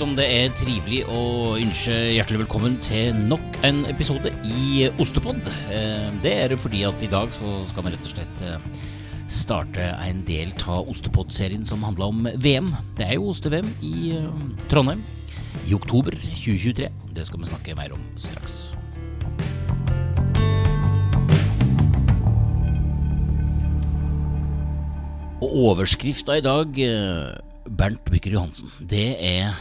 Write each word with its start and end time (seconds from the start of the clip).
som 0.00 0.14
det 0.16 0.24
er 0.32 0.52
trivelig 0.56 1.02
å 1.12 1.58
ønske 1.60 1.92
hjertelig 2.14 2.46
velkommen 2.46 2.78
til 2.80 3.12
nok 3.28 3.58
en 3.68 3.82
episode 3.90 4.30
i 4.48 4.86
Ostepod. 5.02 5.42
Eh, 5.68 6.06
Det 6.22 6.30
er 6.32 6.54
fordi 6.56 6.86
at 6.88 7.02
i 7.04 7.10
dag 7.10 7.28
så 7.28 7.66
skal 7.68 7.84
vi 7.84 7.90
rett 7.92 8.06
og 8.08 8.14
slett 8.14 8.40
eh, 8.40 8.62
starte 9.28 9.90
en 10.00 10.22
del 10.24 10.54
av 10.64 10.88
Ostepod-serien 10.88 11.66
som 11.68 11.84
handler 11.84 12.06
om 12.06 12.28
VM. 12.40 12.70
Det 12.96 13.10
er 13.10 13.18
jo 13.18 13.28
oste-VM 13.28 13.68
i 13.84 14.14
eh, 14.16 14.30
Trondheim 14.70 15.02
i 15.68 15.74
oktober 15.76 16.16
2023. 16.16 16.88
Det 17.12 17.26
skal 17.26 17.42
vi 17.42 17.50
snakke 17.50 17.76
mer 17.76 17.92
om 17.92 18.00
straks. 18.16 18.72
Og 25.44 25.52
overskrifta 25.74 26.38
i 26.40 26.46
dag, 26.46 26.80
Bernt 27.68 28.08
Bykker 28.08 28.38
Johansen, 28.38 28.72
det 28.80 29.10
er 29.20 29.52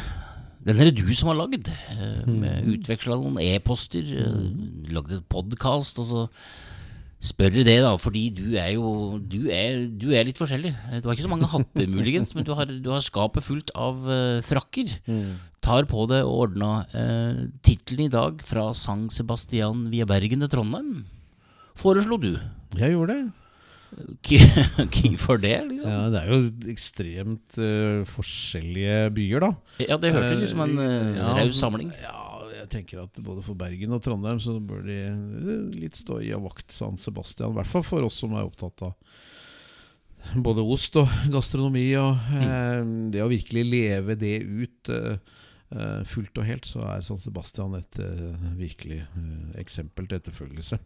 Den 0.66 0.80
er 0.80 0.90
det 0.90 1.00
du 1.00 1.14
som 1.16 1.32
har 1.32 1.38
lagd. 1.40 1.70
eh, 1.70 2.64
Utveksla 2.74 3.16
noen 3.16 3.40
e-poster, 3.44 4.04
eh, 4.04 4.90
lagd 4.92 5.14
et 5.16 5.30
podkast, 5.32 6.02
og 6.04 6.08
så 6.10 6.24
spør 7.24 7.60
jeg 7.60 7.68
det, 7.68 7.78
da, 7.84 7.94
fordi 8.00 8.26
du 8.32 8.56
er 8.60 8.74
jo 8.78 9.20
du 9.20 9.50
er, 9.52 9.86
du 9.88 10.12
er 10.16 10.28
litt 10.28 10.40
forskjellig. 10.40 10.72
Du 11.00 11.08
har 11.08 11.16
ikke 11.16 11.28
så 11.28 11.32
mange 11.32 11.50
hatter, 11.52 11.88
muligens, 11.96 12.34
men 12.36 12.48
du 12.48 12.54
har, 12.56 12.68
du 12.68 12.90
har 12.92 13.04
skapet 13.04 13.44
fullt 13.44 13.72
av 13.76 14.04
uh, 14.08 14.40
frakker. 14.46 14.92
Tar 15.64 15.88
på 15.92 16.06
det 16.12 16.22
og 16.24 16.46
ordna. 16.46 16.72
Uh, 16.94 17.42
Tittelen 17.64 18.08
i 18.08 18.14
dag, 18.14 18.40
fra 18.48 18.70
Sang 18.76 19.10
Sebastian 19.12 19.90
via 19.92 20.08
Bergen 20.08 20.44
til 20.46 20.52
Trondheim, 20.52 21.04
foreslo 21.80 22.20
du. 22.20 22.34
Jeg 22.80 22.96
gjorde 22.96 23.16
det. 23.16 23.49
Hvorfor 23.90 25.40
det, 25.46 25.56
liksom? 25.70 25.90
Ja, 25.90 26.02
det 26.14 26.22
er 26.22 26.34
jo 26.34 26.40
ekstremt 26.72 27.60
uh, 27.62 28.04
forskjellige 28.10 29.10
byer, 29.18 29.46
da. 29.48 29.52
Ja, 29.86 29.98
det 30.02 30.14
hørtes 30.16 30.44
ut 30.44 30.52
som 30.54 30.66
en 30.66 30.76
uh, 30.78 30.88
Ja, 31.18 31.32
raus 31.34 31.48
altså, 31.48 31.62
samling. 31.64 31.90
Ja, 31.98 32.18
jeg 32.60 32.70
tenker 32.76 33.04
at 33.06 33.18
både 33.26 33.42
for 33.46 33.58
Bergen 33.58 33.96
og 33.96 34.04
Trondheim 34.06 34.40
så 34.44 34.58
bør 34.62 34.84
de 34.86 35.00
eh, 35.08 35.80
litt 35.80 35.98
stå 35.98 36.20
i 36.22 36.30
og 36.38 36.46
vakt 36.50 36.76
San 36.76 37.00
Sebastian. 37.02 37.54
I 37.56 37.58
hvert 37.60 37.72
fall 37.72 37.86
for 37.88 38.06
oss 38.06 38.20
som 38.22 38.36
er 38.38 38.46
opptatt 38.46 38.84
av 38.86 38.94
både 40.44 40.62
ost 40.68 40.98
og 41.00 41.10
gastronomi 41.32 41.88
og 41.98 42.20
eh, 42.38 42.82
det 43.14 43.24
å 43.24 43.30
virkelig 43.32 43.64
leve 43.66 44.18
det 44.20 44.36
ut 44.44 44.92
eh, 44.94 45.16
eh, 45.72 46.02
fullt 46.12 46.42
og 46.42 46.46
helt, 46.50 46.68
så 46.68 46.84
er 46.92 47.06
San 47.06 47.22
Sebastian 47.22 47.78
et 47.80 48.02
eh, 48.04 48.50
virkelig 48.60 49.00
eh, 49.06 49.32
eksempel 49.64 50.10
til 50.12 50.20
etterfølgelse. 50.20 50.78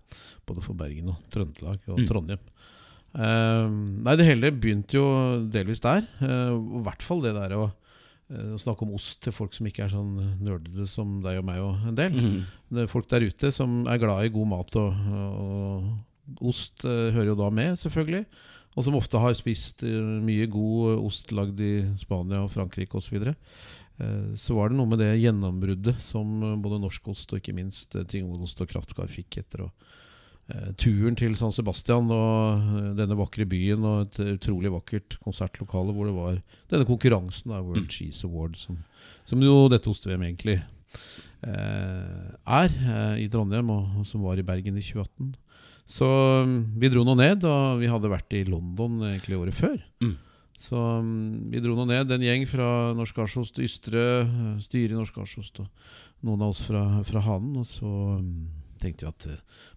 Både 0.47 0.63
for 0.63 0.78
Bergen 0.80 1.11
og 1.16 1.19
Trøndelag 1.33 1.81
og 1.89 2.00
Mm. 2.03 2.08
Eh, 3.14 3.67
nei, 3.69 4.16
det 4.17 4.25
hele 4.25 4.50
begynte 4.56 4.97
jo 4.97 5.06
delvis 5.53 5.83
der. 5.83 6.06
eh, 6.25 6.53
I 6.53 6.83
hvert 6.86 7.06
fall 7.06 7.22
det 7.25 7.36
der 7.38 7.53
å, 7.58 7.67
å 8.33 8.61
snakke 8.61 8.88
om 8.88 8.95
ost 8.97 9.22
til 9.25 9.36
folk 9.36 9.53
som 9.53 9.67
ikke 9.69 9.86
er 9.86 9.94
sånn 9.94 10.16
nerdete 10.42 10.88
som 10.89 11.19
deg 11.25 11.41
og 11.41 11.45
meg 11.50 11.61
og 11.61 11.86
en 11.91 12.00
del. 12.00 12.17
Mm. 12.17 12.39
Det 12.73 12.86
er 12.86 12.89
folk 12.91 13.09
der 13.11 13.28
ute 13.28 13.53
som 13.53 13.84
er 13.86 14.02
glad 14.02 14.25
i 14.25 14.34
god 14.34 14.50
mat, 14.56 14.80
og, 14.81 15.14
og 15.44 16.50
ost 16.50 16.88
hører 16.88 17.34
jo 17.34 17.39
da 17.39 17.52
med, 17.53 17.78
selvfølgelig. 17.81 18.25
Og 18.73 18.88
som 18.88 18.95
ofte 18.97 19.19
har 19.22 19.36
spist 19.38 19.84
mye 19.86 20.47
god 20.50 21.03
ost 21.03 21.30
lagd 21.36 21.59
i 21.61 21.84
Spania 22.02 22.39
og 22.41 22.50
Frankrike 22.56 22.97
osv. 22.97 23.19
Så, 23.22 23.36
så 24.41 24.56
var 24.58 24.72
det 24.72 24.80
noe 24.80 24.89
med 24.89 24.97
det 25.03 25.11
gjennombruddet 25.22 26.02
som 26.02 26.39
både 26.64 26.80
norsk 26.81 27.11
ost 27.14 27.36
og 27.36 27.38
ikke 27.38 27.53
minst 27.53 27.94
Tingvoll-ost 27.94 28.64
og 28.66 28.72
Kraftkar 28.72 29.11
fikk 29.14 29.38
etter 29.44 29.67
å, 29.67 29.69
turen 30.77 31.16
til 31.16 31.38
San 31.39 31.53
Sebastian 31.55 32.09
og 32.11 32.63
eh, 32.77 32.89
denne 32.97 33.16
vakre 33.16 33.45
byen 33.47 33.86
og 33.88 34.02
et 34.08 34.33
utrolig 34.36 34.73
vakkert 34.73 35.16
konsertlokale 35.23 35.95
hvor 35.95 36.09
det 36.09 36.16
var 36.17 36.41
denne 36.73 36.88
konkurransen, 36.89 37.53
da, 37.53 37.62
World 37.63 37.88
Cheese 37.94 38.28
Award, 38.28 38.57
som, 38.59 38.81
som 39.23 39.44
jo 39.44 39.69
dette 39.72 39.88
oste-VM 39.90 40.25
egentlig 40.28 40.57
eh, 40.59 42.28
er 42.44 42.75
eh, 42.75 43.23
i 43.23 43.29
Trondheim, 43.31 43.72
og 43.72 44.03
som 44.09 44.25
var 44.28 44.40
i 44.40 44.45
Bergen 44.45 44.78
i 44.78 44.84
2018. 44.84 45.34
Så 45.90 46.07
mm, 46.47 46.59
vi 46.79 46.91
dro 46.91 47.03
nå 47.07 47.16
ned, 47.19 47.44
og 47.47 47.81
vi 47.81 47.89
hadde 47.91 48.12
vært 48.12 48.35
i 48.38 48.45
London 48.47 49.01
egentlig 49.09 49.39
året 49.39 49.57
før. 49.57 49.79
Mm. 50.03 50.16
Så 50.59 50.78
um, 50.78 51.50
vi 51.51 51.62
dro 51.63 51.75
nå 51.75 51.88
ned, 51.89 52.12
en 52.13 52.23
gjeng 52.23 52.45
fra 52.47 52.68
Norsk 52.95 53.23
Arsost 53.25 53.59
Ystre, 53.63 54.03
eh, 54.23 54.51
styret 54.63 54.94
i 54.94 55.00
Norsk 55.00 55.18
Arsost, 55.23 55.63
og 55.63 56.28
noen 56.28 56.45
av 56.45 56.53
oss 56.53 56.63
fra, 56.68 56.84
fra 57.07 57.23
Hanen. 57.25 57.57
Og 57.59 57.68
så 57.68 57.89
mm, 58.19 58.62
tenkte 58.83 59.07
vi 59.07 59.13
at 59.13 59.29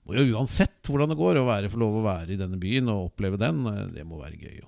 må 0.06 0.14
jo 0.20 0.38
uansett 0.38 0.86
hvordan 0.86 1.10
det 1.10 1.18
går, 1.18 1.40
å 1.40 1.48
være, 1.48 1.72
få 1.72 1.82
lov 1.82 2.00
å 2.00 2.06
være 2.06 2.34
i 2.36 2.40
denne 2.40 2.58
byen 2.62 2.90
og 2.92 3.08
oppleve 3.10 3.40
den, 3.40 3.64
eh, 3.72 3.84
det 3.98 4.06
må 4.06 4.20
være 4.22 4.38
gøy. 4.38 4.64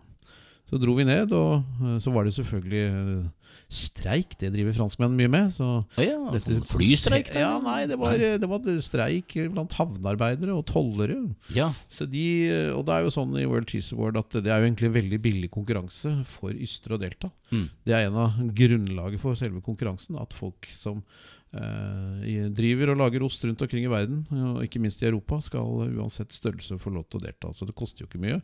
Så 0.68 0.76
dro 0.76 0.92
vi 0.98 1.06
ned, 1.08 1.30
og 1.32 1.62
eh, 1.80 1.98
så 2.02 2.12
var 2.12 2.26
det 2.26 2.34
selvfølgelig 2.36 2.80
eh, 2.88 3.54
streik. 3.72 4.34
Det 4.40 4.50
driver 4.52 4.74
franskmenn 4.76 5.14
mye 5.16 5.30
med. 5.32 5.54
Så 5.54 5.68
ja, 6.02 6.18
dette- 6.34 6.58
flystreik? 6.68 7.30
da? 7.32 7.40
Ja, 7.40 7.52
nei, 7.64 7.78
det 7.88 7.96
var, 8.00 8.18
det 8.20 8.50
var 8.50 8.66
streik 8.84 9.32
blant 9.54 9.78
havnearbeidere 9.78 10.52
og 10.58 10.66
tollere. 10.68 11.16
Ja. 11.56 11.70
Så 11.92 12.04
de, 12.10 12.26
og 12.74 12.84
det 12.88 12.98
er 12.98 13.06
jo 13.06 13.14
sånn 13.14 13.32
i 13.40 13.46
World 13.48 13.70
Cheese 13.72 13.96
Award 13.96 14.20
at 14.20 14.40
det 14.42 14.52
er 14.52 14.60
jo 14.60 14.68
egentlig 14.68 14.92
veldig 14.98 15.22
billig 15.24 15.50
konkurranse 15.54 16.18
for 16.28 16.52
ystre 16.52 16.98
å 16.98 17.00
delta. 17.00 17.30
Mm. 17.54 17.66
Det 17.88 17.96
er 17.96 18.10
en 18.10 18.20
av 18.26 18.36
grunnlaget 18.60 19.22
for 19.24 19.38
selve 19.40 19.64
konkurransen. 19.64 20.20
At 20.20 20.36
folk 20.36 20.68
som 20.74 21.00
eh, 21.00 21.37
driver 21.48 22.92
og 22.92 22.98
lager 23.00 23.22
ost 23.24 23.44
rundt 23.46 23.62
omkring 23.64 23.86
i 23.86 23.92
verden, 23.92 24.24
og 24.30 24.60
ikke 24.66 24.82
minst 24.82 25.00
i 25.02 25.08
Europa, 25.08 25.40
skal 25.44 25.86
uansett 25.88 26.34
størrelse 26.36 26.76
få 26.82 26.92
lov 26.92 27.06
til 27.08 27.22
å 27.22 27.24
delta. 27.24 27.52
Så 27.56 27.68
det 27.68 27.76
koster 27.78 28.04
jo 28.04 28.10
ikke 28.10 28.20
mye. 28.22 28.42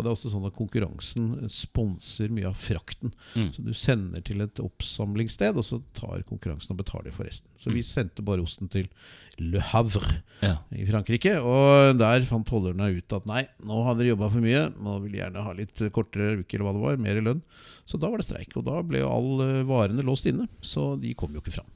Og 0.00 0.04
det 0.06 0.08
er 0.08 0.16
også 0.16 0.30
sånn 0.32 0.46
at 0.48 0.56
konkurransen 0.56 1.24
sponser 1.52 2.30
mye 2.32 2.48
av 2.48 2.56
frakten. 2.56 3.12
Mm. 3.34 3.50
Så 3.52 3.64
du 3.66 3.74
sender 3.76 4.22
til 4.24 4.40
et 4.40 4.62
oppsamlingssted, 4.62 5.58
og 5.60 5.66
så 5.66 5.76
tar 5.96 6.22
konkurransen 6.24 6.72
og 6.72 6.78
betaler 6.80 7.12
for 7.12 7.28
resten. 7.28 7.50
Så 7.60 7.68
vi 7.74 7.82
sendte 7.84 8.24
bare 8.24 8.40
osten 8.40 8.70
til 8.72 8.88
Le 9.36 9.60
Havre 9.74 10.22
ja. 10.40 10.54
i 10.72 10.86
Frankrike. 10.88 11.34
Og 11.44 12.00
der 12.00 12.24
fant 12.24 12.48
tollerne 12.48 12.88
ut 12.96 13.16
at 13.18 13.28
nei, 13.28 13.42
nå 13.60 13.82
har 13.84 13.98
dere 13.98 14.14
jobba 14.14 14.30
for 14.32 14.46
mye. 14.46 14.70
Nå 14.80 14.96
vil 15.04 15.12
de 15.12 15.20
gjerne 15.20 15.44
ha 15.44 15.52
litt 15.58 15.84
kortere 15.92 16.38
uke 16.40 16.56
eller 16.56 16.70
hva 16.70 16.74
det 16.78 16.84
var, 16.86 17.04
mer 17.04 17.20
i 17.20 17.26
lønn. 17.26 17.44
Så 17.84 18.00
da 18.00 18.08
var 18.08 18.22
det 18.22 18.28
streik. 18.30 18.56
Og 18.56 18.64
da 18.70 18.80
ble 18.80 19.04
jo 19.04 19.12
alle 19.12 19.66
varene 19.68 20.06
låst 20.06 20.32
inne. 20.32 20.48
Så 20.64 20.94
de 21.02 21.12
kom 21.12 21.36
jo 21.36 21.44
ikke 21.44 21.58
fram. 21.60 21.68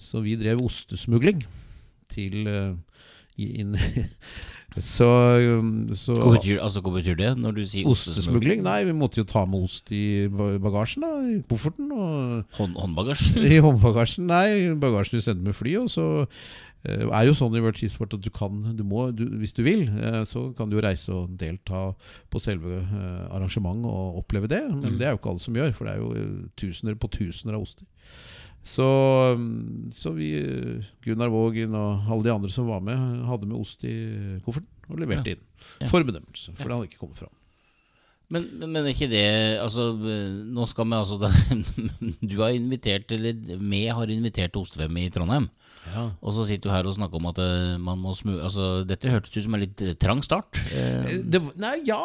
Så 0.00 0.20
vi 0.24 0.34
drev 0.40 0.60
ostesmugling 0.64 1.44
til 2.10 2.46
eh, 2.50 2.74
inn 3.38 3.74
Så, 4.74 5.06
um, 5.60 5.68
så 5.94 6.16
Hva 6.18 6.32
betyr, 6.34 6.56
altså, 6.58 6.80
hva 6.82 6.90
betyr 6.96 7.14
det 7.20 7.28
når 7.38 7.52
du 7.54 7.60
sier 7.70 7.86
Ostesmugling? 7.86 8.64
Nei, 8.66 8.80
vi 8.88 8.94
måtte 8.98 9.20
jo 9.20 9.26
ta 9.30 9.44
med 9.46 9.62
ost 9.68 9.92
i 9.94 10.26
bagasjen, 10.34 11.04
da. 11.06 11.10
I 11.30 11.36
kofferten. 11.46 11.92
Og 11.94 12.56
Hånd, 12.58 12.74
håndbagasje? 12.82 13.38
i 13.54 13.60
håndbagasjen? 13.62 14.26
Nei, 14.26 14.72
bagasjen 14.82 15.20
du 15.20 15.22
sendte 15.22 15.46
med 15.46 15.54
fly. 15.54 15.76
Og 15.84 15.86
så 15.94 16.08
eh, 16.26 17.04
er 17.06 17.28
jo 17.28 17.36
sånn 17.38 17.54
i 17.54 17.62
World 17.62 17.78
Cheese 17.78 17.94
Sport 17.94 18.16
at 18.18 18.26
du 18.26 18.32
kan, 18.34 18.64
du 18.74 18.82
må, 18.82 19.06
du, 19.14 19.22
hvis 19.38 19.54
du 19.54 19.62
vil, 19.62 19.86
eh, 19.94 20.24
så 20.26 20.48
kan 20.58 20.66
du 20.72 20.80
jo 20.80 20.82
reise 20.88 21.14
og 21.14 21.38
delta 21.38 21.84
på 22.34 22.42
selve 22.42 22.82
arrangementet 23.30 23.86
og 23.94 24.24
oppleve 24.24 24.50
det. 24.50 24.64
Men 24.74 24.96
Mm. 24.96 24.98
det 24.98 25.06
er 25.06 25.14
jo 25.14 25.22
ikke 25.22 25.36
alle 25.36 25.46
som 25.46 25.54
gjør, 25.62 25.70
for 25.78 25.86
det 25.86 25.94
er 25.94 26.02
jo 26.02 26.48
tusener 26.58 26.98
på 26.98 27.14
tusener 27.14 27.54
av 27.54 27.62
oster. 27.68 27.86
Så, 28.64 28.86
så 29.92 30.14
vi, 30.16 30.30
Gunnar 31.04 31.28
Vågen 31.28 31.74
og 31.76 32.06
alle 32.08 32.24
de 32.24 32.32
andre 32.32 32.52
som 32.52 32.70
var 32.70 32.80
med, 32.84 32.96
hadde 33.28 33.48
med 33.50 33.58
ost 33.60 33.84
i 33.84 33.94
kofferten 34.46 34.88
og 34.88 35.02
leverte 35.02 35.34
inn. 35.34 35.42
Ja. 35.82 35.88
For 35.90 36.06
bedømmelse, 36.06 36.54
for 36.56 36.64
det 36.70 36.78
hadde 36.78 36.88
ikke 36.88 37.02
kommet 37.02 37.20
fram. 37.20 37.34
Men, 38.32 38.46
men, 38.62 38.80
er 38.80 38.94
ikke 38.94 39.10
det 39.10 39.26
Altså, 39.60 39.90
nå 39.94 40.64
skal 40.70 40.88
vi 40.88 40.96
altså 40.96 41.18
Du 42.30 42.38
har 42.40 42.54
invitert, 42.56 43.12
eller 43.12 43.36
vi 43.60 43.84
har 43.86 44.10
invitert 44.12 44.54
til 44.54 44.64
Oste-VM 44.64 45.02
i 45.02 45.10
Trondheim. 45.12 45.50
Ja. 45.92 46.06
Og 46.24 46.32
så 46.32 46.46
sitter 46.48 46.70
du 46.70 46.72
her 46.72 46.88
og 46.88 46.94
snakker 46.96 47.20
om 47.20 47.28
at 47.28 47.38
eh, 47.42 47.74
man 47.82 48.00
må 48.00 48.14
smu... 48.16 48.38
Altså, 48.38 48.84
dette 48.88 49.10
hørtes 49.12 49.34
ut 49.34 49.44
som 49.44 49.56
en 49.56 49.62
litt 49.64 49.82
eh, 49.84 49.96
trang 50.00 50.22
start. 50.24 50.56
Eh, 50.72 51.20
Det, 51.28 51.40
nei, 51.60 51.74
ja, 51.88 52.00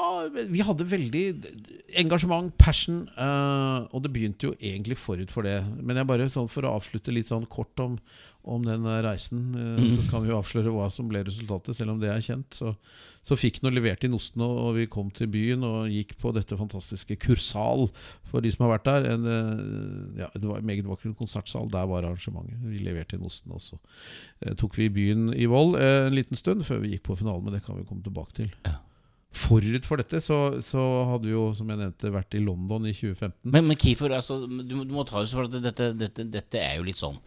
vi 0.51 0.63
hadde 0.65 0.87
veldig 0.89 1.23
engasjement, 2.03 2.51
passion, 2.59 3.05
Uh, 3.19 3.85
og 3.95 4.03
det 4.03 4.11
begynte 4.13 4.47
jo 4.47 4.53
egentlig 4.55 4.97
forut 4.99 5.31
for 5.31 5.45
det. 5.45 5.57
Men 5.79 5.99
jeg 5.99 6.07
bare 6.09 6.27
sånn 6.31 6.49
for 6.51 6.65
å 6.65 6.75
avslutte 6.77 7.13
litt 7.13 7.29
sånn 7.29 7.47
kort 7.51 7.81
om, 7.83 7.97
om 8.43 8.63
den 8.63 8.85
reisen, 9.03 9.51
eh, 9.55 9.81
så 9.91 10.05
kan 10.09 10.23
vi 10.23 10.31
jo 10.31 10.37
avsløre 10.39 10.71
hva 10.73 10.87
som 10.93 11.09
ble 11.11 11.21
resultatet, 11.27 11.75
selv 11.75 11.93
om 11.93 11.99
det 12.01 12.09
er 12.11 12.23
kjent. 12.23 12.55
Så, 12.55 12.71
så 13.25 13.37
fikk 13.37 13.59
nå 13.61 13.71
levert 13.73 14.03
inn 14.07 14.15
ostene, 14.15 14.47
og 14.47 14.77
vi 14.79 14.87
kom 14.91 15.11
til 15.15 15.29
byen 15.31 15.65
og 15.67 15.91
gikk 15.91 16.15
på 16.21 16.31
dette 16.35 16.57
fantastiske 16.59 17.19
Kursal, 17.19 17.89
for 18.29 18.45
de 18.45 18.51
som 18.53 18.65
har 18.65 18.77
vært 18.77 18.87
der. 18.87 19.09
En, 19.13 19.29
eh, 19.35 20.21
ja, 20.23 20.31
det 20.35 20.47
var 20.47 20.63
en 20.63 20.69
meget 20.69 20.87
vakker 20.87 21.15
konsertsal, 21.19 21.69
der 21.73 21.89
var 21.91 22.07
arrangementet. 22.07 22.59
Vi 22.63 22.83
leverte 22.85 23.19
inn 23.19 23.27
ostene, 23.27 23.59
og 23.59 23.65
så 23.65 23.79
eh, 24.45 24.55
tok 24.59 24.79
vi 24.79 24.91
byen 24.93 25.33
i 25.35 25.49
Vold 25.49 25.75
en 25.79 26.15
liten 26.15 26.39
stund 26.39 26.63
før 26.67 26.83
vi 26.83 26.95
gikk 26.95 27.09
på 27.09 27.19
finalen, 27.19 27.45
men 27.45 27.57
det 27.57 27.65
kan 27.65 27.77
vi 27.77 27.87
komme 27.87 28.05
tilbake 28.05 28.39
til. 28.39 28.53
Ja. 28.67 28.79
Forut 29.29 29.85
for 29.85 30.01
dette 30.01 30.17
så, 30.25 30.57
så 30.65 30.81
hadde 31.11 31.29
vi 31.29 31.35
jo, 31.35 31.43
som 31.53 31.69
jeg 31.69 31.77
nevnte, 31.77 32.09
vært 32.09 32.33
i 32.33 32.41
London 32.41 32.87
i 32.89 32.95
2015. 32.97 33.35
Men, 33.53 33.67
men 33.69 33.77
Kiefer, 33.77 34.09
altså, 34.17 34.39
du, 34.49 34.73
du 34.73 34.93
må 34.95 35.05
ta 35.05 35.21
det 35.21 35.29
for 35.29 35.45
at 35.45 35.53
dette, 35.53 35.91
dette, 35.99 36.25
dette 36.33 36.63
er 36.63 36.79
jo 36.79 36.87
litt 36.87 36.97
sånn 36.97 37.19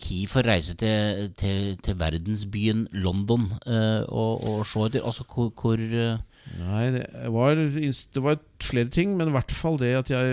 Kiefer 0.00 0.48
reiser 0.48 0.78
til, 0.80 1.28
til, 1.36 1.76
til 1.84 1.98
verdensbyen 2.00 2.86
London 3.04 3.50
eh, 3.68 4.00
og, 4.08 4.40
og 4.48 4.64
se 4.68 4.80
etter 4.86 5.04
Altså, 5.04 5.24
hvor, 5.28 5.52
hvor 5.60 5.76
eh, 5.84 6.16
Nei, 6.58 6.90
det 6.96 7.04
var, 7.30 7.54
det 7.60 8.22
var 8.24 8.40
flere 8.64 8.88
ting, 8.90 9.12
men 9.18 9.28
i 9.28 9.32
hvert 9.36 9.52
fall 9.54 9.76
det 9.78 9.92
at 9.98 10.10
jeg 10.10 10.24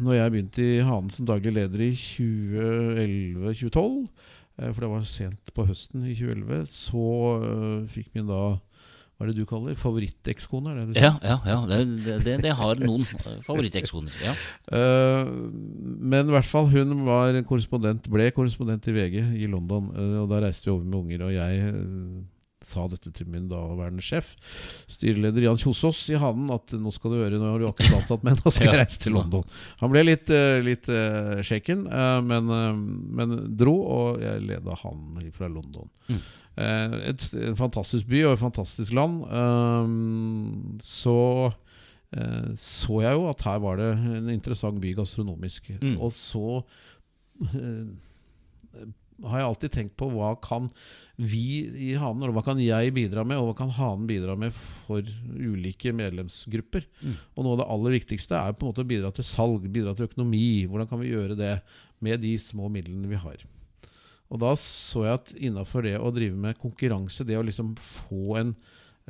Når 0.00 0.14
jeg 0.14 0.30
begynte 0.32 0.62
i 0.62 0.84
Hanen 0.86 1.10
som 1.12 1.26
daglig 1.28 1.52
leder 1.58 1.80
i 1.82 1.90
2011-2012, 1.98 4.06
eh, 4.62 4.70
for 4.70 4.80
det 4.80 4.90
var 4.94 5.02
sent 5.10 5.44
på 5.58 5.66
høsten 5.68 6.00
i 6.06 6.14
2011, 6.14 6.64
så 6.70 7.04
uh, 7.42 7.82
fikk 7.90 8.08
vi 8.14 8.20
da 8.30 8.44
hva 9.14 9.28
er 9.28 9.30
det 9.30 9.44
du 9.44 9.46
kaller 9.46 9.76
favorittekskone? 9.78 10.72
er 10.72 10.80
det 10.80 10.84
du? 10.88 10.98
Ja, 10.98 11.12
ja, 11.22 11.36
ja. 11.46 11.58
Det, 11.70 12.16
det, 12.26 12.34
det 12.42 12.54
har 12.58 12.80
noen 12.82 13.06
favorittekskoner. 13.46 14.16
Ja. 14.24 14.34
Uh, 14.66 15.30
men 16.02 16.26
i 16.26 16.34
hvert 16.34 16.50
fall 16.50 16.66
hun 16.72 16.96
var 17.06 17.38
korrespondent, 17.46 18.08
ble 18.10 18.26
korrespondent 18.34 18.90
i 18.90 18.96
VG 18.96 19.20
i 19.38 19.50
London. 19.50 19.92
Uh, 19.94 20.24
og 20.24 20.30
Da 20.34 20.42
reiste 20.42 20.66
vi 20.66 20.74
over 20.74 20.88
med 20.88 20.98
unger, 21.04 21.28
og 21.28 21.34
jeg 21.36 21.70
uh, 21.70 22.18
sa 22.64 22.88
dette 22.90 23.14
til 23.14 23.30
min 23.30 23.46
daværende 23.46 24.02
sjef, 24.02 24.34
styreleder 24.90 25.46
Jan 25.46 25.62
Kjosås 25.62 26.08
i 26.10 26.18
Hanen, 26.18 26.50
at 26.50 26.74
nå 26.74 26.90
skal 26.96 27.14
du 27.14 27.20
høre, 27.20 27.38
nå 27.38 27.54
har 27.54 27.62
du 27.62 27.70
akkurat 27.70 28.00
ansatt 28.00 28.24
meg, 28.26 28.40
nå 28.40 28.50
skal 28.50 28.66
jeg 28.72 28.80
reise 28.82 29.02
til 29.04 29.14
London. 29.14 29.46
Han 29.84 29.92
ble 29.94 30.08
litt, 30.08 30.32
litt 30.64 30.88
shaken, 31.44 31.84
men, 32.24 32.48
men, 33.20 33.36
dro, 33.52 33.76
og 33.84 34.24
jeg 34.24 34.46
leda 34.48 34.80
han 34.80 35.28
fra 35.36 35.52
London. 35.52 35.92
Mm. 36.08 36.24
Et, 36.54 37.26
en 37.48 37.56
fantastisk 37.58 38.06
by 38.06 38.24
og 38.28 38.36
et 38.36 38.42
fantastisk 38.44 38.94
land. 38.94 39.22
Så 40.84 41.18
så 42.54 43.00
jeg 43.02 43.16
jo 43.16 43.24
at 43.26 43.42
her 43.42 43.58
var 43.58 43.80
det 43.80 43.88
en 44.20 44.28
interessant 44.30 44.78
by 44.78 44.92
gastronomisk. 44.94 45.72
Mm. 45.80 45.96
Og 45.98 46.12
så 46.14 46.62
har 49.24 49.38
jeg 49.38 49.46
alltid 49.48 49.72
tenkt 49.74 49.96
på 49.98 50.08
hva 50.10 50.32
kan 50.42 50.68
vi 51.14 51.66
i 51.88 51.92
Hanen, 51.98 52.26
og 52.26 52.34
hva 52.36 52.44
kan 52.46 52.60
jeg 52.62 52.94
bidra 52.96 53.22
med, 53.26 53.38
og 53.38 53.50
hva 53.50 53.56
kan 53.62 53.72
Hanen 53.76 54.08
bidra 54.10 54.34
med 54.38 54.54
for 54.54 55.02
ulike 55.34 55.94
medlemsgrupper. 55.94 56.86
Mm. 57.02 57.16
Og 57.34 57.46
noe 57.46 57.56
av 57.56 57.60
det 57.62 57.68
aller 57.76 57.96
viktigste 57.98 58.38
er 58.38 58.54
på 58.54 58.66
en 58.66 58.72
måte 58.72 58.84
å 58.86 58.92
bidra 58.94 59.12
til 59.14 59.26
salg, 59.26 59.66
bidra 59.74 59.94
til 59.94 60.08
økonomi. 60.08 60.66
Hvordan 60.70 60.90
kan 60.90 61.02
vi 61.02 61.12
gjøre 61.12 61.38
det 61.38 61.54
med 62.04 62.22
de 62.24 62.34
små 62.42 62.70
midlene 62.72 63.10
vi 63.10 63.20
har? 63.22 63.44
Og 64.34 64.40
da 64.42 64.54
så 64.58 65.04
jeg 65.06 65.20
at 65.20 65.34
innafor 65.38 65.86
det 65.86 65.94
å 66.00 66.10
drive 66.14 66.34
med 66.34 66.58
konkurranse, 66.58 67.26
det 67.26 67.38
å 67.38 67.44
liksom 67.46 67.76
få 67.78 68.40
en 68.40 68.56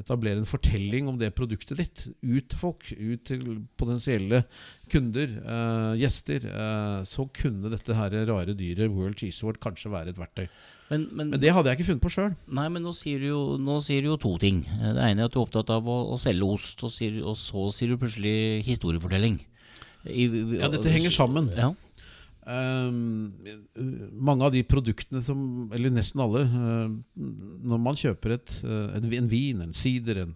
etablere 0.00 0.40
en 0.42 0.48
fortelling 0.48 1.06
om 1.06 1.18
det 1.20 1.30
produktet 1.38 1.78
ditt 1.78 2.00
ut 2.26 2.48
til 2.50 2.58
folk, 2.58 2.88
ut 2.90 3.22
til 3.28 3.44
potensielle 3.78 4.42
kunder, 4.90 5.36
eh, 5.38 5.92
gjester, 6.02 6.48
eh, 6.50 7.04
så 7.06 7.28
kunne 7.30 7.70
dette 7.70 7.94
her 7.94 8.16
rare 8.26 8.56
dyret 8.58 8.90
World 8.90 9.20
Cheese 9.20 9.44
Award 9.44 9.60
kanskje 9.62 9.92
være 9.94 10.10
et 10.10 10.18
verktøy. 10.18 10.48
Men, 10.90 11.06
men, 11.12 11.30
men, 11.30 11.40
det 11.40 11.54
hadde 11.54 11.70
jeg 11.70 11.78
ikke 11.78 11.88
funnet 11.92 12.04
på 12.04 12.12
sjøl. 12.12 12.34
Nei, 12.58 12.66
men 12.74 12.84
nå 12.84 12.92
sier, 12.96 13.22
du 13.22 13.30
jo, 13.30 13.42
nå 13.56 13.78
sier 13.86 14.02
du 14.02 14.10
jo 14.10 14.18
to 14.20 14.34
ting. 14.42 14.64
Det 14.66 14.98
ene 14.98 15.24
er 15.24 15.30
at 15.30 15.34
du 15.34 15.38
er 15.38 15.46
opptatt 15.46 15.70
av 15.72 15.86
å, 15.88 15.98
å 16.12 16.18
selge 16.20 16.50
ost, 16.58 16.82
og, 16.84 16.92
sier, 16.92 17.22
og, 17.22 17.38
så 17.38 17.70
sier 17.72 17.94
du 17.94 18.02
plutselig 18.02 18.64
historiefortelling. 18.66 19.38
I, 20.04 20.26
ja, 20.58 20.68
dette 20.68 20.90
henger 20.92 21.14
sammen. 21.14 21.48
Ja. 21.56 21.70
Um, 22.44 23.32
mange 24.12 24.44
av 24.44 24.52
de 24.52 24.60
produktene 24.68 25.22
som 25.24 25.70
Eller 25.72 25.92
nesten 25.94 26.20
alle. 26.20 26.42
Uh, 26.44 26.92
når 27.64 27.80
man 27.80 27.96
kjøper 27.96 28.36
et, 28.36 28.58
uh, 28.66 28.92
en 28.98 29.30
vin, 29.30 29.62
en 29.64 29.72
sider, 29.76 30.20
en 30.24 30.34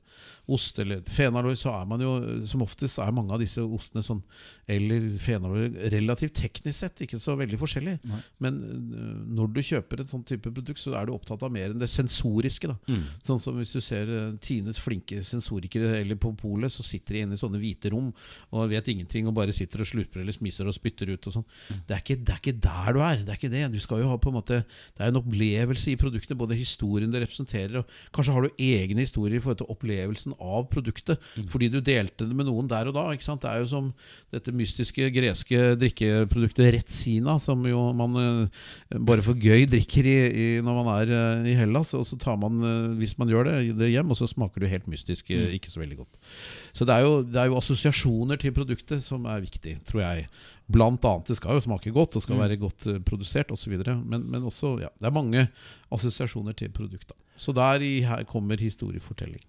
ost 0.48 0.78
eller 0.80 1.02
fenalår, 1.12 1.56
så 1.58 1.74
er 1.76 1.88
man 1.88 2.02
jo 2.02 2.12
som 2.48 2.62
oftest 2.64 3.00
er 3.02 3.12
mange 3.14 3.34
av 3.34 3.42
disse 3.42 3.62
ostene 3.62 4.02
sånn, 4.04 4.22
eller 4.68 5.04
fenalår 5.20 5.74
relativt 5.92 6.38
teknisk 6.40 6.78
sett 6.78 7.02
ikke 7.04 7.20
så 7.20 7.34
veldig 7.38 7.58
forskjellig. 7.60 7.96
Nei. 8.08 8.20
Men 8.44 8.58
uh, 8.64 9.18
når 9.38 9.52
du 9.54 9.60
kjøper 9.64 10.02
en 10.02 10.10
sånn 10.10 10.24
type 10.28 10.52
produkt, 10.54 10.80
så 10.80 10.94
er 10.96 11.08
du 11.08 11.14
opptatt 11.14 11.44
av 11.44 11.52
mer 11.52 11.74
enn 11.74 11.82
det 11.82 11.90
sensoriske. 11.92 12.70
Mm. 12.88 13.04
Sånn 13.26 13.42
som 13.42 13.58
hvis 13.60 13.74
du 13.76 13.80
ser 13.84 14.08
uh, 14.08 14.36
Tines 14.44 14.80
flinke 14.82 15.20
sensorikere 15.26 15.98
eller 15.98 16.18
på 16.20 16.32
polet, 16.38 16.72
så 16.72 16.86
sitter 16.86 17.18
de 17.18 17.24
inne 17.26 17.38
i 17.38 17.40
sånne 17.40 17.60
hvite 17.60 17.92
rom 17.92 18.10
og 18.54 18.72
vet 18.72 18.88
ingenting 18.92 19.28
og 19.28 19.36
bare 19.36 19.54
sitter 19.54 19.84
og 19.84 19.90
slurper 19.90 20.22
eller 20.22 20.36
smiser 20.36 20.68
og 20.68 20.76
spytter 20.76 21.12
ut 21.12 21.28
og 21.30 21.38
sånn. 21.38 21.46
Mm. 21.68 21.84
Det, 21.88 22.00
det, 22.14 22.34
er 22.34 22.42
ikke 22.42 22.56
der 22.68 22.90
du 22.96 23.02
er. 23.04 23.22
Det 23.24 23.34
er 23.34 23.40
ikke 23.40 23.52
det. 23.52 23.64
Du 23.74 23.80
skal 23.84 24.02
jo 24.02 24.10
ha 24.12 24.18
på 24.20 24.32
en 24.32 24.38
måte 24.38 24.62
Det 24.64 25.04
er 25.04 25.12
en 25.12 25.20
opplevelse 25.20 25.92
i 25.92 25.98
produktet, 26.00 26.38
både 26.38 26.56
historien 26.58 27.12
det 27.12 27.22
representerer, 27.24 27.80
og 27.82 28.14
kanskje 28.14 28.34
har 28.34 28.46
du 28.46 28.62
egne 28.62 29.04
historier 29.04 29.38
i 29.38 29.42
forhold 29.42 29.60
til 29.60 29.72
opplevelsen 29.72 30.37
av 30.38 30.66
produktet. 30.70 31.20
Mm. 31.36 31.46
Fordi 31.52 31.68
du 31.72 31.78
delte 31.84 32.26
det 32.26 32.36
med 32.36 32.48
noen 32.48 32.68
der 32.70 32.90
og 32.90 32.96
da. 32.96 33.04
Det 33.12 33.48
er 33.50 33.62
jo 33.62 33.68
som 33.70 33.90
dette 34.34 34.54
mystiske 34.54 35.10
greske 35.14 35.74
drikkeproduktet 35.80 36.72
Retsina, 36.74 37.38
som 37.42 37.64
jo 37.68 37.88
man 37.96 38.18
uh, 38.18 38.98
bare 39.10 39.24
for 39.26 39.38
gøy 39.38 39.66
drikker 39.70 40.08
i, 40.08 40.16
i, 40.28 40.46
når 40.64 40.78
man 40.80 40.90
er 40.94 41.12
uh, 41.12 41.48
i 41.48 41.56
Hellas. 41.58 41.94
Og 41.98 42.06
så 42.08 42.18
tar 42.20 42.38
man, 42.40 42.60
uh, 42.64 42.96
hvis 42.98 43.16
man 43.20 43.30
gjør 43.32 43.50
det, 43.50 43.56
det 43.78 43.92
hjem, 43.92 44.14
og 44.14 44.20
så 44.20 44.30
smaker 44.30 44.64
det 44.64 44.72
helt 44.72 44.88
mystisk, 44.90 45.30
mm. 45.30 45.48
ikke 45.58 45.72
så 45.72 45.82
veldig 45.82 46.00
godt. 46.02 46.30
Så 46.76 46.86
det 46.88 46.94
er, 46.94 47.06
jo, 47.06 47.20
det 47.26 47.42
er 47.42 47.50
jo 47.50 47.58
assosiasjoner 47.58 48.40
til 48.40 48.54
produktet 48.54 49.04
som 49.04 49.26
er 49.28 49.42
viktig, 49.44 49.78
tror 49.88 50.04
jeg. 50.04 50.28
Blant 50.68 51.04
annet, 51.08 51.30
Det 51.30 51.38
skal 51.38 51.56
jo 51.56 51.64
smake 51.64 51.90
godt 51.94 52.18
og 52.18 52.22
skal 52.22 52.36
mm. 52.36 52.42
være 52.44 52.60
godt 52.60 52.88
produsert 53.08 53.52
osv. 53.54 53.72
Men, 54.04 54.26
men 54.28 54.44
også, 54.44 54.76
ja, 54.84 54.92
det 55.00 55.08
er 55.08 55.16
mange 55.16 55.46
assosiasjoner 55.94 56.52
til 56.52 56.70
produktet. 56.74 57.16
Så 57.38 57.54
der 57.56 57.80
i, 57.80 58.00
her 58.02 58.24
kommer 58.28 58.58
historiefortelling. 58.60 59.44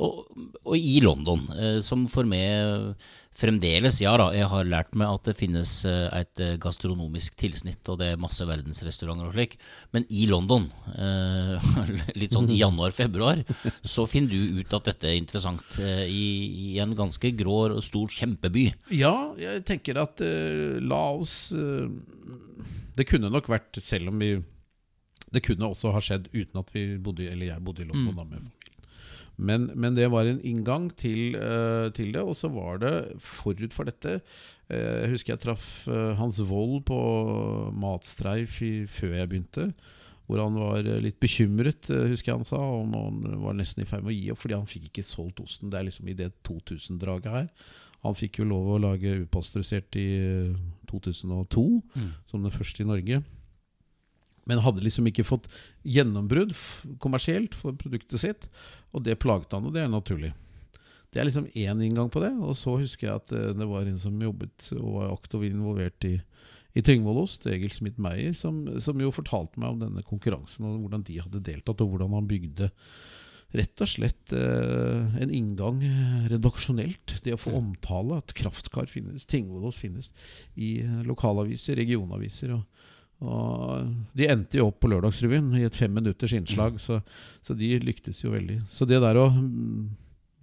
Og, 0.00 0.22
og, 0.64 0.76
i 0.78 1.00
London, 1.04 1.42
eh, 1.52 1.80
som 1.84 2.06
for 2.08 2.24
meg 2.28 2.94
fremdeles 3.32 3.98
Ja 4.02 4.12
da, 4.20 4.28
jeg 4.36 4.48
har 4.50 4.68
lært 4.68 4.94
meg 4.98 5.08
at 5.08 5.28
det 5.28 5.34
finnes 5.38 5.70
eh, 5.88 6.06
et 6.20 6.42
eh, 6.42 6.54
gastronomisk 6.60 7.36
tilsnitt, 7.40 7.80
og 7.88 7.98
det 8.00 8.10
er 8.12 8.20
masse 8.20 8.44
verdensrestauranter 8.48 9.30
og 9.30 9.36
slik, 9.36 9.56
men 9.96 10.06
i 10.12 10.26
London, 10.30 10.68
eh, 10.92 11.72
litt 12.20 12.36
sånn 12.36 12.50
i 12.52 12.60
januar-februar, 12.60 13.42
så 13.80 14.06
finner 14.10 14.32
du 14.32 14.60
ut 14.60 14.76
at 14.76 14.92
dette 14.92 15.08
er 15.08 15.18
interessant 15.20 15.78
i, 15.80 16.26
i, 16.72 16.78
en 16.82 16.94
ganske 16.96 17.32
grå 17.38 17.58
og 17.72 17.82
stor 17.84 18.12
kjempeby. 18.12 18.68
Ja, 18.96 19.32
jeg 19.40 19.64
tenker 19.68 20.00
at 20.02 20.20
eh, 20.24 20.80
la 20.82 21.02
oss 21.12 21.52
Det 22.92 23.06
kunne 23.08 23.30
nok 23.32 23.48
vært, 23.48 23.78
selv 23.80 24.10
om 24.12 24.20
vi 24.20 24.34
Det 25.32 25.40
kunne 25.44 25.70
også 25.72 25.92
ha 25.94 26.00
skjedd 26.04 26.28
uten 26.32 26.60
at 26.60 26.72
vi 26.74 26.84
bodde, 27.00 27.28
eller 27.30 27.54
jeg 27.54 27.64
bodde 27.64 27.84
i 27.84 27.88
London 27.88 28.12
mm. 28.12 28.18
da 28.20 28.26
med 28.28 28.61
men, 29.36 29.70
men, 29.74 29.94
det 29.96 30.10
var 30.12 30.28
en 30.28 30.40
inngang 30.44 30.90
til, 30.98 31.36
uh, 31.36 31.88
til 31.94 32.12
det. 32.14 32.22
Og 32.22 32.36
så 32.36 32.50
var 32.52 32.82
det 32.82 32.94
forut 33.22 33.72
for 33.72 33.88
dette 33.88 34.20
Jeg 34.72 35.10
husker 35.12 35.34
jeg 35.34 35.42
traff 35.42 35.88
uh, 35.88 36.12
Hans 36.18 36.40
Wold 36.48 36.84
på 36.88 37.00
Matstreif 37.72 38.60
i, 38.64 38.86
før 38.86 39.16
jeg 39.18 39.32
begynte. 39.32 39.72
Hvor 40.28 40.38
han 40.44 40.54
var 40.56 40.86
litt 41.02 41.18
bekymret, 41.20 41.90
husker 42.08 42.32
jeg 42.32 42.38
han 42.38 42.48
sa. 42.48 42.60
Om 42.60 42.94
han 42.96 43.40
var 43.42 43.56
nesten 43.58 43.82
i 43.82 43.88
ferd 43.88 44.04
med 44.04 44.14
å 44.14 44.16
gi 44.16 44.30
opp 44.32 44.40
fordi 44.44 44.56
han 44.56 44.70
fikk 44.70 44.90
ikke 44.90 45.04
solgt 45.04 45.42
osten. 45.44 45.72
Det 45.72 45.80
er 45.80 45.88
liksom 45.88 46.08
i 46.08 46.16
det 46.16 46.30
2000-draget 46.46 47.32
her. 47.34 47.48
Han 48.02 48.16
fikk 48.18 48.40
jo 48.40 48.48
lov 48.50 48.70
å 48.72 48.80
lage 48.82 49.20
upasteurisert 49.22 49.94
i 50.00 50.08
2002, 50.90 51.62
mm. 51.94 52.08
som 52.30 52.42
den 52.42 52.54
første 52.54 52.82
i 52.82 52.88
Norge. 52.88 53.20
Men 54.50 54.62
hadde 54.64 54.82
liksom 54.82 55.06
ikke 55.06 55.26
fått 55.26 55.48
gjennombrudd 55.86 56.54
kommersielt 57.02 57.54
for 57.54 57.76
produktet 57.78 58.22
sitt. 58.22 58.48
Og 58.92 59.04
det 59.06 59.20
plaget 59.22 59.54
han, 59.54 59.68
og 59.68 59.76
det 59.76 59.84
er 59.84 59.92
naturlig. 59.92 60.32
Det 61.12 61.20
er 61.20 61.28
liksom 61.28 61.46
én 61.52 61.84
inngang 61.84 62.10
på 62.10 62.22
det. 62.24 62.32
Og 62.40 62.56
så 62.56 62.74
husker 62.80 63.08
jeg 63.08 63.20
at 63.20 63.32
eh, 63.36 63.54
det 63.56 63.68
var 63.68 63.86
en 63.86 64.00
som 64.00 64.20
jobbet 64.20 64.72
og 64.78 64.98
var 64.98 65.14
aktivt 65.14 65.50
involvert 65.50 66.08
i, 66.08 66.16
i 66.72 66.84
Tyngvollost, 66.84 67.46
Egil 67.52 67.74
Smith 67.76 68.00
Meyer, 68.00 68.32
som, 68.36 68.64
som, 68.80 69.00
jo 69.00 69.12
fortalte 69.14 69.60
meg 69.60 69.74
om 69.74 69.82
denne 69.82 70.04
konkurransen 70.08 70.68
og 70.68 70.86
hvordan 70.86 71.04
de 71.08 71.20
hadde 71.20 71.44
deltatt, 71.44 71.84
og 71.84 71.92
hvordan 71.92 72.16
han 72.16 72.30
bygde 72.30 72.70
rett 73.52 73.82
og 73.84 73.90
slett 73.92 74.32
eh, 74.32 75.18
en 75.20 75.34
inngang 75.36 75.82
eh, 75.84 76.22
redaksjonelt. 76.32 77.18
Det 77.24 77.36
å 77.36 77.42
få 77.42 77.52
omtale 77.58 78.22
at 78.22 78.32
Kraftkar 78.38 78.88
finnes, 78.88 79.28
Tingvollost 79.28 79.84
finnes 79.84 80.08
i 80.56 80.78
lokalaviser, 81.04 81.76
regionaviser. 81.76 82.56
og 82.56 82.71
og 83.22 83.90
de 84.18 84.28
endte 84.30 84.58
jo 84.58 84.68
opp 84.70 84.80
på 84.82 84.90
Lørdagsrevyen 84.90 85.52
i 85.60 85.66
et 85.66 85.78
femminutters 85.78 86.34
innslag, 86.34 86.78
så, 86.82 87.00
så, 87.44 87.54
de 87.58 87.76
lyktes 87.82 88.24
jo 88.24 88.32
veldig. 88.34 88.64
Så 88.72 88.88
det 88.88 88.98
der 89.04 89.18
å 89.20 89.28
mm, 89.30 89.84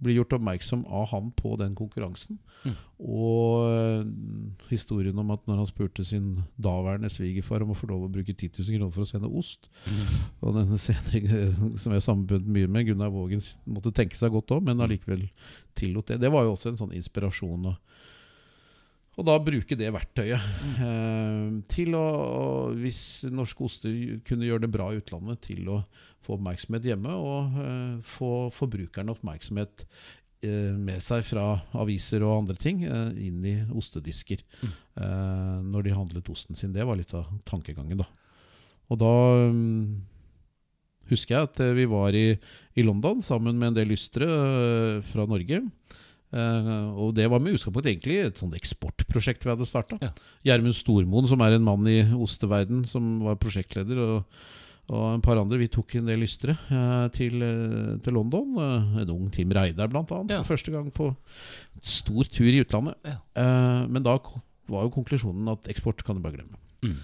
bli 0.00 0.14
gjort 0.16 0.32
oppmerksom 0.38 0.86
av 0.88 1.10
han 1.10 1.28
på 1.36 1.52
den 1.60 1.74
konkurransen, 1.76 2.38
mm. 2.64 2.78
og 3.04 4.70
historien 4.70 5.18
om 5.20 5.34
at 5.34 5.44
når 5.48 5.60
han 5.60 5.68
spurte 5.68 6.06
sin 6.08 6.38
daværende 6.56 7.10
svigerfar 7.12 7.66
om 7.66 7.74
å 7.74 7.76
få 7.76 7.90
lov 7.90 8.06
å 8.06 8.12
bruke 8.12 8.32
10 8.32 8.62
000 8.62 8.78
kroner 8.78 8.94
for 8.96 9.04
å 9.04 9.10
sende 9.10 9.28
ost 9.28 9.68
mm. 9.84 10.00
Og 10.40 10.56
denne 10.56 10.80
scenen 10.80 11.76
som 11.80 11.92
jeg 11.92 12.06
sammenbundet 12.06 12.48
mye 12.48 12.70
med, 12.70 12.88
Gunnar 12.88 13.12
Vågen, 13.12 13.44
måtte 13.68 13.92
tenke 13.92 14.16
seg 14.16 14.32
godt 14.32 14.56
om, 14.56 14.64
men 14.70 14.80
allikevel 14.80 15.26
tillot 15.76 16.14
det. 16.14 16.22
Det 16.24 16.32
var 16.32 16.48
jo 16.48 16.56
også 16.56 16.72
en 16.72 16.80
sånn 16.80 16.96
inspirasjon. 16.96 17.74
og 17.74 18.08
og 19.20 19.26
da 19.28 19.34
bruke 19.44 19.76
det 19.76 19.90
verktøyet 19.92 20.40
mm. 20.40 20.76
eh, 20.86 21.48
til 21.68 21.96
å, 21.98 22.04
hvis 22.72 23.26
norske 23.28 23.66
oster 23.66 23.92
kunne 24.24 24.48
gjøre 24.48 24.64
det 24.64 24.72
bra 24.72 24.88
i 24.90 25.00
utlandet, 25.02 25.42
til 25.44 25.68
å 25.68 25.82
få 26.24 26.38
oppmerksomhet 26.38 26.88
hjemme 26.88 27.12
og 27.20 27.60
eh, 27.60 27.98
få 28.06 28.48
forbrukerne 28.56 29.12
oppmerksomhet 29.12 29.84
eh, 30.46 30.72
med 30.72 31.04
seg 31.04 31.26
fra 31.28 31.44
aviser 31.82 32.24
og 32.24 32.38
andre 32.38 32.56
ting 32.60 32.80
inn 32.84 33.44
i 33.44 33.58
ostedisker 33.76 34.44
mm. 34.62 34.78
Eh, 35.00 35.58
når 35.64 35.86
de 35.86 35.92
handlet 35.96 36.26
osten 36.28 36.58
sin. 36.58 36.74
Det 36.74 36.84
var 36.84 36.98
litt 36.98 37.12
av 37.16 37.28
tankegangen, 37.48 38.02
da. 38.02 38.08
Og 38.92 38.98
da 39.00 39.12
um, 39.46 39.94
husker 41.08 41.36
jeg 41.36 41.46
at 41.46 41.60
vi 41.78 41.86
var 41.88 42.16
i, 42.18 42.34
i 42.76 42.84
London 42.84 43.22
sammen 43.24 43.56
med 43.56 43.70
en 43.70 43.78
del 43.78 43.92
lystre 43.94 44.26
fra 45.06 45.24
Norge. 45.30 45.62
Eh, 46.30 46.88
og 46.94 47.14
det 47.16 47.26
var 47.30 47.42
med 47.42 47.56
utgangspunkt 47.56 47.88
egentlig 47.90 48.20
et 48.22 48.38
sånt 48.38 48.54
eksportprosjekt 48.54 49.42
vi 49.46 49.50
hadde 49.50 49.66
starta. 49.68 49.98
Ja. 50.02 50.12
Gjermund 50.46 50.76
Stormoen, 50.78 51.26
som 51.30 51.42
er 51.42 51.56
en 51.56 51.66
mann 51.66 51.86
i 51.90 52.00
osteverden, 52.14 52.84
som 52.86 53.16
var 53.26 53.38
prosjektleder, 53.42 53.98
og, 54.04 54.42
og 54.90 55.04
en 55.16 55.24
par 55.24 55.40
andre. 55.42 55.58
Vi 55.58 55.68
tok 55.74 55.96
en 55.98 56.06
del 56.10 56.22
lystre 56.22 56.54
uh, 56.70 57.08
til, 57.14 57.42
uh, 57.42 57.96
til 58.04 58.14
London. 58.14 58.54
Eh, 58.62 59.00
en 59.02 59.14
ung 59.16 59.28
Tim 59.34 59.50
Reidar, 59.54 59.90
blant 59.90 60.10
annet, 60.14 60.36
Ja. 60.38 60.42
første 60.46 60.70
gang 60.74 60.90
på 60.94 61.10
stor 61.82 62.30
tur 62.30 62.50
i 62.50 62.60
utlandet. 62.62 62.94
Ja. 63.06 63.18
Eh, 63.34 63.86
men 63.90 64.02
da 64.06 64.18
var 64.70 64.86
jo 64.86 64.94
konklusjonen 64.94 65.50
at 65.50 65.66
eksport 65.72 66.04
kan 66.06 66.14
du 66.18 66.22
bare 66.22 66.38
glemme. 66.38 66.58
Mm. 66.86 66.94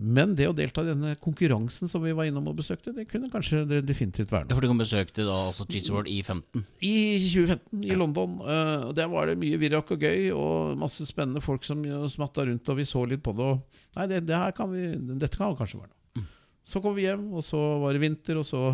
Men 0.00 0.32
det 0.34 0.48
å 0.50 0.54
delta 0.56 0.82
i 0.82 0.88
denne 0.88 1.12
konkurransen 1.22 1.86
som 1.90 2.02
vi 2.02 2.12
var 2.16 2.26
innom 2.26 2.48
og 2.50 2.56
besøkte, 2.58 2.94
det 2.96 3.04
kunne 3.10 3.28
kanskje 3.30 3.60
det 3.70 3.82
definitivt 3.86 4.32
være 4.32 4.44
Ja, 4.44 4.48
noe. 4.48 4.56
for 4.58 4.64
du 4.64 4.70
kan 4.72 4.80
besøke 4.80 5.14
da 5.26 5.36
altså 5.50 5.66
Cheats 5.70 5.90
World 5.92 6.08
i 6.10 6.16
15. 6.22 6.64
I 6.82 6.94
2015 7.22 7.84
i 7.86 7.98
London. 7.98 8.38
Uh, 8.42 8.92
Der 8.96 9.10
var 9.12 9.26
det 9.30 9.36
mye 9.38 9.58
virak 9.60 9.92
og 9.94 10.00
gøy, 10.02 10.30
og 10.34 10.78
masse 10.80 11.06
spennende 11.06 11.42
folk 11.44 11.62
som 11.68 11.84
smatta 12.10 12.46
rundt, 12.48 12.68
og 12.72 12.80
vi 12.80 12.88
så 12.88 13.04
litt 13.06 13.22
på 13.22 13.36
det. 13.38 13.44
Og 13.52 13.98
nei, 14.00 14.08
det, 14.10 14.24
det 14.26 14.34
her 14.40 14.56
kan 14.56 14.72
vi, 14.72 14.88
dette 15.20 15.36
kan 15.38 15.54
kanskje 15.58 15.82
være 15.84 15.92
noe. 15.92 16.26
Så 16.64 16.80
kom 16.80 16.94
vi 16.96 17.04
hjem, 17.04 17.26
og 17.36 17.44
så 17.44 17.58
var 17.82 17.92
det 17.92 18.00
vinter, 18.06 18.40
og 18.40 18.48
så 18.48 18.64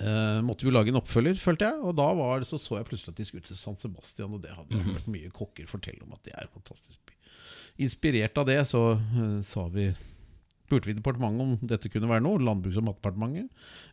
Uh, 0.00 0.40
måtte 0.40 0.64
vi 0.64 0.72
lage 0.72 0.88
en 0.88 0.96
oppfølger, 0.96 1.36
følte 1.36 1.66
jeg. 1.68 1.80
Og 1.84 1.92
da 1.98 2.06
var 2.16 2.40
det, 2.40 2.46
så 2.48 2.56
så 2.56 2.78
jeg 2.78 2.86
plutselig 2.88 3.12
at 3.12 3.18
de 3.20 3.24
skulle 3.28 3.44
til 3.44 3.58
San 3.60 3.76
Sebastian, 3.76 4.32
og 4.32 4.40
det 4.40 4.54
hadde 4.56 4.72
jeg 4.78 4.86
hørt 4.94 5.10
mye 5.12 5.28
kokker 5.36 5.66
fortelle 5.68 6.00
om 6.06 6.14
at 6.16 6.22
det 6.24 6.32
er 6.32 6.46
en 6.46 6.54
fantastisk 6.54 6.96
by. 7.04 7.18
Inspirert 7.78 8.38
av 8.38 8.48
det 8.50 8.58
så 8.68 8.82
uh, 8.98 9.40
sa 9.46 9.68
vi 9.72 9.90
spurte 10.70 10.86
vi 10.86 10.94
departementet 10.94 11.42
om 11.42 11.54
dette 11.66 11.90
kunne 11.90 12.08
være 12.10 12.22
noe. 12.22 12.38
Landbruks- 12.38 12.78
og 12.78 12.86
matdepartementet. 12.86 13.48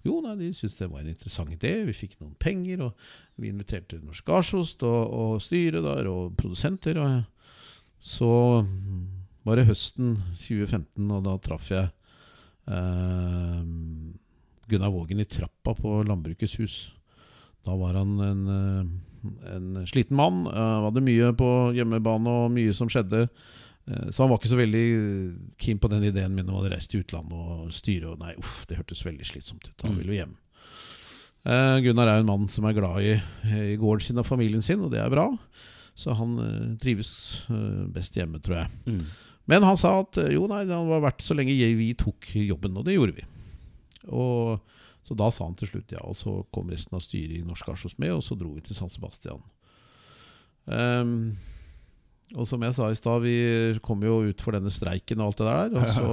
Jo, 0.06 0.20
nei, 0.22 0.36
de 0.38 0.52
syntes 0.54 0.78
det 0.78 0.90
var 0.92 1.02
en 1.02 1.10
interessant 1.10 1.50
idé. 1.50 1.74
Vi 1.88 1.96
fikk 1.98 2.20
noen 2.20 2.36
penger, 2.38 2.84
og 2.86 3.42
vi 3.42 3.50
inviterte 3.50 3.98
Norsk 4.04 4.28
Gardsost 4.28 4.86
og, 4.86 5.02
og 5.10 5.42
styret 5.42 5.82
der, 5.82 6.10
og 6.12 6.36
produsenter. 6.38 7.00
Og 7.02 7.24
så 7.98 8.30
var 9.48 9.58
det 9.58 9.66
høsten 9.72 10.20
2015, 10.38 11.10
og 11.10 11.26
da 11.26 11.36
traff 11.42 11.72
jeg 11.74 11.90
eh, 12.70 13.66
Gunnar 14.70 14.94
Vågen 14.94 15.24
i 15.24 15.26
trappa 15.26 15.74
på 15.74 16.02
Landbrukets 16.06 16.58
hus. 16.62 16.80
Da 17.66 17.74
var 17.80 17.98
han 17.98 18.20
en, 18.22 18.48
eh, 18.54 19.54
en 19.56 19.86
sliten 19.90 20.20
mann. 20.20 20.46
Han 20.46 20.92
hadde 20.92 21.08
mye 21.10 21.34
på 21.40 21.54
hjemmebane 21.74 22.42
og 22.44 22.52
mye 22.54 22.76
som 22.76 22.92
skjedde. 22.92 23.26
Eh, 23.88 24.10
Så 24.12 24.24
han 24.24 24.29
var 24.32 24.38
ikke 24.41 24.51
så 24.51 24.60
veldig 24.60 24.86
keen 25.58 25.79
på 25.79 25.89
den 25.89 26.03
ideen 26.10 26.36
min 26.36 26.50
om 26.50 26.60
å 26.62 26.70
reise 26.70 26.88
til 26.91 27.03
utlandet 27.06 27.34
og 27.38 27.72
styre. 27.75 28.12
Og 28.13 28.20
nei, 28.20 28.34
uff, 28.38 28.65
det 28.67 28.77
hørtes 28.82 29.06
veldig 29.06 29.25
slitsomt 29.25 29.67
ut. 29.70 29.82
Han 29.84 29.94
Mm. 29.96 29.98
ville 30.01 30.13
jo 30.13 30.20
hjem. 30.25 30.36
Uh, 31.48 31.79
Gunnar 31.79 32.08
er 32.12 32.20
en 32.20 32.25
mann 32.27 32.48
som 32.51 32.65
er 32.67 32.74
glad 32.75 33.00
i, 33.08 33.13
i 33.72 33.77
gården 33.79 34.01
sin 34.03 34.17
og 34.20 34.25
familien 34.27 34.62
sin, 34.62 34.82
og 34.84 34.91
det 34.91 35.00
er 35.00 35.10
bra. 35.10 35.29
Så 35.96 36.12
han 36.17 36.34
uh, 36.39 36.75
trives 36.82 37.41
uh, 37.50 37.86
best 37.88 38.13
hjemme, 38.20 38.41
tror 38.44 38.58
jeg. 38.65 38.70
Mm. 38.86 39.06
Men 39.48 39.63
han 39.63 39.77
sa 39.79 39.94
at 40.01 40.17
jo, 40.34 40.44
nei, 40.51 40.65
det 40.67 40.75
var 40.75 41.00
verdt 41.06 41.24
så 41.24 41.34
lenge 41.38 41.56
jeg, 41.56 41.77
vi 41.79 41.94
tok 41.96 42.27
jobben, 42.36 42.75
og 42.75 42.84
det 42.84 42.98
gjorde 42.98 43.15
vi. 43.15 43.24
Og 44.12 44.60
Så 45.08 45.15
da 45.15 45.29
sa 45.32 45.46
han 45.48 45.56
til 45.56 45.70
slutt 45.70 45.91
ja, 45.96 46.01
og 46.03 46.17
så 46.20 46.34
kom 46.51 46.67
resten 46.67 46.98
av 46.98 47.00
styret 47.00 47.38
i 47.39 47.46
Norsk 47.48 47.70
Arsos 47.72 47.94
med, 47.98 48.12
og 48.12 48.20
så 48.27 48.36
dro 48.36 48.50
vi 48.58 48.60
til 48.67 48.75
San 48.75 48.89
Sebastian. 48.91 49.39
Ehm, 50.67 51.38
og 52.36 52.44
som 52.50 52.60
jeg 52.66 52.74
sa 52.76 52.90
i 52.92 52.96
stad, 53.00 53.22
vi 53.24 53.80
kom 53.86 54.02
jo 54.04 54.18
ut 54.28 54.42
for 54.44 54.52
denne 54.52 54.72
streiken 54.74 55.22
og 55.24 55.30
alt 55.30 55.38
det 55.40 55.48
der. 55.48 55.78
Og 55.80 55.88
så 55.96 56.08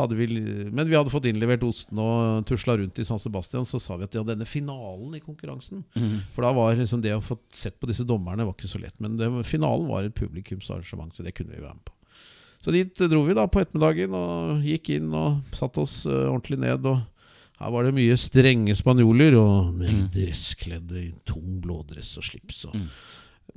hadde 0.00 0.16
vi, 0.18 0.26
men 0.74 0.88
vi 0.90 0.96
hadde 0.96 1.12
fått 1.12 1.28
innlevert 1.30 1.62
osten 1.62 1.98
og 2.02 2.42
tusla 2.48 2.74
rundt 2.80 2.98
i 2.98 3.04
San 3.06 3.20
Sebastian. 3.22 3.64
Så 3.68 3.78
sa 3.80 3.94
vi 3.96 4.08
at 4.08 4.14
ja, 4.18 4.24
denne 4.26 4.44
finalen 4.48 5.14
i 5.14 5.22
konkurransen 5.22 5.84
Mm. 5.94 6.20
For 6.34 6.42
da 6.42 6.50
var 6.56 6.74
liksom 6.74 7.00
det 7.04 7.14
å 7.14 7.22
få 7.22 7.38
sett 7.54 7.78
på 7.78 7.86
disse 7.86 8.04
dommerne 8.04 8.44
var 8.44 8.54
ikke 8.56 8.68
så 8.72 8.80
lett. 8.82 8.98
Men 9.00 9.16
det, 9.16 9.28
finalen 9.46 9.86
var 9.88 10.02
et 10.08 10.14
publikumsarrangement, 10.18 11.14
så 11.14 11.22
det 11.22 11.34
kunne 11.38 11.54
vi 11.54 11.62
være 11.62 11.74
med 11.78 11.84
på. 11.86 11.92
Så 12.66 12.72
dit 12.74 12.98
dro 12.98 13.20
vi 13.22 13.34
da 13.36 13.44
på 13.46 13.60
ettermiddagen 13.62 14.14
og 14.18 14.64
gikk 14.66 14.90
inn 14.96 15.12
og 15.14 15.42
satte 15.54 15.84
oss 15.84 16.00
eh, 16.08 16.24
ordentlig 16.26 16.58
ned. 16.58 16.84
Og 16.90 17.04
her 17.60 17.70
var 17.72 17.86
det 17.86 17.94
mye 17.94 18.16
strenge 18.18 18.74
spanjoler 18.74 19.36
og 19.38 19.76
Mm. 19.78 20.08
dresskledde 20.12 20.98
i 21.04 21.12
tung 21.24 21.60
blådress 21.62 22.16
og 22.18 22.24
slips. 22.26 22.64
Og 22.66 22.74
Mm. 22.74 22.88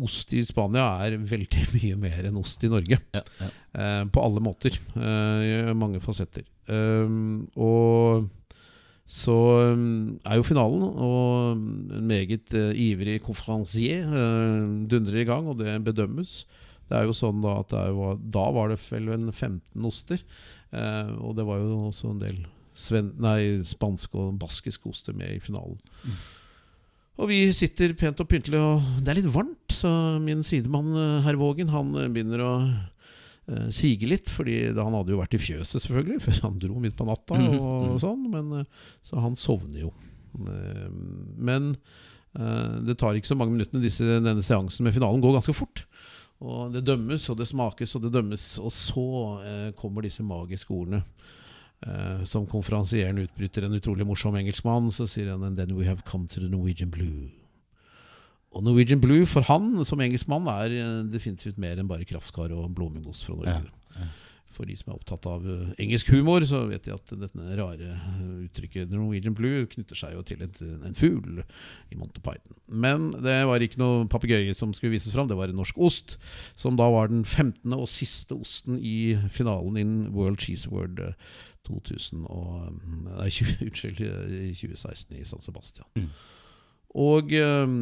Ost 0.05 0.33
i 0.37 0.43
Spania 0.47 0.87
er 1.05 1.17
veldig 1.19 1.65
mye 1.75 1.99
mer 1.99 2.29
enn 2.29 2.39
ost 2.39 2.63
i 2.63 2.71
Norge. 2.71 2.99
Ja, 3.15 3.23
ja. 3.41 3.49
Eh, 3.73 4.03
på 4.13 4.23
alle 4.23 4.43
måter. 4.43 4.75
Eh, 4.95 5.71
mange 5.77 6.01
fasetter. 6.03 6.47
Eh, 6.69 7.15
og 7.59 8.29
så 9.09 9.33
um, 9.73 10.19
er 10.21 10.37
jo 10.37 10.45
finalen, 10.45 10.83
og 10.85 11.55
en 11.55 12.03
meget 12.11 12.53
eh, 12.53 12.77
ivrig 12.77 13.15
konferansier 13.25 14.05
uh, 14.05 14.67
dundrer 14.85 15.23
i 15.23 15.25
gang, 15.25 15.47
og 15.49 15.57
det 15.63 15.79
bedømmes. 15.87 16.43
Det 16.89 16.97
er 16.97 17.07
jo 17.09 17.15
sånn 17.17 17.41
Da 17.41 17.55
at 17.63 17.73
det 17.73 17.87
jo, 17.89 18.11
da 18.21 18.45
var 18.53 18.69
det 18.69 18.77
vel 18.83 19.09
en 19.13 19.31
15 19.31 19.85
oster. 19.85 20.21
eh, 20.73 21.09
og 21.17 21.35
det 21.37 21.45
var 21.45 21.61
jo 21.61 21.87
også 21.89 22.13
en 22.13 22.21
del 22.21 22.39
sven, 22.79 23.11
nei, 23.21 23.61
spanske 23.67 24.13
og 24.17 24.37
baskiske 24.41 24.89
oster 24.89 25.17
med 25.17 25.35
i 25.35 25.41
finalen. 25.43 25.77
Og 27.19 27.27
vi 27.27 27.39
sitter 27.51 27.91
pent 27.99 28.21
og 28.23 28.29
pyntelig, 28.31 28.59
og 28.63 29.01
det 29.03 29.11
er 29.11 29.17
litt 29.19 29.33
varmt, 29.33 29.73
så 29.75 29.89
min 30.23 30.43
sidemann 30.45 30.93
eh, 30.95 31.25
herr 31.25 31.39
Vågen 31.39 31.71
han 31.73 31.91
eh, 31.99 32.07
begynner 32.07 32.43
å 32.45 32.51
eh, 32.63 33.65
sige 33.75 34.07
litt. 34.07 34.31
Fordi 34.31 34.69
han 34.71 34.95
hadde 34.95 35.11
jo 35.11 35.19
vært 35.19 35.35
i 35.35 35.41
fjøset, 35.43 35.83
selvfølgelig, 35.83 36.21
før 36.25 36.39
han 36.45 36.61
dro 36.63 36.79
midt 36.79 36.95
på 36.99 37.07
natta. 37.09 37.41
og 37.59 37.97
sånn, 37.99 38.23
men 38.31 38.63
Så 39.05 39.19
han 39.19 39.35
sovner 39.39 39.83
jo. 39.87 39.91
Men 40.39 41.73
det 42.85 42.93
tar 43.01 43.17
ikke 43.17 43.27
så 43.27 43.35
mange 43.35 43.55
minuttene. 43.55 43.81
Disse, 43.83 44.05
denne 44.05 44.45
seansen 44.45 44.85
med 44.85 44.93
finalen 44.95 45.23
går 45.23 45.39
ganske 45.39 45.55
fort. 45.57 45.83
Og 46.39 46.69
det 46.71 46.85
dømmes, 46.87 47.25
og 47.33 47.39
det 47.41 47.49
smakes, 47.49 47.97
og 47.97 48.05
det 48.05 48.13
dømmes. 48.13 48.45
Og 48.61 48.71
så 48.71 49.07
kommer 49.81 50.05
disse 50.05 50.23
magiske 50.23 50.71
ordene. 50.71 51.01
Eh, 51.79 52.23
som 52.27 52.47
konferansieren 52.47 53.21
utbryter 53.23 53.63
en 53.63 53.77
utrolig 53.77 54.07
morsom 54.07 54.35
engelskmann, 54.35 54.91
så 54.91 55.07
sier 55.07 55.31
han 55.31 55.45
And 55.47 55.57
then 55.57 55.77
we 55.77 55.85
have 55.87 56.03
come 56.05 56.27
to 56.27 56.41
the 56.41 56.49
Norwegian 56.51 56.91
Blue. 56.91 57.29
Og 58.51 58.63
Norwegian 58.63 58.99
Blue 58.99 59.25
for 59.29 59.45
han 59.47 59.77
som 59.87 60.01
engelskmann 60.03 60.49
er 60.51 60.75
eh, 60.75 61.03
definitivt 61.13 61.59
mer 61.61 61.79
enn 61.79 61.87
bare 61.87 62.07
kraftkar 62.09 62.51
og 62.51 62.73
blåmuggost 62.75 63.29
fra 63.29 63.37
Norge. 63.37 63.61
Ja, 63.95 64.01
ja. 64.01 64.09
For 64.59 64.67
de 64.67 64.73
som 64.75 64.89
er 64.91 64.97
opptatt 64.97 65.23
av 65.29 65.45
eh, 65.47 65.67
engelsk 65.85 66.09
humor, 66.11 66.43
så 66.43 66.65
vet 66.67 66.83
de 66.83 66.91
at 66.91 67.13
dette 67.21 67.57
rare 67.61 67.93
uttrykket 68.43 68.91
Norwegian 68.91 69.37
Blue 69.37 69.63
knytter 69.71 69.95
seg 70.01 70.17
jo 70.17 70.23
til 70.27 70.43
et, 70.43 70.59
en 70.59 70.97
fugl 70.99 71.43
i 71.93 71.95
Monty 71.95 72.19
Python. 72.25 72.57
Men 72.67 73.11
det 73.23 73.37
var 73.47 73.63
ikke 73.63 73.79
noe 73.79 74.07
papegøye 74.11 74.57
som 74.57 74.73
skulle 74.75 74.97
vises 74.97 75.15
fram, 75.15 75.29
det 75.31 75.39
var 75.39 75.53
en 75.53 75.61
norsk 75.61 75.79
ost, 75.79 76.17
som 76.59 76.75
da 76.75 76.89
var 76.91 77.07
den 77.13 77.23
15. 77.23 77.71
og 77.77 77.87
siste 77.87 78.35
osten 78.35 78.81
i 78.83 79.15
finalen 79.31 79.79
i 79.79 79.85
World 80.11 80.43
Cheese 80.43 80.67
eh, 80.67 81.15
2000 81.67 82.25
og, 82.25 82.75
nei, 83.05 83.29
20, 83.29 83.55
unnskyld, 83.67 84.03
i 84.03 84.51
2016 84.53 85.17
i 85.19 85.25
San 85.27 85.43
Sebastian. 85.45 85.89
Mm. 85.95 86.11
Og 86.99 87.33
eh, 87.37 87.73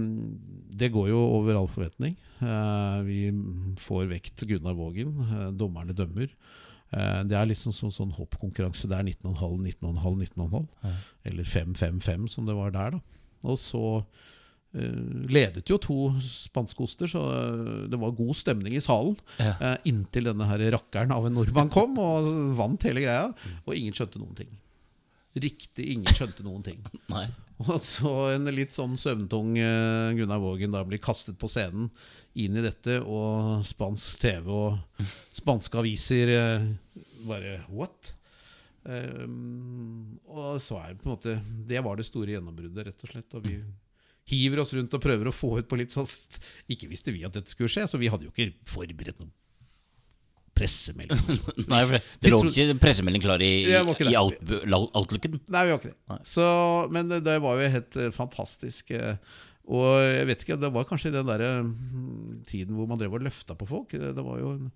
det 0.78 0.92
går 0.92 1.12
jo 1.14 1.20
over 1.38 1.56
all 1.56 1.70
forventning. 1.72 2.18
Eh, 2.44 2.98
vi 3.08 3.20
får 3.80 4.10
vekt 4.12 4.44
Gunnar 4.50 4.76
Vågen. 4.76 5.14
Eh, 5.24 5.52
dommerne 5.56 5.96
dømmer. 5.96 6.34
Eh, 6.92 7.22
det 7.28 7.38
er 7.38 7.48
liksom 7.48 7.76
sånn, 7.76 7.94
sånn 7.94 8.16
hoppkonkurranse. 8.18 8.90
Det 8.92 8.98
er 8.98 9.08
19,5, 9.08 9.62
19,5, 9.80 10.26
19,5. 10.36 10.68
Ja. 10.84 10.96
Eller 11.32 11.48
5-5-5, 11.48 12.28
som 12.36 12.50
det 12.50 12.58
var 12.58 12.76
der. 12.76 12.98
da 12.98 13.48
Og 13.48 13.60
så 13.62 13.84
ledet 14.74 15.70
jo 15.72 15.78
to 15.82 15.98
spanske 16.22 16.84
oster, 16.84 17.10
så 17.10 17.24
eh, 17.34 17.88
det 17.92 18.00
var 18.00 18.16
god 18.18 18.36
stemning 18.38 18.76
i 18.78 18.84
salen. 18.84 19.18
Ja. 19.40 19.56
Eh, 19.56 19.90
inntil 19.92 20.30
denne 20.30 20.48
her 20.50 20.64
rakkeren 20.76 21.14
av 21.16 21.28
en 21.28 21.38
nordmann 21.38 21.72
kom 21.74 21.98
og 22.02 22.30
vant 22.58 22.88
hele 22.88 23.06
greia. 23.06 23.32
Og 23.66 23.76
ingen 23.76 23.96
skjønte 23.96 24.22
noen 24.22 24.38
ting. 24.38 24.52
Riktig, 25.38 25.86
ingen 25.94 26.10
skjønte 26.14 26.46
noen 26.46 26.66
ting. 26.66 26.82
Nei. 27.14 27.28
Og 27.66 27.80
så 27.82 28.12
en 28.36 28.50
litt 28.54 28.76
sånn 28.76 29.00
søvntung 29.02 29.56
eh, 29.58 30.14
Gunnar 30.18 30.42
Vågen 30.44 30.76
da 30.76 30.84
blir 30.86 31.02
kastet 31.02 31.40
på 31.42 31.50
scenen 31.50 31.90
inn 32.38 32.60
i 32.60 32.62
dette, 32.62 33.00
og 33.02 33.64
spansk 33.66 34.20
TV 34.22 34.52
og 34.54 35.02
spanske 35.34 35.80
aviser 35.82 36.34
eh, 36.36 36.70
bare 37.26 37.58
What? 37.72 38.14
Um, 38.88 40.16
og 40.32 40.62
så 40.64 40.78
er 40.80 40.94
det 40.94 41.02
på 41.02 41.10
en 41.10 41.16
måte 41.18 41.34
Det 41.68 41.82
var 41.84 41.98
det 42.00 42.06
store 42.08 42.38
gjennombruddet, 42.38 42.86
rett 42.88 43.02
og 43.04 43.10
slett. 43.12 43.34
Og 43.36 43.44
vi 43.44 43.58
hiver 44.30 44.64
oss 44.64 44.74
rundt 44.76 44.94
og 44.94 45.04
prøver 45.04 45.30
å 45.30 45.36
få 45.36 45.58
ut 45.62 45.68
på 45.70 45.80
litt 45.80 45.94
sånn 45.96 46.08
Ikke 46.72 46.90
visste 46.92 47.14
vi 47.16 47.26
at 47.28 47.36
dette 47.36 47.54
skulle 47.54 47.72
skje, 47.72 47.86
så 47.88 48.00
vi 48.02 48.10
hadde 48.12 48.28
jo 48.28 48.34
ikke 48.34 48.54
forberedt 48.68 49.22
noen 49.22 49.34
pressemelding. 50.58 51.20
Nei, 51.72 51.82
for 51.86 51.98
det, 52.02 52.32
lå 52.34 52.40
ikke 52.50 52.78
pressemelding 52.82 53.24
klar 53.24 53.44
i, 53.46 53.52
i, 53.70 54.16
out, 54.18 54.40
outlooken. 54.98 55.38
Nei, 55.54 55.66
vi 55.68 55.74
var 55.74 55.82
ikke 55.82 55.92
det. 55.92 56.18
Så, 56.26 56.48
men 56.94 57.12
det, 57.12 57.22
det 57.28 57.38
var 57.44 57.60
jo 57.62 57.74
helt 57.76 58.00
eh, 58.02 58.14
fantastisk. 58.16 58.90
eh, 58.98 59.20
og 59.68 60.00
jeg 60.00 60.30
vet 60.30 60.46
ikke, 60.46 60.58
det 60.62 60.72
var 60.74 60.88
kanskje 60.88 61.12
i 61.12 61.16
den 61.18 61.28
der 61.28 61.44
mm, 61.68 62.40
tiden 62.48 62.78
hvor 62.78 62.88
man 62.90 63.00
drev 63.00 63.18
og 63.18 63.26
løfta 63.28 63.58
på 63.60 63.68
folk. 63.70 63.94
Det 63.94 64.24
var 64.24 64.40
jo 64.40 64.54
en, 64.56 64.72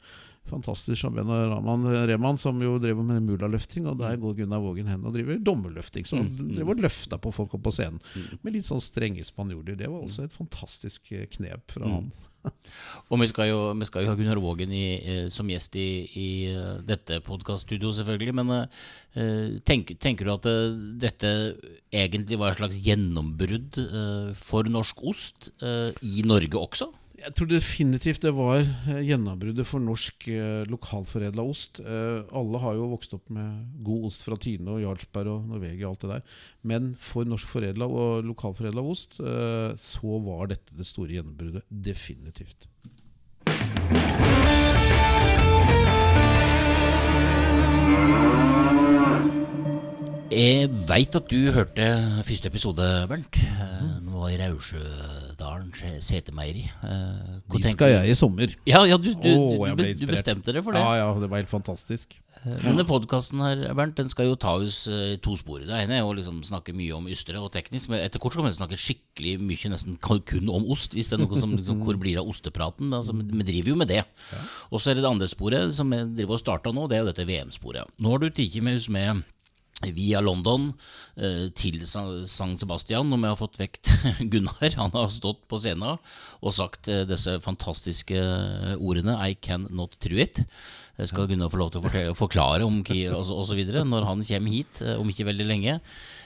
Fantastisk 0.50 1.00
som 1.00 1.16
Raman 1.16 1.86
Reman, 2.10 2.38
som 2.42 2.58
jo 2.64 2.78
drev 2.82 3.00
med 3.06 3.24
mulaløfting. 3.28 3.86
Og 3.88 4.00
der 4.02 4.18
går 4.20 4.40
Gunnar 4.42 4.64
Vågen 4.64 4.90
hen 4.90 5.06
og 5.06 5.14
driver 5.16 5.38
dommerløfting. 5.40 6.08
Så 6.08 6.20
han 6.20 6.32
drev 6.56 6.74
og 6.74 6.82
løfta 6.82 7.20
på 7.22 7.34
folk 7.36 7.54
opp 7.58 7.68
på 7.68 7.76
scenen. 7.76 8.02
Med 8.42 8.58
litt 8.58 8.68
sånn 8.70 8.84
strenge 8.84 9.24
spanjoler. 9.28 9.78
Det 9.80 9.88
var 9.92 10.02
også 10.02 10.26
et 10.26 10.36
fantastisk 10.36 11.14
eh, 11.16 11.30
knep 11.38 11.78
fra 11.78 11.88
han. 11.88 12.12
Og 13.12 13.20
vi 13.22 13.28
skal 13.30 13.52
jo, 13.52 13.60
vi 13.78 13.88
skal 13.88 14.06
jo 14.06 14.12
ha 14.12 14.18
Gunnar 14.18 14.42
Vågen 14.42 14.72
i, 14.74 14.86
eh, 14.98 15.26
som 15.34 15.50
gjest 15.52 15.76
i, 15.80 15.90
i 16.18 16.30
eh, 16.52 16.80
dette 16.88 17.20
podkaststudioet, 17.26 18.00
selvfølgelig. 18.00 18.36
Men 18.40 18.54
eh, 18.58 19.60
tenk, 19.68 19.94
tenker 20.02 20.28
du 20.28 20.34
at 20.34 20.50
dette 21.02 21.34
egentlig 21.92 22.40
var 22.42 22.54
et 22.54 22.62
slags 22.62 22.80
gjennombrudd 22.82 23.78
for 24.40 24.70
norsk 24.72 25.06
ost 25.12 25.52
i 25.62 26.26
Norge 26.28 26.58
også? 26.58 26.90
Jeg 27.22 27.36
tror 27.38 27.50
definitivt 27.52 28.24
det 28.24 28.32
var 28.34 28.64
eh, 28.64 29.02
gjennombruddet 29.06 29.68
for 29.70 29.84
norsk 29.84 30.26
eh, 30.32 30.64
lokalforedla 30.72 31.44
ost. 31.46 31.78
Eh, 31.84 32.24
alle 32.34 32.62
har 32.64 32.78
jo 32.80 32.88
vokst 32.96 33.14
opp 33.14 33.30
med 33.34 33.76
god 33.86 34.08
ost 34.10 34.26
fra 34.26 34.38
Tine 34.42 34.74
og 34.74 34.82
Jarlsberg 34.82 35.30
og 35.30 35.52
Norvegia 35.52 35.86
og 35.86 35.94
alt 35.94 36.06
det 36.06 36.12
der. 36.16 36.40
Men 36.66 36.90
for 36.98 37.30
norsk 37.30 37.52
foredla 37.52 37.86
og 37.86 38.26
lokalforedla 38.26 38.82
ost, 38.82 39.20
eh, 39.22 39.70
så 39.78 40.18
var 40.26 40.50
dette 40.56 40.74
det 40.74 40.90
store 40.90 41.20
gjennombruddet. 41.20 41.68
Definitivt. 41.70 42.66
Jeg 50.32 50.70
veit 50.88 51.16
at 51.20 51.28
du 51.28 51.52
hørte 51.54 51.92
første 52.26 52.50
episode, 52.50 52.94
Bernt. 53.12 53.36
Den 53.36 54.08
Nå 54.08 54.24
var 54.24 54.32
i 54.34 54.40
Raudsjødalen 55.42 56.02
setemeieri. 56.02 56.66
Eh, 56.86 57.38
Dit 57.58 57.72
skal 57.74 57.96
jeg 57.96 58.12
i 58.12 58.18
sommer. 58.18 58.54
Ja, 58.70 58.84
ja 58.88 58.98
du, 58.98 59.12
du, 59.14 59.30
oh, 59.34 59.68
du, 59.76 59.84
du 59.84 60.06
bestemte 60.10 60.54
deg 60.54 60.64
for 60.66 60.76
det. 60.76 60.82
Ja, 60.84 60.98
ja, 61.02 61.08
det 61.20 61.30
var 61.32 61.42
helt 61.42 61.52
fantastisk. 61.52 62.16
Eh, 62.42 62.58
Denne 62.64 62.86
podkasten 62.88 63.42
her, 63.44 63.64
Bernt, 63.78 63.98
den 63.98 64.10
skal 64.12 64.30
jo 64.30 64.38
ta 64.40 64.54
oss 64.62 64.84
eh, 64.92 65.16
i 65.16 65.20
to 65.24 65.36
spor. 65.40 65.64
Det 65.66 65.82
ene 65.84 66.00
er 66.00 66.08
å 66.08 66.14
liksom 66.18 66.42
snakke 66.48 66.76
mye 66.78 66.96
om 66.98 67.10
ystre 67.12 67.42
og 67.42 67.52
teknisk, 67.56 67.92
men 67.92 68.04
etter 68.06 68.22
kort 68.22 68.38
skal 68.38 68.48
vi 68.48 68.54
snakke 68.58 68.80
skikkelig 68.80 69.36
mye, 69.42 69.74
nesten 69.74 70.00
kun 70.02 70.50
om 70.52 70.70
ost. 70.74 70.96
Hvis 70.98 71.12
det 71.12 71.20
er 71.20 71.26
noe 71.26 71.42
som 71.42 71.58
liksom, 71.58 71.84
Hvor 71.86 72.00
blir 72.02 72.18
det 72.18 72.24
av 72.24 72.32
ostepraten? 72.32 72.94
Altså, 72.94 73.16
vi 73.18 73.46
driver 73.48 73.74
jo 73.74 73.82
med 73.82 73.92
det. 73.92 74.06
Og 74.72 74.82
så 74.82 74.92
er 74.92 75.00
det 75.00 75.06
det 75.06 75.14
andre 75.14 75.30
sporet 75.32 75.76
som 75.78 75.92
vi 75.92 76.04
driver 76.22 76.38
og 76.38 76.44
starta 76.44 76.74
nå, 76.76 76.88
det 76.90 77.00
er 77.00 77.06
jo 77.06 77.12
dette 77.12 77.30
VM-sporet. 77.30 77.98
Nå 78.02 78.14
har 78.14 78.22
du 78.22 78.30
tatt 78.30 78.60
med 78.62 78.82
oss 78.82 78.90
med 78.92 79.24
via 79.96 80.22
London 80.22 80.70
eh, 81.18 81.50
til 81.58 81.82
San 81.90 82.56
Sebastian, 82.60 83.12
om 83.12 83.22
vi 83.22 83.32
har 83.32 83.40
fått 83.40 83.60
vekt 83.62 83.90
Gunnar. 84.32 84.78
Han 84.78 84.94
har 84.94 85.10
stått 85.14 85.44
på 85.50 85.60
scenen 85.62 85.98
og 86.42 86.56
sagt 86.56 86.92
eh, 86.92 87.04
disse 87.10 87.40
fantastiske 87.44 88.22
ordene 88.78 89.18
'I 89.18 89.36
can 89.42 89.68
not 89.70 89.98
true 90.00 90.22
it'. 90.22 90.46
Det 90.98 91.10
skal 91.10 91.28
Gunnar 91.28 91.50
få 91.50 91.58
lov 91.62 91.72
til 91.74 91.82
å 91.82 92.16
forklare 92.18 92.66
om 92.68 92.82
videre 93.58 93.86
når 93.88 94.06
han 94.06 94.26
kommer 94.28 94.54
hit 94.54 94.82
eh, 94.86 95.00
om 95.00 95.10
ikke 95.10 95.30
veldig 95.32 95.48
lenge. 95.50 95.80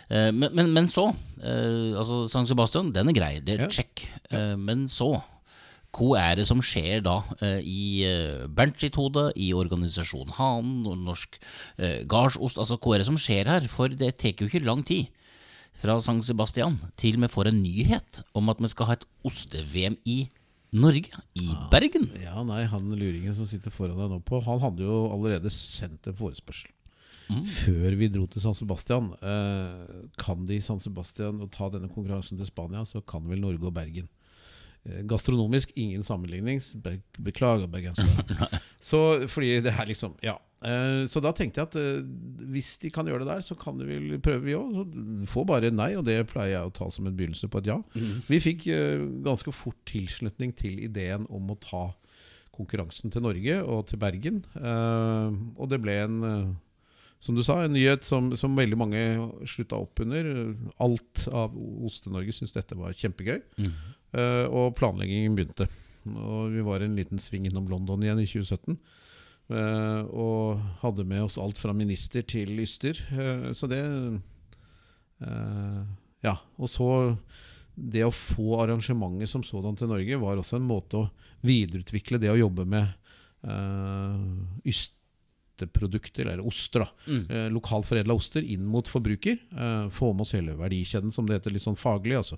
Eh, 0.09 0.31
men, 0.31 0.51
men, 0.53 0.73
men 0.73 0.89
så 0.91 1.07
eh, 1.41 1.95
Altså, 1.97 2.25
San 2.29 2.45
Sebastian, 2.49 2.91
den 2.93 3.09
er 3.09 3.17
grei. 3.17 3.33
Det 3.45 3.57
er 3.57 3.71
check. 3.73 4.05
Eh, 4.29 4.53
men 4.59 4.87
så 4.91 5.15
hva 5.95 6.21
er 6.21 6.39
det 6.39 6.47
som 6.49 6.61
skjer 6.63 7.03
da 7.05 7.19
eh, 7.39 7.59
i 7.63 7.83
eh, 8.07 8.45
Bernt 8.51 8.81
sitt 8.83 8.97
hode, 8.99 9.29
i 9.39 9.51
organisasjonen 9.55 10.35
Han 10.39 10.71
og 10.89 10.97
Norsk 11.05 11.37
eh, 11.79 12.01
Gardsost? 12.09 12.59
Altså, 12.61 12.77
hva 12.81 12.95
er 12.95 13.03
det 13.03 13.09
som 13.09 13.19
skjer 13.19 13.51
her? 13.51 13.67
For 13.71 13.91
det 13.91 14.17
tar 14.19 14.35
jo 14.35 14.49
ikke 14.49 14.65
lang 14.65 14.83
tid 14.87 15.11
fra 15.75 15.97
San 16.03 16.21
Sebastian 16.23 16.79
til 16.99 17.19
vi 17.19 17.31
får 17.31 17.51
en 17.51 17.61
nyhet 17.63 18.21
om 18.35 18.51
at 18.51 18.61
vi 18.63 18.71
skal 18.71 18.91
ha 18.91 18.97
et 18.99 19.07
oste-VM 19.27 19.97
i 20.07 20.25
Norge, 20.75 21.11
i 21.39 21.49
Bergen. 21.71 22.09
Ja, 22.19 22.41
nei, 22.43 22.65
han 22.67 22.89
luringen 22.91 23.35
som 23.35 23.47
sitter 23.47 23.71
foran 23.71 23.99
deg 23.99 24.09
nå 24.11 24.19
på, 24.27 24.41
han 24.43 24.59
hadde 24.63 24.83
jo 24.83 25.05
allerede 25.13 25.51
sendt 25.53 26.09
en 26.09 26.17
forespørsel. 26.17 26.71
Før 27.25 27.95
vi 27.97 28.09
dro 28.13 28.27
til 28.29 28.43
San 28.43 28.53
Sebastian. 28.57 29.07
Eh, 29.17 30.09
kan 30.21 30.43
de 30.45 30.59
San 30.61 30.81
Sebastian 30.83 31.39
og 31.41 31.49
ta 31.53 31.71
denne 31.73 31.89
konkurransen 31.89 32.37
til 32.37 32.49
Spania, 32.49 32.83
så 32.85 33.01
kan 33.01 33.25
vel 33.29 33.41
Norge 33.41 33.65
og 33.65 33.73
Bergen. 33.73 34.09
Eh, 34.85 35.01
gastronomisk 35.09 35.71
ingen 35.75 36.03
sammenligning. 36.03 36.61
Beklager, 37.17 37.67
bergensere. 37.67 38.59
så 38.79 39.27
fordi 39.27 39.59
det 39.65 39.73
er 39.73 39.89
liksom 39.89 40.17
Ja. 40.21 40.37
Eh, 40.65 41.05
så 41.09 41.21
da 41.21 41.31
tenkte 41.35 41.61
jeg 41.61 41.67
at 41.67 41.75
eh, 41.77 42.05
hvis 42.53 42.77
de 42.81 42.89
kan 42.93 43.05
gjøre 43.05 43.25
det 43.25 43.31
der, 43.33 43.41
så 43.41 43.57
kan 43.57 43.77
de 43.77 43.85
vel 43.89 44.19
prøve, 44.21 44.43
vi 44.45 44.55
òg. 44.57 45.25
Få 45.29 45.45
bare 45.45 45.73
nei, 45.73 45.93
og 45.97 46.05
det 46.05 46.19
pleier 46.29 46.59
jeg 46.59 46.69
å 46.69 46.73
ta 46.73 46.89
som 46.93 47.07
en 47.07 47.17
begynnelse 47.17 47.49
på 47.49 47.61
et 47.61 47.71
ja. 47.73 47.79
Vi 48.29 48.41
fikk 48.41 48.67
ganske 49.25 49.53
fort 49.53 49.81
tilslutning 49.89 50.53
til 50.57 50.79
ideen 50.85 51.25
om 51.29 51.49
å 51.49 51.59
ta 51.59 51.87
konkurransen 52.55 53.11
til 53.11 53.25
Norge 53.25 53.57
og 53.67 53.87
til 53.89 53.99
Bergen. 53.99 54.43
Og 54.55 55.65
det 55.69 55.81
ble 55.83 55.97
en 56.05 56.21
som 57.25 57.37
du 57.37 57.41
sa, 57.43 57.57
en 57.63 57.73
nyhet 57.73 58.05
som, 58.05 58.29
som 58.37 58.57
veldig 58.57 58.77
mange 58.77 59.01
slutta 59.49 59.79
opp 59.81 59.99
under. 60.03 60.27
Alt 60.83 61.25
av 61.33 61.55
Oste-Norge 61.57 62.35
syntes 62.35 62.53
dette 62.53 62.77
var 62.77 62.93
kjempegøy. 62.93 63.39
Eh, 64.15 64.45
og 64.45 64.75
planleggingen 64.77 65.33
begynte. 65.37 65.65
Og 66.05 66.53
vi 66.53 66.61
var 66.65 66.85
en 66.85 66.93
liten 66.97 67.21
sving 67.21 67.47
innom 67.49 67.65
London 67.71 68.03
igjen 68.05 68.21
i 68.21 68.27
2017. 68.29 68.77
Uh, 69.45 70.01
og 70.09 70.61
hadde 70.81 71.03
med 71.05 71.21
oss 71.21 71.35
alt 71.37 71.59
fra 71.61 71.73
minister 71.77 72.23
til 72.25 72.49
yster. 72.63 72.97
Uh, 73.13 73.51
så 73.53 73.69
det 73.69 73.81
eh, 75.21 75.81
Ja. 76.25 76.39
Og 76.57 76.71
så 76.71 76.87
det 77.75 78.05
å 78.07 78.13
få 78.13 78.61
arrangementet 78.63 79.29
som 79.29 79.43
sådan 79.43 79.75
til 79.77 79.91
Norge 79.91 80.17
var 80.21 80.39
også 80.39 80.57
en 80.57 80.67
måte 80.67 81.01
å 81.01 81.09
videreutvikle 81.45 82.21
det 82.21 82.31
å 82.31 82.39
jobbe 82.39 82.65
med 82.69 82.87
eh, 83.45 84.71
ysteprodukter, 85.55 86.25
eller 86.27 86.45
oster. 86.45 86.79
da 86.79 86.89
Mm. 87.07 87.25
eh, 87.29 87.49
Lokalforedla 87.49 88.13
oster 88.13 88.41
inn 88.43 88.65
mot 88.65 88.85
forbruker. 88.87 89.37
Eh, 89.51 89.89
få 89.89 90.13
med 90.13 90.21
oss 90.21 90.33
hele 90.33 90.55
verdikjeden, 90.55 91.11
som 91.11 91.25
det 91.25 91.39
heter 91.41 91.51
litt 91.51 91.63
sånn 91.63 91.77
faglig. 91.77 92.15
altså 92.17 92.37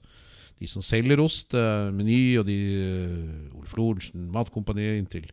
de 0.59 0.65
som 0.65 0.81
selger 0.81 1.19
ost, 1.19 1.53
eh, 1.53 1.91
Meny 1.91 2.37
og 2.39 2.45
de 2.47 2.55
eh, 2.81 3.55
Oluf 3.55 3.75
Lorentzen, 3.77 4.31
Matkompaniet 4.31 4.97
inntil 4.97 5.29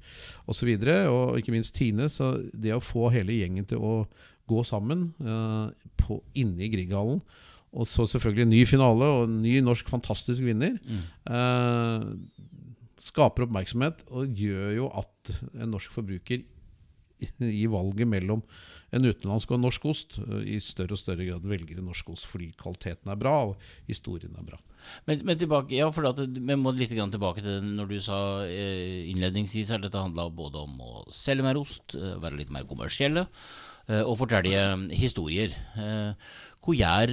osv. 0.47 0.69
Og, 0.69 0.81
så 0.85 1.11
og 1.11 1.39
ikke 1.39 1.53
minst 1.53 1.75
Tine. 1.75 2.11
Så 2.11 2.51
det 2.53 2.75
å 2.75 2.81
få 2.81 3.11
hele 3.11 3.33
gjengen 3.33 3.65
til 3.67 3.79
å 3.79 4.07
gå 4.47 4.63
sammen 4.65 5.15
eh, 5.21 5.71
på, 5.97 6.23
inne 6.35 6.65
i 6.65 6.69
Grieghallen 6.69 7.23
og 7.75 7.89
så 7.89 8.05
selvfølgelig 8.07 8.43
en 8.43 8.51
ny 8.51 8.65
finale 8.67 9.03
og 9.03 9.25
en 9.25 9.43
ny 9.43 9.61
norsk 9.61 9.89
fantastisk 9.91 10.45
vinner. 10.47 10.77
Eh, 11.27 12.05
skaper 13.05 13.49
oppmerksomhet 13.49 14.05
og 14.15 14.31
gjør 14.39 14.77
jo 14.77 14.91
at 14.95 15.33
en 15.59 15.73
norsk 15.75 15.91
forbruker 15.91 16.45
i 17.41 17.67
valget 17.71 18.09
mellom 18.09 18.45
en 18.95 19.09
utenlandsk 19.09 19.51
og 19.51 19.59
en 19.59 19.67
norsk 19.67 19.89
ost 19.91 20.19
i 20.47 20.61
større 20.63 20.95
og 20.95 21.01
større 21.01 21.27
grad 21.27 21.49
velger 21.49 21.81
en 21.81 21.89
norsk 21.91 22.13
ost 22.15 22.29
fordi 22.31 22.53
kvaliteten 22.61 23.11
er 23.11 23.19
bra 23.21 23.35
og 23.51 23.67
historien 23.89 24.37
er 24.39 24.47
bra. 24.47 24.61
Men, 25.09 25.23
men 25.27 25.39
tilbake, 25.41 25.77
ja, 25.79 25.89
for 25.95 26.07
at, 26.11 26.21
vi 26.21 26.57
må 26.61 26.73
litt 26.77 26.93
tilbake 26.93 27.43
til 27.43 27.51
det 27.57 27.75
når 27.81 27.91
du 27.91 27.99
sa 28.05 28.19
eh, 28.47 29.05
innledningsvis 29.13 29.73
at 29.75 29.85
dette 29.85 30.01
handla 30.01 30.29
både 30.29 30.65
om 30.65 30.81
å 30.85 31.05
selge 31.13 31.47
mer 31.47 31.61
ost, 31.61 31.97
eh, 31.99 32.17
være 32.21 32.43
litt 32.43 32.53
mer 32.55 32.69
kommersielle, 32.69 33.27
eh, 33.89 34.03
og 34.03 34.19
fortelle 34.21 34.67
historier. 34.93 35.57
Hvor 36.65 37.11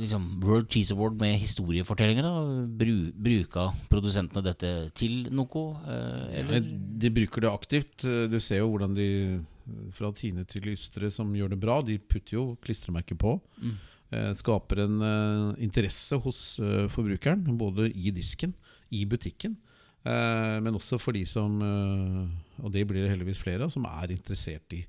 liksom, 0.00 0.24
World 0.42 0.66
Cheese 0.72 0.94
Award 0.96 1.20
med 1.20 1.36
historiefortellinger? 1.38 2.26
da? 2.26 2.64
Bru, 2.80 2.94
bruker 3.14 3.76
produsentene 3.92 4.42
dette 4.42 4.72
til 4.98 5.28
noe? 5.30 5.62
eh, 5.86 6.40
eller? 6.40 6.64
De 7.00 7.12
bruker 7.14 7.44
det 7.46 7.52
aktivt. 7.52 8.02
Du 8.32 8.38
ser 8.42 8.58
jo 8.64 8.72
hvordan 8.72 8.96
de 8.98 9.08
fra 9.94 10.10
Tine 10.18 10.42
til 10.50 10.66
Ystre 10.72 11.12
som 11.14 11.30
gjør 11.36 11.52
det 11.54 11.60
bra, 11.62 11.78
de 11.86 11.98
putter 12.02 12.34
jo 12.40 12.44
klistremerker 12.64 13.14
på. 13.22 13.36
Eh, 14.10 14.32
Skaper 14.34 14.82
en 14.82 14.96
eh, 15.06 15.62
interesse 15.62 16.18
hos 16.24 16.58
eh, 16.58 16.88
forbrukeren, 16.90 17.44
både 17.60 17.86
i 17.94 18.10
disken, 18.10 18.50
i 18.90 19.04
butikken. 19.06 19.54
eh, 20.02 20.58
Men 20.58 20.74
også 20.74 20.98
for 20.98 21.14
de 21.14 21.22
som, 21.24 21.60
eh, 21.62 22.64
og 22.64 22.72
det 22.74 22.82
blir 22.90 23.04
det 23.06 23.12
heldigvis 23.14 23.38
flere 23.44 23.68
av, 23.68 23.70
som 23.70 23.86
er 23.86 24.10
interessert 24.16 24.74
i 24.74 24.82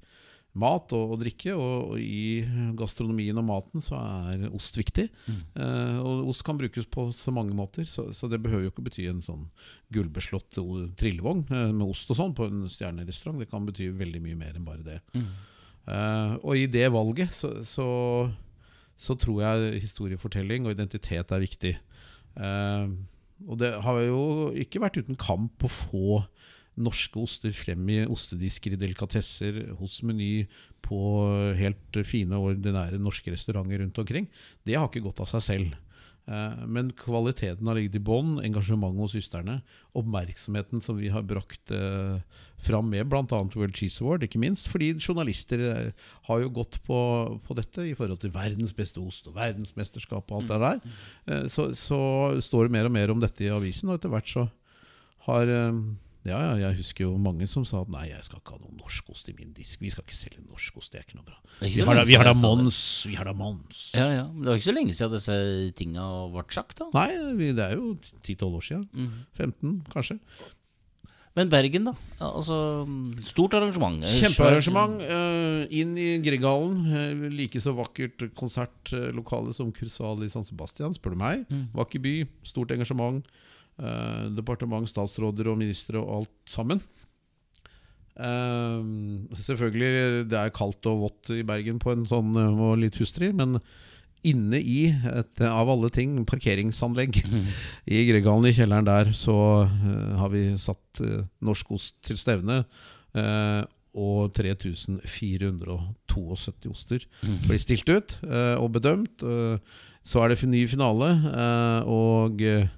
mat 0.54 0.92
og, 0.98 1.14
og 1.16 1.22
drikke. 1.22 1.54
Og, 1.56 1.94
og 1.94 2.02
i 2.02 2.42
gastronomien 2.80 3.38
og 3.40 3.46
maten 3.48 3.84
så 3.84 4.00
er 4.00 4.48
ost 4.52 4.78
viktig. 4.80 5.08
Eh, 5.56 6.00
og 6.02 6.32
ost 6.32 6.44
kan 6.48 6.60
brukes 6.60 6.90
på 6.92 7.08
så 7.16 7.34
mange 7.36 7.56
måter, 7.58 7.88
så, 7.88 8.10
så 8.16 8.28
det 8.32 8.42
behøver 8.44 8.68
jo 8.68 8.74
ikke 8.74 8.86
bety 8.90 9.08
en 9.12 9.24
sånn 9.26 9.46
gullbeslått 9.96 10.60
trillevogn 11.00 11.46
eh, 11.50 11.70
med 11.72 11.88
ost 11.88 12.12
og 12.12 12.20
sånn 12.20 12.36
på 12.38 12.50
en 12.50 12.66
stjernerestaurant. 12.72 13.40
Det 13.42 13.50
kan 13.52 13.68
bety 13.68 13.92
veldig 13.96 14.24
mye 14.26 14.40
mer 14.40 14.58
enn 14.58 14.68
bare 14.68 14.86
det. 14.88 15.00
Eh, 15.88 16.34
og 16.42 16.60
i 16.60 16.68
det 16.70 16.88
valget 16.94 17.34
så, 17.36 17.54
så, 17.68 17.88
så 19.00 19.18
tror 19.20 19.42
jeg 19.46 19.82
historiefortelling 19.88 20.68
og 20.68 20.76
identitet 20.76 21.32
er 21.32 21.48
viktig. 21.48 21.74
Eh, 22.38 22.86
og 23.50 23.58
det 23.58 23.72
har 23.82 24.04
jo 24.06 24.52
ikke 24.62 24.84
vært 24.84 25.00
uten 25.02 25.18
kamp 25.20 25.66
å 25.66 25.72
få 25.72 26.22
norske 26.80 27.20
oster 27.20 27.54
frem 27.56 27.90
i 27.92 28.02
ostedisker 28.08 28.76
i 28.76 28.80
delikatesser, 28.80 29.62
hos 29.80 30.00
Meny, 30.08 30.48
på 30.86 31.00
helt 31.60 32.02
fine 32.08 32.40
og 32.40 32.56
ordinære 32.56 33.00
norske 33.02 33.34
restauranter 33.34 33.84
rundt 33.84 34.02
omkring. 34.02 34.28
Det 34.66 34.78
har 34.78 34.88
ikke 34.90 35.04
gått 35.06 35.22
av 35.24 35.30
seg 35.34 35.44
selv. 35.46 35.80
Eh, 36.30 36.66
Men 36.70 36.92
kvaliteten 36.96 37.68
har 37.68 37.78
ligget 37.78 37.98
i 37.98 38.04
bånn, 38.06 38.36
engasjementet 38.46 39.02
hos 39.02 39.16
søstrene, 39.18 39.60
oppmerksomheten 39.98 40.84
som 40.86 40.98
vi 41.00 41.10
har 41.14 41.26
brakt 41.28 41.74
eh, 41.74 42.22
fram 42.62 42.90
med 42.94 43.10
bl.a. 43.10 43.26
World 43.30 43.76
Cheese 43.78 44.04
Award, 44.04 44.24
ikke 44.26 44.42
minst. 44.42 44.70
Fordi 44.72 44.94
journalister 45.00 45.64
eh, 45.70 46.06
har 46.30 46.44
jo 46.44 46.54
gått 46.62 46.80
på, 46.86 47.00
på 47.46 47.58
dette 47.58 47.88
i 47.90 47.96
forhold 47.98 48.22
til 48.22 48.34
verdens 48.36 48.74
beste 48.78 49.02
ost 49.02 49.28
og 49.28 49.36
verdensmesterskap 49.40 50.30
og 50.32 50.42
alt 50.42 50.54
det 50.54 50.62
der. 50.66 50.96
Eh, 51.28 51.48
så, 51.52 51.72
så 51.78 52.02
står 52.42 52.70
det 52.70 52.78
mer 52.78 52.90
og 52.90 52.96
mer 52.96 53.14
om 53.14 53.22
dette 53.22 53.46
i 53.46 53.54
avisen, 53.54 53.90
og 53.90 54.00
etter 54.00 54.14
hvert 54.14 54.30
så 54.32 54.48
har 55.28 55.50
ja, 56.22 56.38
ja, 56.38 56.54
jeg 56.68 56.78
husker 56.78 57.08
jo 57.08 57.16
mange 57.18 57.48
som 57.50 57.64
sa 57.66 57.82
at 57.82 57.90
nei, 57.90 58.04
jeg 58.12 58.22
skal 58.28 58.42
ikke 58.42 58.54
ha 58.54 58.62
noe 58.62 58.76
norskost 58.78 59.32
i 59.32 59.36
min 59.38 59.56
disk. 59.58 59.82
Vi 59.82 59.90
skal 59.90 60.06
ikke 60.06 60.18
selge 60.18 60.44
norskost, 60.46 60.94
det 60.94 61.02
er 61.02 61.08
ikke 61.08 61.18
noe 61.18 61.26
bra. 61.26 61.40
Ikke 61.60 61.80
Vi 61.80 61.88
har 61.88 61.98
da, 61.98 62.06
vi 62.06 62.18
har 62.20 62.30
da. 62.30 62.36
Mons, 62.38 62.80
vi 63.10 63.18
har 63.18 63.26
da 63.26 63.34
Mons. 63.38 63.84
Ja, 63.98 64.08
ja. 64.14 64.24
Men 64.30 64.46
det 64.46 64.52
var 64.52 64.62
ikke 64.62 64.70
så 64.70 64.78
lenge 64.78 64.96
siden 64.98 65.16
disse 65.18 65.38
tinga 65.80 66.08
ble 66.34 66.46
sagt, 66.54 66.78
da. 66.84 66.92
Nei, 66.94 67.10
vi, 67.40 67.52
det 67.58 67.68
er 67.72 67.78
jo 67.80 67.96
10-12 68.22 68.50
år 68.50 68.68
siden. 68.70 68.90
Mhm. 68.94 69.22
15, 69.40 69.78
kanskje. 69.96 70.20
Men 71.38 71.48
Bergen, 71.48 71.86
da? 71.88 71.94
Altså, 72.28 72.56
stort 73.24 73.54
arrangement. 73.56 74.04
Kjempearrangement. 74.04 75.00
Uh, 75.00 75.64
inn 75.72 75.94
i 75.96 76.10
Grieghallen. 76.22 76.82
Uh, 76.92 77.30
like 77.32 77.62
så 77.64 77.72
vakkert 77.78 78.26
konsertlokale 78.38 79.56
som 79.56 79.72
Kursal 79.74 80.26
i 80.26 80.30
San 80.32 80.44
Sebastian, 80.46 80.94
spør 80.98 81.16
du 81.16 81.22
meg. 81.24 81.46
Mm. 81.48 81.70
Vakker 81.78 82.04
by, 82.04 82.14
stort 82.46 82.76
engasjement. 82.76 83.24
Eh, 83.82 84.28
departement, 84.38 84.86
statsråder 84.90 85.50
og 85.52 85.58
ministre 85.62 85.98
og 86.02 86.12
alt 86.22 86.54
sammen. 86.54 86.80
Eh, 88.22 88.80
selvfølgelig, 89.40 90.26
det 90.30 90.38
er 90.40 90.54
kaldt 90.56 90.86
og 90.92 91.00
vått 91.08 91.32
i 91.38 91.42
Bergen 91.48 91.80
på 91.82 91.90
en 91.96 92.06
sånn 92.10 92.32
eh, 92.38 92.62
og 92.70 92.78
litt 92.84 93.00
hustrig, 93.02 93.32
men 93.38 93.50
inne 94.28 94.60
i 94.62 94.82
et 94.92 95.42
av 95.48 95.70
alle 95.74 95.90
ting 95.90 96.20
parkeringsanlegg 96.30 97.18
i 97.96 98.04
Gregalen 98.12 98.46
i 98.52 98.54
kjelleren 98.54 98.86
der, 98.86 99.10
så 99.18 99.36
eh, 99.66 100.12
har 100.22 100.30
vi 100.34 100.44
satt 100.62 101.02
eh, 101.02 101.24
norsk 101.42 101.72
ost 101.78 101.96
til 102.06 102.18
stevne. 102.22 102.64
eh, 103.18 103.62
og 103.92 104.32
3472 104.38 105.74
oster 106.72 107.04
blir 107.44 107.60
stilt 107.60 107.90
ut 107.92 108.14
eh, 108.24 108.56
og 108.56 108.72
bedømt. 108.78 109.20
Eh, 109.20 109.58
så 110.08 110.22
er 110.24 110.32
det 110.32 110.48
ny 110.50 110.62
finale, 110.72 111.10
eh, 111.30 111.82
og 111.92 112.40
eh, 112.42 112.70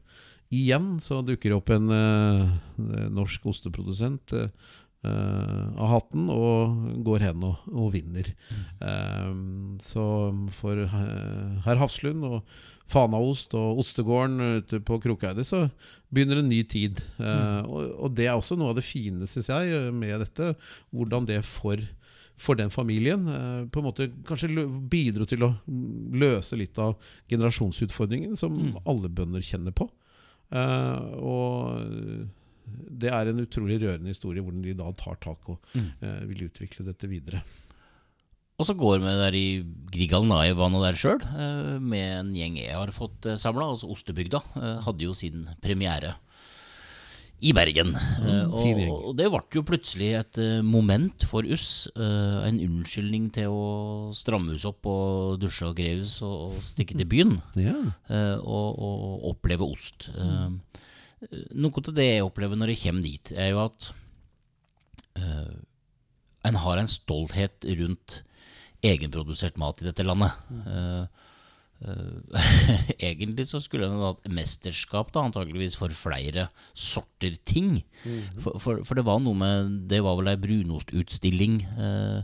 igjen 0.54 0.94
så 1.04 1.22
dukker 1.26 1.52
det 1.54 1.58
opp 1.60 1.74
en 1.74 1.90
eh, 1.94 3.08
norsk 3.14 3.46
osteprodusent 3.52 4.34
eh, 4.38 4.50
eh, 5.08 5.64
av 5.82 5.90
hatten 5.96 6.30
og 6.34 7.02
går 7.08 7.26
hen 7.30 7.44
og, 7.50 7.66
og 7.74 7.90
vinner. 7.96 8.30
Eh, 8.84 9.34
så 9.84 10.06
for 10.60 10.86
eh, 10.86 11.58
herr 11.66 11.82
Hafslund 11.82 12.24
og 12.30 12.40
Fanaost 12.94 13.54
og 13.58 13.80
Ostegården 13.82 14.60
ute 14.60 14.78
på 14.86 15.00
Krokeide 15.02 15.46
så 15.48 15.64
begynner 16.14 16.42
en 16.44 16.50
ny 16.52 16.60
tid. 16.70 17.00
Mm. 17.18 17.64
og, 17.66 17.94
og 18.06 18.12
det 18.18 18.28
er 18.28 18.36
også 18.38 18.58
noe 18.60 18.74
av 18.74 18.78
det 18.78 18.84
fine, 18.86 19.26
syns 19.30 19.48
jeg, 19.50 19.72
eh, 19.74 19.90
med 19.96 20.20
dette. 20.22 20.52
Hvordan 20.94 21.26
det 21.30 21.40
for, 21.48 21.80
for 22.38 22.60
den 22.60 22.70
familien 22.76 23.24
eh, 23.32 23.64
på 23.72 23.82
en 23.82 23.88
måte 23.88 24.10
kanskje 24.28 24.68
bidro 24.92 25.26
til 25.32 25.48
å 25.48 25.54
mm, 25.64 26.12
løse 26.22 26.60
litt 26.60 26.78
av 26.84 27.00
generasjonsutfordringen 27.32 28.38
som 28.38 28.60
Mm. 28.60 28.76
alle 28.86 29.10
bønder 29.10 29.42
kjenner 29.42 29.74
på. 29.74 29.90
Eh, 30.54 31.14
og 31.18 32.30
det 32.94 33.10
er 33.12 33.30
en 33.32 33.42
utrolig 33.44 33.80
rørende 33.82 34.14
historie 34.14 34.42
hvordan 34.44 34.64
de 34.64 34.76
da 34.78 34.92
tar 34.98 35.18
tak 35.24 35.50
og 35.52 35.60
Mm. 35.76 35.92
eh, 36.02 36.20
vil 36.30 36.46
utvikle 36.50 36.86
dette 36.86 37.10
videre. 37.10 37.42
Og 38.60 38.68
så 38.68 38.76
går 38.78 39.00
vi 39.02 39.14
der 39.18 39.34
i 39.36 39.48
Grieghallen, 39.92 40.30
da, 40.30 40.44
i 40.46 40.54
vannet 40.54 40.84
der 40.86 40.94
sjøl, 41.00 41.24
med 41.82 42.20
en 42.20 42.34
gjeng 42.38 42.58
jeg 42.62 42.76
har 42.78 42.92
fått 42.94 43.26
samla. 43.42 43.66
Altså 43.74 43.90
Ostebygda 43.90 44.44
eh, 44.56 44.78
hadde 44.86 45.02
jo 45.08 45.14
sin 45.18 45.48
premiere 45.60 46.14
i 47.44 47.52
Bergen. 47.56 47.92
Eh, 47.96 48.42
Mm, 48.54 48.90
og, 48.90 49.06
og 49.10 49.16
det 49.20 49.28
ble 49.34 49.42
jo 49.58 49.64
plutselig 49.68 50.10
et 50.16 50.38
eh, 50.40 50.62
moment 50.64 51.26
for 51.28 51.44
oss. 51.52 51.88
eh, 51.96 52.38
en 52.48 52.60
unnskyldning 52.64 53.26
til 53.36 53.52
å 53.52 54.12
stramme 54.16 54.56
oss 54.56 54.66
opp 54.70 54.86
og 54.88 55.40
dusje 55.42 55.68
og 55.68 55.76
greves 55.78 56.16
oss 56.18 56.24
og, 56.28 56.54
og 56.54 56.64
stikke 56.64 56.96
til 57.00 57.10
byen. 57.10 57.36
Ja. 57.68 57.76
og, 58.40 58.80
og 58.80 59.28
oppleve 59.34 59.68
ost. 59.68 60.08
Eh, 60.16 60.50
noe 61.56 61.84
av 61.84 61.94
det 61.96 62.08
jeg 62.10 62.24
opplever 62.26 62.60
når 62.60 62.74
jeg 62.74 62.84
kommer 62.86 63.06
dit, 63.06 63.32
er 63.40 63.54
jo 63.54 63.62
at 63.64 63.90
uh, 65.20 65.54
en 66.44 66.58
har 66.60 66.80
en 66.82 66.90
stolthet 66.92 67.64
rundt 67.80 68.18
egenprodusert 68.84 69.56
mat 69.62 69.80
i 69.80 69.86
dette 69.88 70.04
landet. 70.04 70.36
Eh, 70.68 71.06
egentlig 73.10 73.48
så 73.50 73.60
skulle 73.64 73.90
en 73.90 74.04
hatt 74.04 74.28
mesterskap 74.32 75.12
da, 75.14 75.26
antakeligvis 75.28 75.78
for 75.80 75.94
flere 75.96 76.48
sorter 76.74 77.36
ting. 77.50 77.82
For, 78.38 78.60
for, 78.62 78.84
for 78.88 79.00
det 79.00 79.06
var 79.08 79.22
noe 79.24 79.38
med 79.38 79.76
Det 79.92 80.02
var 80.04 80.18
vel 80.20 80.32
ei 80.32 80.40
brunostutstilling 80.40 81.62
eh, 81.64 81.84
eh, 81.88 82.24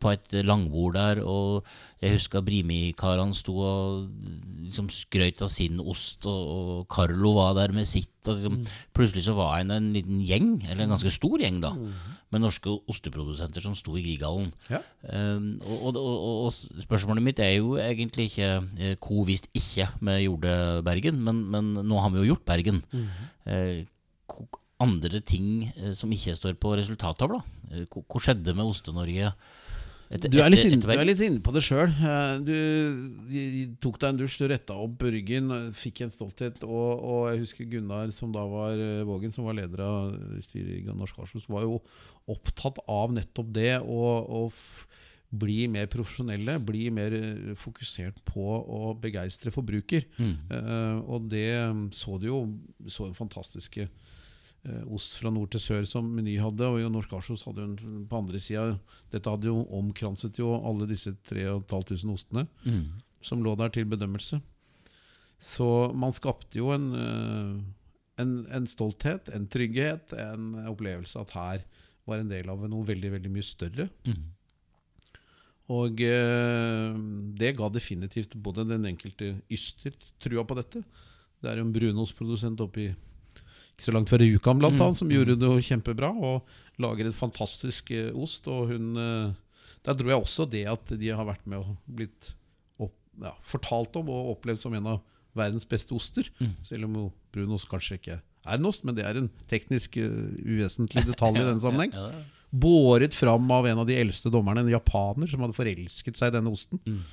på 0.00 0.12
et 0.14 0.32
langbord 0.44 0.96
der, 0.96 1.20
og 1.22 1.66
jeg 2.00 2.16
husker 2.16 2.40
Brimi-karene 2.44 3.36
sto 3.36 3.58
og 3.60 4.06
liksom 4.64 4.88
skrøt 4.92 5.42
av 5.44 5.50
sin 5.52 5.82
ost, 5.82 6.24
og, 6.28 6.52
og 6.54 6.86
Carlo 6.90 7.34
var 7.36 7.52
der 7.58 7.74
med 7.76 7.88
sitt. 7.88 8.08
Og 8.24 8.38
liksom, 8.38 8.56
Plutselig 8.96 9.26
så 9.26 9.34
var 9.36 9.58
en 9.58 9.74
en 9.74 9.90
liten 9.92 10.22
gjeng, 10.24 10.62
eller 10.64 10.84
en 10.84 10.94
ganske 10.94 11.12
stor 11.12 11.42
gjeng, 11.42 11.60
da, 11.62 11.74
med 12.30 12.44
norske 12.44 12.72
osteprodusenter 12.90 13.64
som 13.64 13.76
sto 13.76 13.96
i 13.98 14.04
Grieghallen. 14.06 14.52
Ja. 14.70 14.80
Um, 15.02 15.60
og, 15.66 15.96
og, 15.96 16.16
og, 16.46 16.52
spørsmålet 16.86 17.26
mitt 17.26 17.42
er 17.44 17.58
jo 17.58 17.76
egentlig 17.80 18.30
ikke 18.30 18.50
eh, 18.78 18.96
hvor 18.96 19.26
hvis 19.28 19.44
ikke 19.52 19.90
vi 20.00 20.18
gjorde 20.24 20.82
Bergen, 20.86 21.20
men, 21.26 21.44
men 21.52 21.72
nå 21.84 22.00
har 22.00 22.14
vi 22.14 22.22
jo 22.22 22.32
gjort 22.32 22.46
Bergen. 22.48 22.82
Mm 22.92 23.06
-hmm. 23.06 23.84
uh, 23.84 24.60
andre 24.80 25.20
ting 25.20 25.72
eh, 25.76 25.92
som 25.92 26.12
ikke 26.12 26.36
står 26.36 26.56
på 26.60 26.74
resultattavla. 26.78 27.42
Hva 27.90 28.20
skjedde 28.22 28.54
med 28.56 28.64
Oste-Norge? 28.64 29.32
Etter- 30.10 30.30
Du 30.32 30.38
er, 30.42 30.50
litt 30.50 30.64
inne, 30.66 30.80
du 30.82 30.90
er 30.90 31.04
litt 31.06 31.20
inne 31.22 31.40
på 31.44 31.52
det 31.54 31.62
sjøl. 31.62 31.92
Du 32.44 32.52
de- 33.30 33.76
tok 33.80 33.98
deg 34.02 34.08
en 34.10 34.18
dusj, 34.20 34.38
du 34.42 34.46
retta 34.50 34.74
opp 34.74 35.02
ryggen, 35.06 35.48
fikk 35.72 36.02
en 36.02 36.10
stolthet. 36.12 36.62
Og, 36.66 36.90
og 37.00 37.22
jeg 37.32 37.42
husker 37.44 37.70
Gunnar, 37.70 38.10
som 38.16 38.32
da 38.34 38.42
var 38.50 38.74
eh, 38.74 39.04
Vågen, 39.06 39.32
som 39.32 39.46
var 39.46 39.54
leder 39.58 39.84
av 39.86 40.14
styret 40.42 40.80
i 40.82 40.96
Norsk 40.96 41.18
Arsjus, 41.22 41.46
var 41.48 41.62
jo 41.68 41.78
opptatt 42.30 42.82
av 42.90 43.12
nettopp 43.14 43.52
det. 43.54 43.76
Og, 43.86 44.30
og 44.42 44.52
bli 45.30 45.68
mer 45.70 45.86
profesjonelle, 45.86 46.56
bli 46.66 46.88
mer 46.90 47.14
eh, 47.14 47.54
fokusert 47.54 48.18
på 48.26 48.42
å 48.66 48.94
begeistre 48.98 49.52
forbruker. 49.54 50.08
Mm. 50.18 50.32
Eh, 50.50 50.96
og 51.06 51.28
det 51.30 51.46
så 51.94 52.18
du 52.18 52.26
jo 52.32 52.40
Så 52.90 53.06
den 53.06 53.14
fantastiske 53.14 53.86
eh, 53.86 54.09
ost 54.92 55.14
fra 55.20 55.30
nord 55.32 55.48
til 55.54 55.60
sør 55.64 55.86
som 55.88 56.04
Meny 56.12 56.34
hadde, 56.38 56.66
og 56.68 56.90
Norsk 56.92 57.12
Arsos 57.16 57.42
hadde 57.46 57.62
jo 57.64 57.68
en 57.70 58.02
på 58.10 58.18
andre 58.18 58.38
sida 58.42 58.74
Dette 59.12 59.30
hadde 59.32 59.48
jo 59.48 59.62
omkranset 59.78 60.36
jo 60.36 60.50
alle 60.58 60.86
disse 60.90 61.14
3500 61.30 62.12
ostene 62.12 62.46
Mm. 62.66 62.82
som 63.24 63.42
lå 63.42 63.54
der 63.56 63.68
til 63.72 63.84
bedømmelse. 63.88 64.40
Så 65.40 65.94
man 65.96 66.12
skapte 66.12 66.58
jo 66.60 66.68
en, 66.74 66.90
eh, 66.92 67.54
en, 68.20 68.34
en 68.52 68.66
stolthet, 68.68 69.28
en 69.32 69.46
trygghet, 69.48 70.12
en 70.12 70.54
opplevelse 70.68 71.16
at 71.20 71.30
her 71.32 71.64
var 72.06 72.20
en 72.20 72.28
del 72.28 72.48
av 72.52 72.60
noe 72.68 72.84
veldig, 72.84 73.10
veldig 73.16 73.30
mye 73.32 73.42
større. 73.48 73.88
Mm. 74.04 74.24
Og 75.70 76.00
eh, 76.02 76.96
det 77.38 77.54
ga 77.56 77.68
definitivt 77.72 78.34
både 78.42 78.64
den 78.68 78.84
enkelte 78.90 79.36
yster 79.50 79.94
trua 80.20 80.44
på 80.44 80.56
dette. 80.58 80.82
Det 81.40 81.48
er 81.48 81.60
jo 81.60 81.64
en 81.68 81.72
brunostprodusent 81.72 82.60
oppe 82.60 82.82
i 82.88 82.90
ikke 83.80 83.88
så 83.88 83.94
langt 83.96 84.12
fra 84.12 84.20
Rjukan 84.20 84.60
blant 84.60 84.76
Mm, 84.76 84.82
annet, 84.86 85.00
som 85.00 85.12
gjorde 85.12 85.38
det 85.40 85.52
kjempebra 85.66 86.10
og 86.12 86.44
lager 86.80 87.08
et 87.08 87.16
fantastisk 87.16 87.90
eh, 87.96 88.10
ost. 88.14 88.48
Og 88.48 88.74
hun 88.74 88.96
eh, 88.96 89.32
Der 89.80 89.96
tror 89.96 90.12
jeg 90.12 90.20
også 90.20 90.44
det 90.50 90.66
at 90.68 90.92
de 91.00 91.08
har 91.08 91.24
vært 91.24 91.46
med 91.48 91.62
og 91.62 91.76
blitt 91.88 92.34
opp, 92.78 92.92
ja, 93.16 93.32
fortalt 93.42 93.96
om 93.96 94.10
og 94.12 94.34
opplevd 94.36 94.60
som 94.60 94.74
en 94.76 94.86
av 94.86 95.00
verdens 95.32 95.64
beste 95.64 95.94
oster. 95.96 96.28
Mm. 96.38 96.52
Selv 96.62 96.84
om 96.84 96.98
brunost 97.32 97.68
kanskje 97.70 97.96
ikke 97.96 98.18
er 98.20 98.58
en 98.58 98.68
ost, 98.68 98.84
men 98.84 98.94
det 98.94 99.06
er 99.08 99.16
en 99.16 99.30
teknisk 99.48 99.96
eh, 99.96 100.20
uvesentlig 100.44 101.06
detalj 101.10 101.40
i 101.40 101.48
denne 101.48 101.64
sammenheng 101.64 101.96
båret 102.50 103.14
fram 103.14 103.50
av 103.54 103.66
en 103.70 103.78
av 103.78 103.86
de 103.86 103.94
eldste 103.94 104.30
dommerne, 104.32 104.64
en 104.64 104.72
japaner 104.72 105.30
som 105.30 105.44
hadde 105.44 105.54
forelsket 105.54 106.18
seg 106.18 106.32
i 106.32 106.34
denne 106.34 106.50
osten. 106.50 106.80
Mm. 106.82 107.04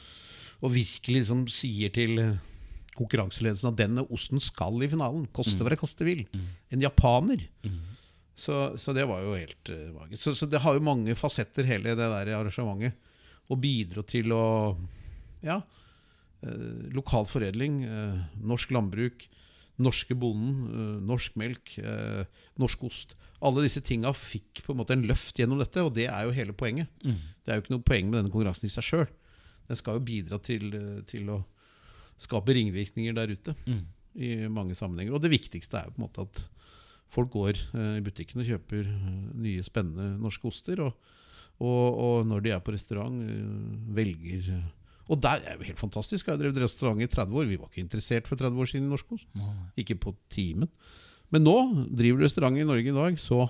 Og 0.66 0.74
virkelig 0.74 1.22
liksom 1.22 1.44
sier 1.54 1.94
til 1.94 2.18
konkurranseledelsen 2.98 3.70
at 3.72 3.78
denne 3.80 4.04
osten 4.14 4.42
skal 4.44 4.82
i 4.84 4.90
finalen. 4.92 5.28
Koste 5.36 5.62
hva 5.64 5.72
det 5.74 5.80
koste 5.82 6.06
vil. 6.08 6.26
En 6.74 6.82
japaner. 6.84 7.46
Så, 8.38 8.76
så 8.78 8.94
det 8.94 9.08
var 9.10 9.24
jo 9.26 9.32
helt 9.34 9.70
uh, 9.74 9.88
magisk. 9.96 10.22
Så, 10.22 10.36
så 10.38 10.46
det 10.50 10.60
har 10.62 10.76
jo 10.78 10.84
mange 10.86 11.16
fasetter, 11.18 11.66
hele 11.66 11.96
det 11.98 12.10
der 12.12 12.34
arrangementet. 12.38 12.94
Og 13.50 13.58
bidro 13.64 14.04
til 14.06 14.34
å 14.36 14.44
Ja. 15.42 15.62
eh, 16.44 16.92
lokal 16.94 17.26
foredling, 17.26 17.84
eh, 17.86 18.20
norsk 18.46 18.70
landbruk, 18.76 19.24
norske 19.82 20.14
bonden, 20.18 20.68
eh, 20.68 21.00
norsk 21.08 21.36
melk, 21.40 21.78
eh, 21.80 22.26
norsk 22.62 22.84
ost. 22.84 23.16
Alle 23.42 23.64
disse 23.66 23.82
tinga 23.86 24.12
fikk 24.14 24.64
på 24.66 24.74
en 24.74 24.80
måte 24.84 24.94
en 24.98 25.06
løft 25.08 25.38
gjennom 25.38 25.58
dette, 25.62 25.82
og 25.82 25.94
det 25.96 26.08
er 26.10 26.26
jo 26.26 26.32
hele 26.34 26.54
poenget. 26.58 26.88
Mm. 27.06 27.18
Det 27.46 27.52
er 27.54 27.56
jo 27.60 27.62
ikke 27.66 27.76
noe 27.76 27.86
poeng 27.90 28.10
med 28.10 28.20
denne 28.20 28.34
konkurransen 28.34 28.66
i 28.70 28.74
seg 28.74 28.86
sjøl. 28.86 29.08
Den 29.68 29.78
skal 29.80 29.98
jo 30.00 30.06
bidra 30.06 30.40
til, 30.42 30.68
eh, 30.74 31.02
til 31.10 31.30
å 31.34 31.44
skaper 32.18 32.58
ringvirkninger 32.58 33.14
der 33.18 33.34
ute 33.36 33.56
Mm. 33.68 33.84
i 34.18 34.30
mange 34.50 34.74
sammenhenger. 34.76 35.14
Og 35.14 35.22
det 35.22 35.30
viktigste 35.32 35.78
er 35.78 35.86
jo 35.90 35.94
på 35.96 36.02
en 36.02 36.08
måte 36.08 36.24
at 36.26 36.44
folk 37.14 37.30
går 37.32 37.54
eh, 37.76 37.98
i 38.00 38.04
butikken 38.04 38.42
og 38.42 38.48
kjøper 38.50 38.82
eh, 38.84 39.12
nye, 39.38 39.64
spennende 39.64 40.18
norske 40.20 40.48
oster. 40.50 40.82
Og, 40.82 40.94
og, 41.60 42.00
og 42.08 42.26
når 42.28 42.42
de 42.44 42.52
er 42.56 42.60
på 42.66 42.74
restaurant, 42.74 43.22
eh, 43.22 43.94
velger 43.96 44.50
Og 45.10 45.22
der 45.24 45.40
er 45.48 45.56
jo 45.56 45.64
helt 45.70 45.80
fantastisk. 45.80 46.26
Jeg 46.28 46.36
har 46.36 46.42
drevet 46.42 46.60
restaurant 46.66 47.00
i 47.02 47.08
30 47.08 47.32
år. 47.38 47.46
Vi 47.48 47.56
var 47.62 47.70
ikke 47.70 47.86
interessert 47.86 48.28
for 48.28 48.36
30 48.36 48.60
år 48.60 48.66
siden 48.68 48.88
i 48.90 48.92
norsk 48.92 49.12
ost. 49.16 49.28
Ikke 49.78 49.96
på 49.96 50.16
timen. 50.30 50.68
Men 51.32 51.44
nå 51.44 51.56
driver 51.96 52.20
du 52.20 52.24
restaurant 52.26 52.58
i 52.60 52.64
Norge 52.68 52.88
i 52.92 52.96
dag, 52.96 53.16
så 53.20 53.46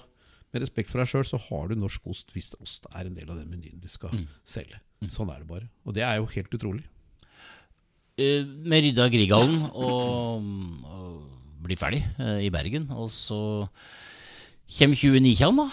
med 0.54 0.62
respekt 0.64 0.90
for 0.90 1.00
deg 1.02 1.10
sjøl, 1.10 1.26
så 1.28 1.38
har 1.50 1.68
du 1.68 1.76
norsk 1.76 2.06
ost 2.10 2.30
hvis 2.34 2.52
ost 2.62 2.86
er 2.96 3.06
en 3.10 3.16
del 3.18 3.30
av 3.30 3.38
den 3.42 3.50
menyen 3.52 3.80
du 3.82 3.88
skal 3.90 4.14
selge. 4.48 4.78
Sånn 5.14 5.30
er 5.34 5.40
det 5.44 5.48
bare. 5.50 5.68
Og 5.86 5.94
det 5.94 6.02
er 6.06 6.18
jo 6.22 6.26
helt 6.36 6.54
utrolig. 6.58 6.86
Eh, 8.18 8.42
Vi 8.66 8.82
rydda 8.88 9.10
Grieghallen 9.14 9.68
og, 9.78 10.42
og 10.90 11.64
blir 11.68 11.78
ferdig 11.80 12.04
eh, 12.18 12.40
i 12.48 12.52
Bergen. 12.54 12.90
Og 12.98 13.12
så 13.14 13.68
kommer 14.78 14.98
2019, 15.00 15.56
da. 15.62 15.68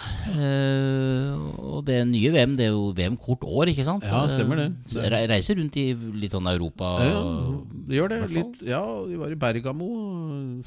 Og 1.65 1.81
det 1.87 1.97
nye 2.07 2.29
VM, 2.31 2.53
det 2.55 2.67
er 2.69 2.71
jo 2.71 2.85
VM 2.95 3.17
kort 3.19 3.41
år, 3.43 3.67
ikke 3.73 3.83
sant? 3.87 4.05
Ja, 4.07 4.21
stemmer 4.31 4.61
det. 4.61 4.67
Eh, 5.01 5.09
re- 5.11 5.25
Reiser 5.33 5.57
rundt 5.59 5.75
i 5.81 5.87
litt 6.21 6.31
sånn 6.35 6.47
Europa. 6.47 6.93
Ja, 7.03 7.19
det 7.89 7.97
gjør 7.99 8.13
det. 8.13 8.19
Litt, 8.37 8.61
ja, 8.69 8.79
De 9.09 9.17
var 9.19 9.33
i 9.35 9.39
Bergamo, 9.41 9.89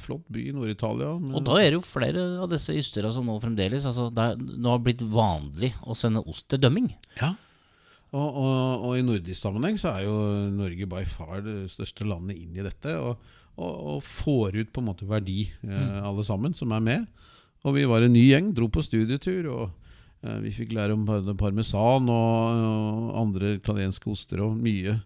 flott 0.03 0.27
by 0.29 0.45
i 0.51 0.53
Nord-Italia. 0.55 1.15
Og 1.31 1.41
da 1.47 1.57
er 1.63 1.71
det 1.71 1.79
jo 1.79 1.85
flere 1.85 2.27
av 2.43 2.49
disse 2.53 2.75
ystera 2.77 3.11
som 3.15 3.25
nå 3.25 3.39
fremdeles 3.41 3.87
altså, 3.89 4.09
det 4.13 4.27
er, 4.33 4.37
Nå 4.59 4.75
har 4.75 4.83
blitt 4.85 5.01
vanlig 5.01 5.73
å 5.87 5.97
sende 5.97 6.21
ost 6.27 6.47
til 6.53 6.61
dømming. 6.61 6.91
Ja. 7.21 7.33
Og, 8.09 8.29
og, 8.41 8.85
og 8.87 8.93
i 8.97 9.03
nordisk 9.05 9.37
sammenheng 9.37 9.75
så 9.77 9.91
er 9.93 10.07
jo 10.07 10.15
Norge 10.55 10.87
by 10.89 11.03
far 11.05 11.43
det 11.45 11.67
største 11.69 12.07
landet 12.09 12.39
inn 12.41 12.57
i 12.57 12.65
dette. 12.65 12.95
Og, 12.97 13.19
og, 13.59 13.99
får 14.05 14.57
ut 14.57 14.71
på 14.73 14.81
en 14.81 14.89
måte 14.89 15.09
verdi, 15.09 15.43
eh, 15.67 15.99
alle 16.01 16.25
sammen 16.25 16.55
som 16.57 16.73
er 16.73 16.85
med. 16.85 17.05
Og 17.67 17.75
vi 17.75 17.85
var 17.89 18.05
en 18.05 18.15
ny 18.15 18.23
gjeng, 18.29 18.53
dro 18.55 18.69
på 18.71 18.81
studietur. 18.85 19.51
Og 19.53 20.25
eh, 20.25 20.39
vi 20.45 20.55
fikk 20.55 20.73
lære 20.77 20.97
om 20.97 21.05
parmesan 21.37 22.09
og, 22.09 22.63
og 22.71 23.13
andre 23.21 23.57
italienske 23.59 24.09
oster 24.09 24.41
og 24.47 24.57
mye 24.57 24.97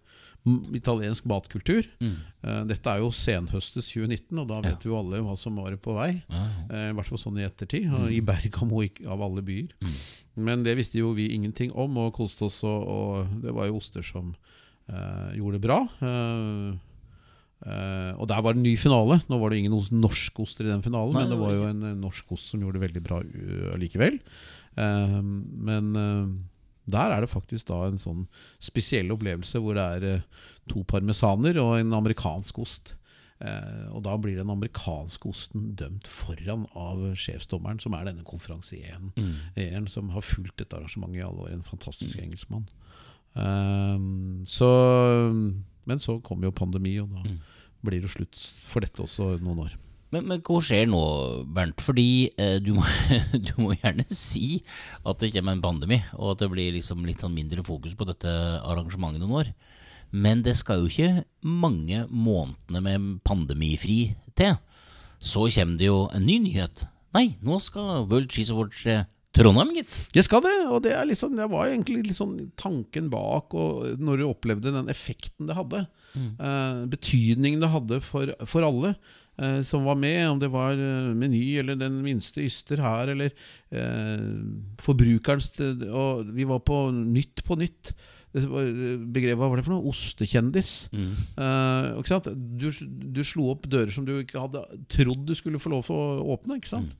italiensk 0.76 1.24
matkultur. 1.30 1.86
Mm. 2.04 2.16
dette 2.68 2.90
er 2.90 3.00
jo 3.00 3.08
senhøstes 3.14 3.86
2019, 3.88 4.42
og 4.42 4.48
da 4.50 4.58
vet 4.66 4.84
vi 4.84 4.90
jo 4.90 4.98
alle 4.98 5.22
hva 5.24 5.36
som 5.40 5.56
var 5.56 5.76
på 5.80 5.94
vei. 5.96 6.10
Ja. 6.28 6.44
I 6.90 6.96
hvert 6.96 7.08
fall 7.08 7.22
sånn 7.22 7.40
i 7.40 7.46
ettertid. 7.46 7.86
Mm. 7.88 8.08
I 8.12 8.20
Bergamo 8.20 8.82
av 9.08 9.24
alle 9.24 9.44
byer. 9.46 9.72
Men 10.36 10.66
det 10.66 10.76
visste 10.76 11.00
jo 11.00 11.14
vi 11.16 11.30
ingenting 11.32 11.72
om, 11.72 11.96
og 12.02 12.12
koste 12.18 12.48
oss. 12.50 12.60
Og, 12.68 12.84
og 12.84 13.38
det 13.44 13.54
var 13.56 13.70
jo 13.70 13.78
oster 13.80 14.04
som 14.04 14.34
uh, 14.34 15.30
gjorde 15.32 15.56
det 15.56 15.64
bra. 15.64 15.80
Uh, 16.04 16.76
Uh, 17.64 18.12
og 18.20 18.26
der 18.28 18.42
var 18.44 18.52
det 18.52 18.60
en 18.60 18.66
ny 18.66 18.74
finale. 18.76 19.20
Nå 19.30 19.38
var 19.40 19.52
det 19.52 19.62
ingen 19.62 19.76
norske 19.96 20.42
oster 20.44 20.66
i 20.66 20.72
den 20.72 20.84
finalen, 20.84 21.14
Nei, 21.16 21.24
men 21.24 21.32
det 21.32 21.40
var 21.40 21.54
jo 21.54 21.68
en 21.70 21.86
eh, 21.88 21.96
norsk 21.96 22.34
ost 22.36 22.50
som 22.52 22.60
gjorde 22.60 22.76
det 22.76 22.84
veldig 22.84 23.02
bra 23.06 23.22
uh, 23.24 23.70
likevel. 23.80 24.18
Uh, 24.76 25.20
men 25.24 25.94
eh, 25.96 26.26
der 26.90 27.14
er 27.14 27.24
det 27.24 27.32
faktisk 27.32 27.70
da 27.70 27.84
en 27.86 28.00
sånn 28.00 28.26
spesiell 28.62 29.12
opplevelse 29.14 29.60
hvor 29.62 29.78
det 29.78 29.86
er 29.96 30.06
eh, 30.10 30.44
to 30.70 30.84
parmesaner 30.88 31.56
og 31.62 31.78
en 31.78 31.96
amerikansk 31.96 32.60
ost. 32.64 32.94
Eh, 33.44 33.86
og 33.90 34.04
da 34.06 34.14
blir 34.20 34.38
den 34.38 34.52
amerikanske 34.52 35.28
osten 35.30 35.72
dømt 35.78 36.08
foran 36.10 36.66
av 36.78 37.02
sjefsdommeren, 37.18 37.80
som 37.82 37.96
er 37.96 38.08
denne 38.10 38.26
konferansieren 38.28 39.10
mm. 39.16 39.88
som 39.90 40.12
har 40.14 40.24
fulgt 40.24 40.58
dette 40.60 40.76
arrangementet 40.76 41.22
i 41.22 41.26
alle 41.26 41.46
år. 41.46 41.54
En 41.56 41.66
fantastisk 41.66 42.20
engelskmann. 42.20 42.68
Um, 43.34 44.44
så, 44.46 44.68
men 45.88 45.98
så 45.98 46.20
kom 46.22 46.44
jo 46.46 46.54
pandemi, 46.54 46.94
og 47.02 47.10
da 47.16 47.24
blir 47.84 48.04
det 48.04 48.12
slutt 48.12 48.38
for 48.68 48.84
dette 48.84 49.02
også 49.02 49.34
noen 49.42 49.64
år. 49.66 49.74
Men, 50.14 50.28
men 50.30 50.42
hva 50.46 50.60
skjer 50.62 50.86
nå, 50.86 51.02
Bernt? 51.56 51.82
Fordi 51.82 52.30
eh, 52.38 52.58
du, 52.62 52.74
må, 52.76 52.84
du 53.48 53.54
må 53.58 53.74
gjerne 53.74 54.06
si 54.14 54.60
at 55.02 55.22
det 55.22 55.32
kommer 55.34 55.56
en 55.56 55.64
pandemi, 55.64 55.98
og 56.14 56.34
at 56.34 56.44
det 56.44 56.50
blir 56.52 56.76
liksom 56.76 57.02
litt 57.08 57.24
sånn 57.24 57.34
mindre 57.34 57.64
fokus 57.66 57.96
på 57.98 58.06
dette 58.08 58.30
arrangementet 58.62 59.24
noen 59.24 59.40
år. 59.42 59.50
Men 60.14 60.44
det 60.46 60.54
skal 60.60 60.84
jo 60.84 60.90
ikke 60.92 61.24
mange 61.42 62.04
månedene 62.06 62.84
med 62.84 63.08
pandemifri 63.26 64.14
til. 64.38 64.54
Så 65.18 65.48
kommer 65.56 65.80
det 65.80 65.88
jo 65.88 66.04
en 66.14 66.26
ny 66.28 66.38
nyhet. 66.44 66.84
Nei, 67.16 67.32
nå 67.42 67.58
skal 67.62 68.06
World 68.06 68.30
Cheese 68.30 68.54
Awards 68.54 68.84
til 68.84 69.02
Trondheim, 69.34 69.72
gitt. 69.74 69.90
Jeg 70.14 70.28
skal 70.28 70.44
det, 70.44 70.54
og 70.70 70.84
det, 70.84 70.92
er 70.94 71.08
liksom, 71.10 71.34
det 71.34 71.48
var 71.50 71.66
egentlig 71.66 72.14
sånn 72.14 72.36
tanken 72.60 73.08
bak, 73.10 73.54
og 73.58 73.98
når 73.98 74.20
du 74.20 74.28
opplevde 74.28 74.74
den 74.76 74.90
effekten 74.92 75.50
det 75.50 75.58
hadde. 75.58 75.82
Eh, 76.14 76.84
betydningen 76.92 77.62
det 77.64 77.72
hadde 77.72 77.98
for, 78.06 78.30
for 78.46 78.66
alle 78.66 78.94
eh, 79.38 79.60
som 79.66 79.84
var 79.88 79.98
med, 80.00 80.20
om 80.30 80.40
det 80.42 80.50
var 80.52 80.78
eh, 80.78 81.12
Meny 81.16 81.44
eller 81.62 81.78
den 81.80 82.00
minste 82.04 82.42
yster 82.44 82.82
her, 82.82 83.12
eller 83.14 83.32
eh, 83.74 84.26
forbrukerens 84.84 85.50
Og 85.90 86.34
vi 86.34 86.46
var 86.48 86.62
på 86.66 86.86
Nytt 86.94 87.44
på 87.46 87.58
Nytt. 87.60 87.94
Begrepet, 88.34 89.38
hva 89.38 89.46
var 89.46 89.60
det 89.60 89.66
for 89.66 89.76
noe? 89.76 89.90
Ostekjendis. 89.92 90.72
Eh, 90.90 91.90
ikke 92.00 92.10
sant? 92.10 92.30
Du, 92.58 92.66
du 93.14 93.22
slo 93.26 93.52
opp 93.52 93.68
dører 93.70 93.94
som 93.94 94.06
du 94.06 94.16
ikke 94.20 94.42
hadde 94.42 94.64
trodd 94.90 95.22
du 95.28 95.34
skulle 95.38 95.62
få 95.62 95.70
lov 95.70 95.86
til 95.86 95.94
å 95.94 96.34
åpne. 96.34 96.58
Ikke 96.58 96.72
sant? 96.72 96.96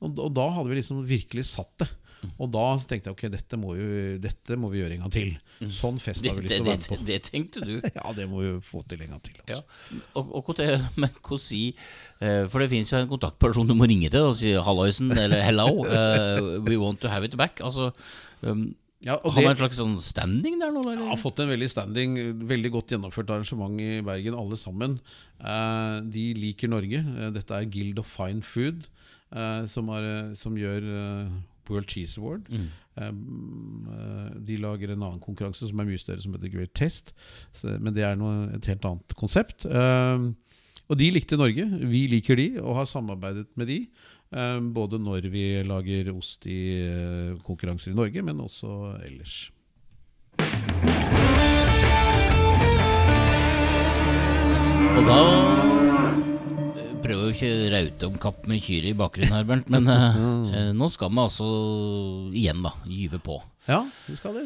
Og, 0.00 0.14
og 0.16 0.30
da 0.36 0.46
hadde 0.56 0.72
vi 0.72 0.78
liksom 0.80 1.02
virkelig 1.04 1.44
satt 1.52 1.74
det. 1.84 1.90
Og 2.36 2.50
da 2.52 2.64
tenkte 2.88 3.08
jeg 3.10 3.16
ok, 3.16 3.22
dette 3.32 3.58
må, 3.60 3.74
jo, 3.78 4.16
dette 4.20 4.56
må 4.60 4.68
vi 4.72 4.80
gjøre 4.82 4.96
en 4.98 5.04
gang 5.06 5.12
til. 5.14 5.30
Sånn 5.72 6.00
fest 6.00 6.24
har 6.26 6.36
vi 6.36 6.44
lyst 6.46 6.56
til 6.56 6.64
å 6.64 6.68
være 6.68 6.80
med 6.82 6.88
på. 6.90 6.98
det 7.08 7.18
tenkte 7.28 7.62
du. 7.64 7.74
Ja, 7.96 8.12
det 8.16 8.26
må 8.30 8.42
vi 8.42 8.50
jo 8.50 8.58
få 8.64 8.82
til 8.88 9.00
en 9.06 9.14
gang 9.14 9.22
til. 9.24 9.38
Altså. 9.46 9.62
Og, 10.20 10.34
og 10.40 10.60
er- 10.64 10.84
men 11.00 11.12
hva 11.20 11.38
si 11.40 11.62
eh, 12.20 12.44
For 12.50 12.60
det 12.62 12.70
finnes 12.72 12.92
jo 12.92 13.00
en 13.00 13.08
kontaktperson 13.10 13.68
du 13.68 13.74
må 13.78 13.88
ringe 13.88 14.10
til 14.12 14.28
og 14.28 14.36
si 14.38 14.52
'halloisen' 14.52 15.12
eller 15.16 15.40
'hello'. 15.44 15.80
Uh, 15.88 16.60
'We 16.66 16.76
want 16.80 17.00
to 17.00 17.08
have 17.08 17.24
it 17.24 17.36
back'. 17.36 17.60
Altså, 17.64 17.92
um, 18.42 18.74
Ja, 19.02 19.14
og 19.16 19.32
har 19.32 19.42
man 19.46 19.54
en 19.56 19.60
slags 19.62 19.78
sånn 19.80 19.96
standing 20.04 20.58
der 20.60 20.70
nå? 20.74 20.82
Eller? 20.84 21.06
har 21.08 21.16
fått 21.16 21.38
en 21.40 21.48
veldig 21.48 21.70
standing, 21.72 22.18
veldig 22.44 22.70
godt 22.74 22.92
gjennomført 22.92 23.30
arrangement 23.32 23.80
i 23.80 24.02
Bergen, 24.04 24.36
alle 24.36 24.58
sammen. 24.60 24.98
Eh, 25.40 26.00
de 26.04 26.24
liker 26.36 26.68
Norge. 26.68 27.00
Dette 27.32 27.50
er 27.56 27.64
Guild 27.64 27.98
of 28.02 28.10
Fine 28.12 28.42
Food, 28.44 28.84
som, 29.72 29.88
eh, 29.88 30.34
som 30.36 30.52
gjør 30.58 30.84
World 31.70 31.88
Cheese 31.90 32.20
Award. 32.20 32.50
Mm. 32.50 32.68
eh, 33.00 34.36
de 34.50 34.60
lager 34.60 34.92
en 34.92 35.02
annen 35.02 35.22
konkurranse 35.22 35.68
som 35.70 35.80
er 35.80 35.88
mye 35.88 36.00
større, 36.00 36.22
som 36.24 36.36
heter 36.36 36.52
Great 36.52 36.74
Test. 36.76 37.14
Så, 37.52 37.76
men 37.78 37.94
det 37.96 38.04
er 38.06 38.18
noe, 38.20 38.50
et 38.56 38.68
helt 38.70 38.84
annet 38.84 39.16
konsept. 39.18 39.66
Og 40.90 40.98
de 40.98 41.10
likte 41.14 41.38
Norge. 41.38 41.66
Vi 41.86 42.06
liker 42.10 42.38
de, 42.38 42.48
og 42.58 42.80
har 42.80 42.90
samarbeidet 42.90 43.46
med 43.56 43.70
de. 43.70 43.86
både 44.74 44.98
når 44.98 45.30
vi 45.30 45.62
lager 45.66 46.12
ost 46.14 46.46
i 46.46 46.82
eh, 46.86 47.38
konkurranser 47.42 47.90
i 47.90 47.94
Norge, 47.94 48.22
men 48.22 48.40
også 48.40 48.96
ellers. 49.06 49.50
Og 54.96 55.06
da 55.06 55.69
prøver 57.10 57.26
jo 57.26 57.34
ikke 57.34 57.52
raute 57.74 58.06
om 58.08 58.18
kapp 58.22 58.44
med 58.50 58.62
kyret 58.62 58.92
i 58.92 58.96
bakgrunnen 58.98 59.34
her, 59.34 59.46
Bernt. 59.48 59.70
Men 59.72 59.90
eh, 59.90 60.18
eh, 60.60 60.72
nå 60.76 60.88
skal 60.92 61.10
vi 61.10 61.22
altså 61.26 61.48
igjen 62.38 62.62
da 62.66 62.74
gyve 62.86 63.18
på 63.22 63.40
Ja, 63.68 63.82
vi 64.06 64.14
skal 64.18 64.38
det. 64.38 64.44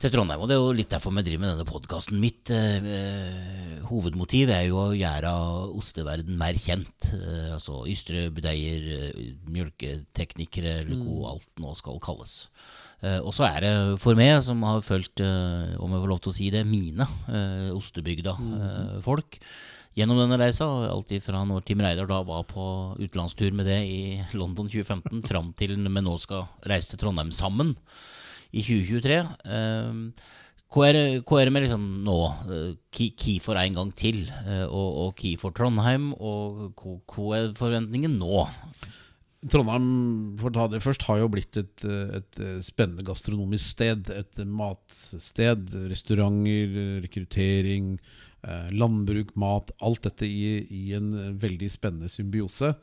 til 0.00 0.12
Trondheim. 0.14 0.40
Og 0.42 0.48
det 0.50 0.56
er 0.56 0.62
jo 0.64 0.74
litt 0.76 0.90
derfor 0.90 1.14
vi 1.14 1.22
driver 1.26 1.44
med 1.44 1.52
denne 1.54 1.68
podkasten. 1.68 2.18
Mitt 2.22 2.50
eh, 2.54 3.80
hovedmotiv 3.90 4.50
er 4.54 4.66
jo 4.70 4.78
å 4.80 4.90
gjøre 4.96 5.32
osteverden 5.78 6.38
mer 6.40 6.58
kjent. 6.58 7.12
Eh, 7.14 7.50
altså 7.54 7.82
ystre, 7.90 8.26
budeier, 8.34 8.86
eh, 8.98 9.32
mjølketeknikere, 9.54 10.80
eller 10.82 11.02
hva 11.04 11.34
alt 11.36 11.50
nå 11.62 11.74
skal 11.78 12.00
kalles. 12.02 12.38
Eh, 13.04 13.18
og 13.20 13.32
så 13.36 13.46
er 13.48 13.64
det 13.64 13.74
for 14.02 14.18
meg, 14.18 14.38
som 14.44 14.60
har 14.66 14.82
fulgt, 14.84 15.22
eh, 15.24 15.76
om 15.80 15.92
jeg 15.94 16.02
får 16.02 16.10
lov 16.14 16.24
til 16.24 16.32
å 16.34 16.38
si 16.40 16.50
det, 16.52 16.66
mine 16.68 17.06
eh, 17.30 17.68
ostebygda-folk 17.76 19.40
gjennom 19.98 20.20
denne 20.22 20.38
reisa. 20.40 20.66
Alt 20.90 21.10
fra 21.24 21.42
når 21.48 21.64
Tim 21.66 21.82
Reidar 21.84 22.08
da 22.10 22.20
var 22.26 22.44
på 22.48 22.66
utenlandstur 23.00 23.52
med 23.56 23.66
det 23.70 23.80
i 23.86 24.00
London 24.38 24.68
2015, 24.70 25.24
fram 25.30 25.52
til 25.58 25.76
vi 25.90 26.04
nå 26.06 26.16
skal 26.22 26.46
reise 26.70 26.92
til 26.94 27.02
Trondheim 27.04 27.32
sammen 27.34 27.74
i 28.52 28.62
2023. 28.62 29.18
Eh, 29.46 30.36
hva 30.70 30.84
er, 30.86 30.94
det- 30.94 31.22
hva 31.26 31.40
er 31.40 31.48
det 31.48 31.52
med 31.56 31.64
liksom 31.66 31.86
nå? 32.06 32.18
eh, 32.46 32.74
for 33.42 33.58
en 33.58 33.74
gang 33.74 33.90
til, 33.98 34.20
eh, 34.46 34.66
og, 34.68 35.00
og 35.08 35.24
for 35.42 35.50
Trondheim, 35.50 36.12
og 36.14 36.76
hva, 36.78 37.24
er 37.40 37.52
forventningen 37.58 38.14
nå? 38.20 38.44
Trondheim 39.50 40.36
for 40.38 40.50
å 40.50 40.54
ta 40.54 40.66
det 40.68 40.82
først, 40.84 41.06
har 41.08 41.22
jo 41.22 41.30
blitt 41.32 41.56
et, 41.56 41.82
et 41.88 42.40
eh, 42.44 42.58
spennende 42.62 43.02
gastronomisk 43.08 43.72
sted. 43.72 44.10
Et 44.12 44.42
matsted. 44.44 45.70
Restauranter, 45.90 47.00
rekruttering, 47.06 47.94
landbruk, 48.72 49.34
mat, 49.36 49.70
alt 49.84 50.02
dette 50.06 50.24
i, 50.24 50.64
i 50.72 50.92
en 50.96 51.10
veldig 51.42 51.68
spennende 51.70 52.08
symbiose, 52.08 52.74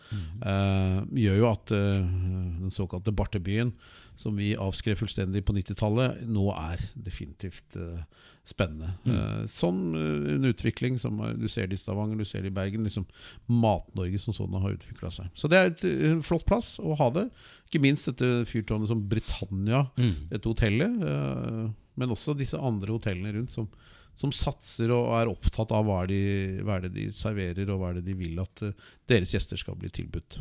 eh, 0.46 1.00
gjør 1.24 1.39
jo 1.41 1.48
at 1.50 1.72
eh, 1.74 2.04
den 2.62 2.74
såkalte 2.74 3.13
bartebyen, 3.15 3.74
som 4.17 4.38
vi 4.38 4.56
avskrev 4.58 4.98
fullstendig 4.98 5.43
på 5.46 5.54
90-tallet, 5.54 6.24
nå 6.26 6.48
er 6.58 6.82
definitivt 6.96 7.76
eh, 7.78 8.04
spennende. 8.48 8.93
Eh, 9.06 9.43
sånn 9.52 9.82
eh, 9.98 10.30
en 10.36 10.48
utvikling 10.50 10.98
som 11.02 11.20
eh, 11.26 11.34
du 11.38 11.46
ser 11.52 11.67
det 11.70 11.78
i 11.78 11.82
Stavanger, 11.82 12.17
du 12.17 12.26
ser 12.26 12.41
det 12.46 12.50
i 12.54 12.56
Bergen. 12.56 12.86
liksom 12.88 13.06
Mat-Norge 13.52 14.17
som 14.24 14.34
sånn 14.34 14.56
har 14.62 14.74
utvikla 14.78 15.12
seg. 15.13 15.30
Så 15.38 15.50
det 15.52 15.58
er 15.60 15.70
et, 15.74 15.84
en 16.13 16.24
flott 16.26 16.46
plass 16.50 16.76
å 16.82 16.96
ha 16.98 17.10
det. 17.13 17.28
Ikke 17.67 17.82
minst 17.84 18.10
dette 18.10 18.46
fyrtårnet 18.50 18.89
som 18.89 19.04
Britannia, 19.10 19.84
dette 20.32 20.50
hotellet. 20.50 20.98
eh, 21.02 21.67
men 21.98 22.12
også 22.13 22.36
disse 22.38 22.58
andre 22.62 22.93
hotellene 22.93 23.32
rundt 23.34 23.50
som, 23.54 23.65
som 24.17 24.34
satser 24.34 24.91
og 24.95 25.12
er 25.19 25.30
opptatt 25.32 25.71
av 25.75 25.86
hva, 25.88 26.01
de, 26.10 26.19
hva 26.65 26.77
er 26.77 26.88
det 26.88 26.93
de 26.95 27.08
serverer, 27.15 27.69
og 27.69 27.82
hva 27.82 27.91
er 27.91 27.99
det 27.99 28.08
de 28.10 28.17
vil 28.17 28.39
at 28.41 28.63
eh, 28.65 28.88
deres 29.10 29.34
gjester 29.36 29.60
skal 29.62 29.77
bli 29.80 29.91
tilbudt. 29.93 30.39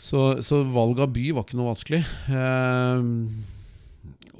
Så, 0.00 0.20
så 0.46 0.62
valget 0.64 1.04
av 1.04 1.10
by 1.12 1.26
var 1.36 1.44
ikke 1.44 1.58
noe 1.58 1.72
vanskelig. 1.72 2.00
Eh, 2.32 3.08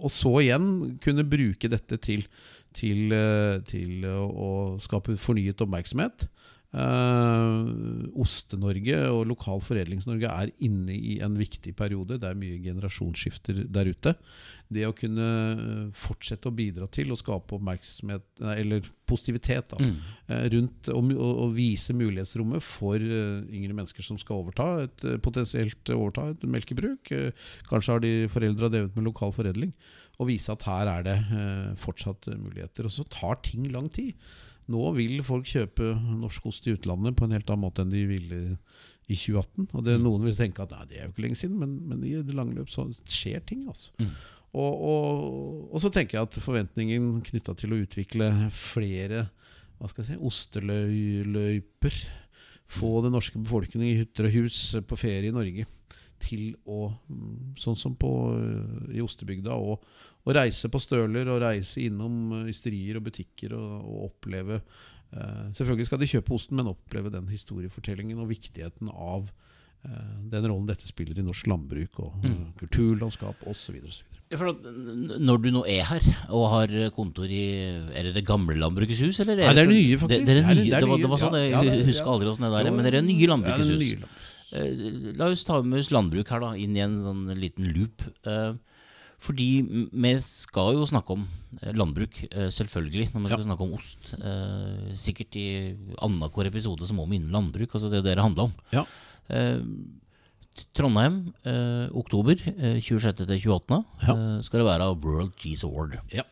og 0.01 0.15
så 0.15 0.33
igjen 0.41 0.71
kunne 1.05 1.27
bruke 1.29 1.69
dette 1.73 1.99
til, 2.01 2.25
til, 2.77 3.11
eh, 3.13 3.59
til 3.69 4.07
å, 4.09 4.23
å 4.31 4.51
skape 4.81 5.19
fornyet 5.21 5.67
oppmerksomhet. 5.67 6.29
Eh, 6.71 8.11
Oste-Norge 8.23 8.99
og 9.11 9.25
lokal 9.27 9.59
Foredlings-Norge 9.67 10.31
er 10.31 10.53
inne 10.63 10.95
i 10.95 11.17
en 11.25 11.35
viktig 11.39 11.73
periode. 11.79 12.21
Det 12.23 12.29
er 12.29 12.39
mye 12.39 12.61
generasjonsskifter 12.63 13.65
der 13.67 13.91
ute. 13.91 14.13
Det 14.71 14.85
å 14.87 14.95
kunne 14.95 15.31
eh, 15.51 15.89
fortsette 15.99 16.47
å 16.47 16.55
bidra 16.55 16.87
til 16.95 17.11
å 17.11 17.19
skape 17.19 17.57
oppmerksomhet, 17.57 18.27
eller 18.55 18.87
positivitet 19.11 19.73
da, 19.73 19.81
eh, 20.31 20.45
rundt 20.55 20.93
og, 20.95 21.11
og, 21.17 21.33
og 21.47 21.57
vise 21.57 21.97
mulighetsrommet 21.97 22.63
for 22.63 23.03
uh, 23.03 23.41
yngre 23.51 23.75
mennesker 23.75 24.07
som 24.07 24.19
skal 24.21 24.45
overta 24.45 24.69
et, 24.85 25.07
potensielt 25.25 25.91
overta 25.91 26.29
et 26.31 26.47
melkebruk. 26.47 27.11
Kanskje 27.67 27.97
har 27.97 28.05
de 28.05 28.13
foreldre 28.31 28.71
drevet 28.71 28.95
med 28.95 29.09
lokal 29.09 29.35
foredling. 29.35 29.75
Og 30.21 30.29
vise 30.29 30.53
at 30.53 30.67
her 30.69 30.87
er 30.93 31.05
det 31.07 31.17
fortsatt 31.81 32.29
muligheter. 32.37 32.85
Og 32.85 32.93
så 32.93 33.07
tar 33.09 33.39
ting 33.47 33.65
lang 33.73 33.89
tid. 33.89 34.13
Nå 34.71 34.91
vil 34.97 35.21
folk 35.27 35.49
kjøpe 35.51 35.93
norsk 36.21 36.47
ost 36.51 36.69
i 36.69 36.75
utlandet 36.77 37.17
på 37.19 37.27
en 37.27 37.35
helt 37.35 37.49
annen 37.51 37.65
måte 37.65 37.85
enn 37.85 37.93
de 37.93 38.05
ville 38.09 38.41
i 39.11 39.17
2018. 39.17 39.71
Og 39.75 39.87
det, 39.87 39.97
Noen 40.03 40.27
vil 40.29 40.37
tenke 40.39 40.63
at 40.65 40.75
nei, 40.75 40.85
det 40.91 41.01
er 41.01 41.09
jo 41.09 41.15
ikke 41.15 41.25
lenge 41.27 41.41
siden, 41.41 41.59
men, 41.59 41.75
men 41.91 42.05
i 42.07 42.15
det 42.23 42.37
lange 42.37 42.55
løp 42.57 42.71
så 42.71 42.87
skjer 43.03 43.43
ting. 43.49 43.67
altså. 43.71 43.91
Og, 44.51 44.71
og, 44.83 45.11
og 45.71 45.83
så 45.83 45.91
tenker 45.95 46.19
jeg 46.19 46.27
at 46.27 46.41
forventningen 46.43 47.21
knytta 47.27 47.55
til 47.59 47.75
å 47.75 47.83
utvikle 47.85 48.31
flere 48.55 49.29
hva 49.81 49.89
skal 49.89 50.05
jeg 50.05 50.17
si, 50.17 50.25
osteløyper 50.29 51.95
Få 52.71 53.01
den 53.03 53.15
norske 53.17 53.41
befolkningen 53.41 53.89
i 53.89 53.97
hytter 53.99 54.29
og 54.29 54.35
hus 54.37 54.57
på 54.87 54.99
ferie 55.01 55.27
i 55.27 55.35
Norge 55.35 55.65
til 56.21 56.55
å, 56.69 56.91
mm, 57.11 57.57
sånn 57.61 57.79
som 57.79 57.97
på, 57.99 58.13
øh, 58.37 58.95
i 58.95 59.03
ostebygda, 59.05 59.57
å, 59.57 59.81
reise 60.31 60.69
på 60.71 60.79
støler 60.79 61.27
og 61.33 61.41
reise 61.43 61.81
innom 61.83 62.43
øh, 62.43 62.49
ysterier 62.53 63.01
og 63.01 63.07
butikker 63.09 63.55
og, 63.57 63.71
og 63.81 64.03
oppleve 64.11 64.61
eh, 64.61 65.47
Selvfølgelig 65.57 65.89
skal 65.89 66.03
de 66.03 66.11
kjøpe 66.13 66.37
osten, 66.37 66.61
men 66.61 66.71
oppleve 66.71 67.13
den 67.13 67.31
historiefortellingen 67.33 68.21
og 68.21 68.31
viktigheten 68.31 68.93
av 68.93 69.33
eh, 69.89 70.15
den 70.31 70.47
rollen 70.47 70.69
dette 70.71 70.87
spiller 70.89 71.19
i 71.19 71.27
norsk 71.27 71.51
landbruk 71.51 72.03
og 72.05 72.23
mm. 72.23 72.41
kulturlandskap 72.61 73.43
osv. 73.51 73.81
Ja, 74.31 74.39
når 75.19 75.41
du 75.43 75.49
nå 75.51 75.65
er 75.67 75.89
her 75.89 76.05
og 76.31 76.45
har 76.53 76.75
kontor 76.95 77.27
i 77.27 77.43
Er 77.91 78.07
det 78.07 78.13
det 78.15 78.23
gamle 78.29 78.55
Landbrukets 78.61 79.01
hus? 79.03 79.19
Eller 79.25 79.41
Nei, 79.41 79.55
det 79.57 79.65
er 79.65 79.73
nye, 79.73 79.97
faktisk. 79.99 80.13
Det, 80.13 80.27
det, 80.29 80.37
er 80.37 80.43
er- 80.45 80.55
nye, 80.55 80.69
det 80.69 80.77
er 80.77 80.85
det, 80.85 80.91
var, 80.93 81.01
nye, 81.01 81.03
det 81.03 81.11
var 81.11 81.23
sånn, 81.25 81.39
ja, 81.41 81.63
jeg 81.67 81.81
er- 81.81 81.89
husker 81.89 82.13
aldri 82.13 82.31
åssen 82.31 82.47
det 82.47 82.53
der 82.55 82.69
er, 82.71 82.77
men 82.77 82.87
det 82.87 82.93
er 82.95 83.03
nye 83.09 83.31
Landbrukets 83.33 83.73
er 83.73 83.81
hus. 83.81 84.29
Eh, 84.53 85.13
La 85.19 85.29
oss 85.31 85.45
ta 85.47 85.61
med 85.63 85.87
landbruk 85.93 86.29
her, 86.33 86.41
da, 86.43 86.53
inn 86.59 86.77
i 86.77 86.83
en 86.85 86.99
sånn 87.05 87.23
liten 87.39 87.71
loop. 87.75 88.03
Eh, 88.27 88.53
Fordi 89.21 89.47
vi 89.93 90.13
skal 90.25 90.75
jo 90.79 90.87
snakke 90.89 91.13
om 91.13 91.27
eh, 91.61 91.73
landbruk, 91.77 92.23
selvfølgelig, 92.51 93.11
når 93.13 93.21
vi 93.27 93.29
skal 93.35 93.45
snakke 93.47 93.67
om 93.67 93.75
ost. 93.77 94.15
Eh, 94.17 94.95
Sikkert 94.97 95.37
i 95.37 95.47
annenhver 96.01 96.49
episode 96.49 96.89
så 96.89 96.97
må 96.97 97.05
vi 97.11 97.19
innom 97.21 97.35
landbruk. 97.37 97.75
altså 97.75 97.91
Det 97.93 98.01
er 98.01 98.07
det 98.09 98.17
det 98.17 98.25
handler 98.25 98.49
om. 98.49 98.55
Ja. 98.73 98.87
Eh, 99.29 99.61
Trondheim, 100.75 101.21
eh, 101.47 101.87
oktober 101.97 102.35
eh, 102.57 102.81
26.-28. 102.83 103.85
Ja. 104.03 104.15
Eh, 104.17 104.41
skal 104.43 104.61
det 104.65 104.67
være 104.73 104.89
World 105.05 105.37
Cheese 105.39 105.65
Award. 105.69 105.99
Ja. 106.13 106.25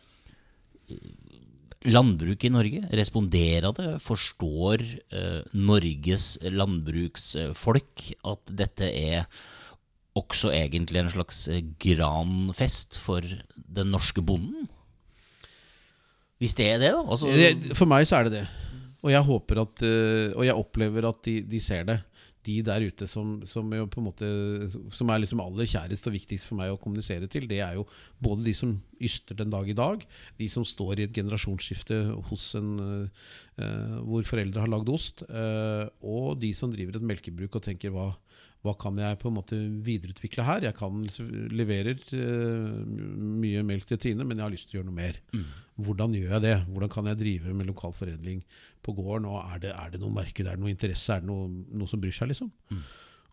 Landbruket 1.87 2.49
i 2.49 2.51
Norge, 2.51 2.81
responderer 2.91 3.71
det? 3.77 3.91
Forstår 4.03 4.83
eh, 5.15 5.45
Norges 5.55 6.33
landbruksfolk 6.43 8.09
at 8.27 8.53
dette 8.59 8.89
er 8.89 9.29
også 10.19 10.51
egentlig 10.51 11.05
en 11.05 11.13
slags 11.13 11.45
eh, 11.53 11.63
granfest 11.79 12.99
for 12.99 13.23
den 13.55 13.95
norske 13.95 14.25
bonden? 14.27 14.67
Hvis 16.43 16.55
det 16.59 16.67
er 16.73 16.83
det, 16.83 16.91
da? 16.95 17.05
Altså, 17.07 17.31
for 17.79 17.91
meg 17.91 18.07
så 18.11 18.19
er 18.19 18.27
det 18.27 18.41
det. 18.41 18.45
Og 19.07 19.13
jeg 19.15 19.23
håper 19.27 19.63
at 19.63 19.83
eh, 19.87 20.35
Og 20.35 20.43
jeg 20.47 20.59
opplever 20.59 21.07
at 21.07 21.23
de, 21.27 21.41
de 21.47 21.61
ser 21.63 21.87
det. 21.87 22.01
De 22.49 22.59
der 22.67 22.87
ute 22.89 23.09
som, 23.11 23.37
som, 23.49 23.69
måte, 24.05 24.29
som 24.95 25.13
er 25.13 25.23
liksom 25.23 25.43
aller 25.45 25.69
kjærest 25.69 26.09
og 26.09 26.15
viktigst 26.17 26.49
for 26.49 26.61
meg 26.61 26.73
å 26.73 26.79
kommunisere 26.81 27.29
til, 27.31 27.49
det 27.51 27.61
er 27.65 27.79
jo 27.79 27.85
både 28.25 28.47
de 28.49 28.55
som 28.57 28.77
yster 29.05 29.39
den 29.39 29.53
dag 29.53 29.69
i 29.69 29.77
dag, 29.77 30.05
de 30.39 30.49
som 30.51 30.67
står 30.67 30.99
i 30.99 31.09
et 31.09 31.15
generasjonsskifte 31.15 32.01
hos 32.31 32.49
en 32.59 32.73
uh, 32.81 34.01
hvor 34.07 34.27
foreldre 34.27 34.65
har 34.65 34.73
lagd 34.73 34.91
ost, 34.93 35.27
uh, 35.29 35.87
og 36.01 36.39
de 36.43 36.55
som 36.57 36.73
driver 36.73 36.99
et 36.99 37.09
melkebruk 37.13 37.61
og 37.61 37.67
tenker 37.69 37.95
hva, 37.95 38.11
hva 38.67 38.75
kan 38.81 38.99
jeg 38.99 39.21
på 39.21 39.31
en 39.31 39.39
måte 39.39 39.61
videreutvikle 39.87 40.47
her? 40.47 40.67
Jeg 40.71 40.79
kan 40.79 41.05
leverer 41.55 42.01
uh, 42.17 42.83
mye 43.45 43.65
melk 43.67 43.89
til 43.93 44.03
Tine, 44.09 44.27
men 44.27 44.39
jeg 44.39 44.49
har 44.49 44.55
lyst 44.55 44.71
til 44.71 44.79
å 44.79 44.81
gjøre 44.81 44.91
noe 44.91 45.01
mer. 45.01 45.23
Hvordan 45.79 46.15
gjør 46.17 46.33
jeg 46.37 46.43
det? 46.43 46.55
Hvordan 46.67 46.91
kan 46.91 47.07
jeg 47.07 47.19
drive 47.21 47.53
med 47.55 47.69
lokal 47.71 47.93
foredling 47.95 48.41
på 48.83 48.95
gården? 48.97 49.29
Og 49.31 49.39
er 49.55 49.61
det, 49.63 49.71
er 49.79 49.93
det 49.93 50.01
noe 50.03 50.11
marked, 50.17 50.47
er 50.47 50.57
det 50.57 50.63
noe 50.65 50.73
interesse, 50.73 51.13
er 51.15 51.23
det 51.23 51.31
noe, 51.31 51.47
noe 51.79 51.87
som 51.91 52.01
bryr 52.03 52.17
seg? 52.17 52.33
liksom? 52.33 52.51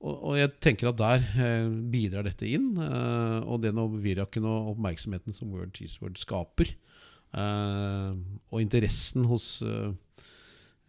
Og, 0.06 0.14
og 0.30 0.38
jeg 0.38 0.52
tenker 0.62 0.92
at 0.92 1.00
der 1.00 1.24
eh, 1.42 1.68
bidrar 1.90 2.28
dette 2.28 2.46
inn. 2.46 2.76
Eh, 2.78 3.40
og 3.50 3.64
den 3.64 3.80
viraken 4.04 4.46
og 4.46 4.76
oppmerksomheten 4.76 5.34
som 5.34 5.50
World 5.56 5.74
Cheese 5.74 5.98
World 6.04 6.20
skaper, 6.22 6.70
eh, 7.34 8.12
og 8.52 8.62
interessen 8.62 9.26
hos 9.32 9.48
eh, 9.66 9.94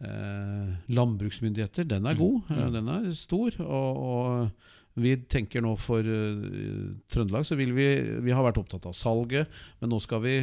eh, 0.05 0.73
landbruksmyndigheter, 0.93 1.87
den 1.89 2.05
er 2.05 2.19
god. 2.19 2.41
eh, 2.53 2.67
Den 2.77 2.87
er 2.93 3.11
stor. 3.17 3.57
Og, 3.65 3.97
og 3.97 4.49
vi 4.97 5.13
tenker 5.29 5.61
nå 5.61 5.75
for 5.77 6.01
uh, 6.01 6.93
Trøndelag 7.13 7.45
så 7.45 7.57
vil 7.59 7.75
vi 7.77 7.85
Vi 8.25 8.33
har 8.33 8.45
vært 8.45 8.57
opptatt 8.61 8.87
av 8.89 8.95
salget, 8.97 9.51
men 9.81 9.93
nå 9.93 9.99
skal 10.03 10.23
vi 10.23 10.37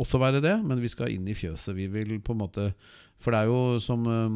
også 0.00 0.18
være 0.22 0.42
det. 0.44 0.56
Men 0.66 0.82
vi 0.82 0.90
skal 0.90 1.14
inn 1.14 1.28
i 1.30 1.36
fjøset. 1.38 1.76
Vi 1.78 1.86
vil 1.92 2.16
på 2.24 2.34
en 2.34 2.42
måte 2.42 2.72
For 3.20 3.34
det 3.34 3.42
er 3.42 3.50
jo 3.52 3.78
som 3.84 4.02
uh, 4.08 4.26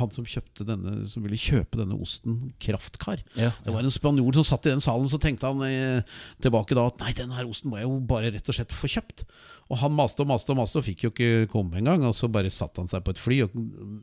han 0.00 0.10
som 0.14 0.26
kjøpte 0.26 0.66
denne 0.66 1.04
Som 1.10 1.22
ville 1.26 1.38
kjøpe 1.38 1.78
denne 1.78 1.98
osten, 2.00 2.50
Kraftkar. 2.58 3.22
ja, 3.36 3.52
Det 3.64 3.74
var 3.74 3.86
en 3.86 3.94
spanjol 3.94 4.34
som 4.40 4.48
satt 4.48 4.66
i 4.66 4.74
den 4.74 4.82
salen, 4.84 5.08
så 5.12 5.20
tenkte 5.22 5.50
han 5.50 5.62
uh, 5.62 6.18
tilbake 6.42 6.74
da 6.78 6.88
at 6.90 7.00
nei, 7.04 7.14
denne 7.16 7.36
her 7.38 7.48
osten 7.50 7.70
må 7.70 7.78
jeg 7.78 7.86
jo 7.86 8.00
bare 8.10 8.32
rett 8.34 8.48
og 8.50 8.56
slett 8.56 8.74
få 8.74 8.90
kjøpt. 8.90 9.26
Og 9.70 9.78
han 9.78 9.92
maste 9.94 10.24
og 10.24 10.26
maste 10.26 10.50
og 10.50 10.58
maste 10.58 10.80
og 10.80 10.86
fikk 10.88 11.04
jo 11.04 11.10
ikke 11.12 11.46
komme 11.52 11.78
engang. 11.78 12.02
Og 12.08 12.16
så 12.18 12.26
bare 12.32 12.50
satte 12.50 12.82
han 12.82 12.88
seg 12.90 13.04
på 13.06 13.12
et 13.14 13.20
fly 13.22 13.36
og 13.44 13.52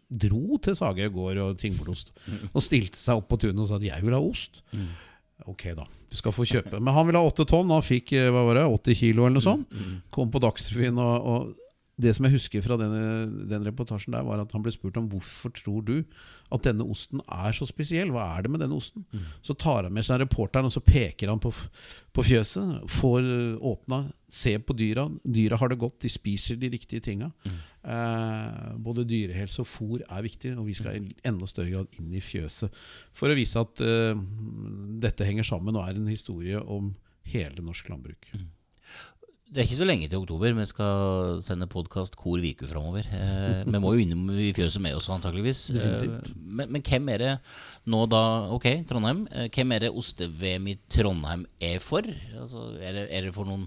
dro 0.07 0.61
til 0.63 0.77
Sagøy 0.79 1.09
gård 1.11 1.41
og 1.43 1.57
Tingbordost. 1.59 2.13
Og 2.53 2.63
stilte 2.63 2.95
seg 2.95 3.19
opp 3.19 3.27
på 3.27 3.39
tunet 3.41 3.59
og 3.65 3.67
sa 3.67 3.75
at 3.81 3.83
jeg 3.89 4.05
vil 4.05 4.15
ha 4.15 4.21
ost. 4.23 4.61
Ok, 5.47 5.63
da. 5.77 5.85
Du 6.11 6.17
skal 6.19 6.33
få 6.35 6.43
kjøpe. 6.47 6.79
Men 6.83 6.93
han 6.95 7.07
ville 7.07 7.19
ha 7.21 7.27
åtte 7.29 7.45
tonn. 7.47 7.69
Han 7.71 7.85
fikk 7.85 8.11
eh, 8.17 8.27
hva 8.33 8.43
var 8.49 8.59
det, 8.59 8.65
80 8.67 8.99
kilo 8.99 9.23
eller 9.25 9.37
noe 9.39 9.45
sånt. 9.45 9.77
Kom 10.13 10.31
på 10.33 10.41
Dagsrevyen 10.43 10.99
og, 10.99 11.29
og 11.31 11.66
det 11.97 12.11
som 12.13 12.27
jeg 12.27 12.35
husker 12.35 12.61
fra 12.61 12.75
denne, 12.77 12.99
den 13.49 13.63
reportasjen 13.65 14.13
der, 14.13 14.25
var 14.25 14.43
at 14.43 14.51
han 14.53 14.61
ble 14.61 14.69
spurt 14.73 14.99
om 14.99 15.07
hvorfor 15.09 15.49
tror 15.57 15.81
du 15.85 15.95
at 16.53 16.65
denne 16.67 16.85
osten 16.85 17.23
er 17.25 17.55
så 17.57 17.65
spesiell. 17.65 18.11
Hva 18.13 18.27
er 18.35 18.45
det 18.45 18.51
med 18.53 18.61
denne 18.61 18.77
osten? 18.77 19.05
Så 19.41 19.55
tar 19.57 19.87
han 19.87 19.95
med 19.95 20.05
seg 20.05 20.21
reporteren, 20.21 20.69
og 20.69 20.75
så 20.75 20.83
peker 20.85 21.31
han 21.31 21.41
på, 21.41 21.49
på 22.13 22.25
fjøset. 22.27 22.83
Får 22.99 23.25
eh, 23.25 23.65
åpna, 23.71 24.03
ser 24.29 24.61
på 24.61 24.75
dyra. 24.77 25.07
Dyra 25.25 25.57
har 25.57 25.73
det 25.73 25.79
godt, 25.81 25.97
de 26.05 26.11
spiser 26.13 26.59
de 26.61 26.69
riktige 26.75 27.01
tinga. 27.07 27.31
Eh, 27.81 28.77
både 28.83 29.07
dyrehelse 29.09 29.63
og 29.65 29.69
fôr 29.71 30.05
er 30.05 30.27
viktig, 30.27 30.53
og 30.53 30.69
vi 30.69 30.77
skal 30.77 30.99
i 30.99 31.15
enda 31.25 31.49
større 31.49 31.73
grad 31.73 31.97
inn 31.97 32.13
i 32.13 32.21
fjøset. 32.21 32.77
For 33.17 33.33
å 33.33 33.39
vise 33.39 33.65
at 33.65 33.81
eh, 33.81 34.13
dette 35.01 35.25
henger 35.25 35.49
sammen 35.49 35.73
og 35.73 35.87
er 35.87 35.97
en 35.97 36.13
historie 36.13 36.61
om 36.61 36.93
hele 37.27 37.65
norsk 37.65 37.89
landbruk. 37.89 38.29
Det 39.47 39.61
er 39.61 39.63
ikke 39.63 39.77
så 39.79 39.85
lenge 39.87 40.07
til 40.11 40.19
oktober. 40.19 40.51
Vi 40.57 40.65
skal 40.67 41.37
sende 41.45 41.69
podkast 41.71 42.17
hvor 42.19 42.41
uke 42.43 42.67
framover. 42.67 43.07
Eh, 43.15 43.61
vi 43.63 43.79
må 43.79 43.93
jo 43.95 44.03
innom 44.03 44.25
i 44.35 44.49
fjøset 44.55 44.83
med 44.83 44.97
oss, 44.97 45.07
antakeligvis. 45.13 45.69
Eh, 45.71 46.03
men, 46.35 46.73
men 46.75 46.83
hvem 46.83 47.07
er 47.13 47.23
det 47.23 47.31
nå 47.87 48.01
da 48.11 48.23
Ok, 48.51 48.67
Trondheim. 48.89 49.23
Eh, 49.31 49.47
hvem 49.55 49.71
er 49.71 49.85
det 49.85 49.93
oste-VM 49.95 50.67
i 50.73 50.75
Trondheim 50.91 51.47
er 51.63 51.79
for? 51.83 52.03
Altså, 52.35 52.65
er, 52.75 52.99
det, 52.99 53.07
er 53.07 53.29
det 53.29 53.33
for 53.37 53.47
noen 53.47 53.65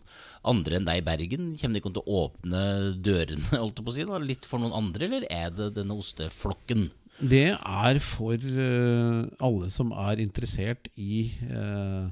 andre 0.52 0.76
enn 0.76 0.90
deg 0.90 1.00
i 1.00 1.06
Bergen? 1.08 1.50
Kommer 1.56 1.78
de 1.78 1.82
ikke 1.82 1.96
til 1.96 2.04
å 2.04 2.22
åpne 2.26 2.62
dørene 3.00 3.60
holdt 3.64 3.80
på 3.80 3.94
å 3.94 3.96
si, 3.96 4.08
da? 4.12 4.20
litt 4.20 4.48
for 4.48 4.60
noen 4.60 4.76
andre, 4.76 5.08
eller 5.08 5.28
er 5.32 5.48
det 5.56 5.72
denne 5.80 5.96
osteflokken? 5.96 6.90
Det 7.20 7.50
er 7.56 7.98
for 8.04 8.36
uh, 8.36 9.24
alle 9.44 9.68
som 9.72 9.92
er 9.92 10.22
interessert 10.22 10.88
i 10.96 11.26
eh, 11.44 12.08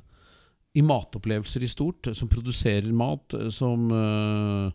i 0.78 0.84
matopplevelser 0.86 1.64
i 1.66 1.70
stort, 1.70 2.10
som 2.14 2.30
produserer 2.30 2.88
mat, 2.94 3.34
som 3.54 3.88
eh, 3.94 4.66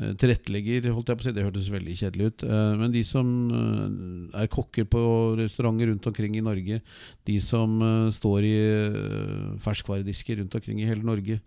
eh, 0.00 0.12
tilrettelegger 0.20 0.86
holdt 0.94 1.10
jeg 1.10 1.18
på 1.18 1.24
å 1.24 1.28
si, 1.28 1.32
Det 1.36 1.46
hørtes 1.46 1.70
veldig 1.72 1.96
kjedelig 1.98 2.28
ut. 2.30 2.44
eh, 2.46 2.74
men 2.80 2.94
de 2.94 3.02
som 3.08 3.32
eh, 3.50 4.42
er 4.44 4.52
kokker 4.52 4.86
på 4.92 5.02
restauranter 5.40 5.90
rundt 5.90 6.06
omkring 6.12 6.36
i 6.38 6.44
Norge, 6.46 6.80
de 7.26 7.38
som 7.42 7.74
eh, 7.82 8.10
står 8.14 8.46
i 8.46 8.54
eh, 8.60 9.58
ferskvaredisker 9.64 10.38
rundt 10.42 10.54
omkring 10.60 10.80
i 10.84 10.88
hele 10.88 11.02
Norge, 11.06 11.40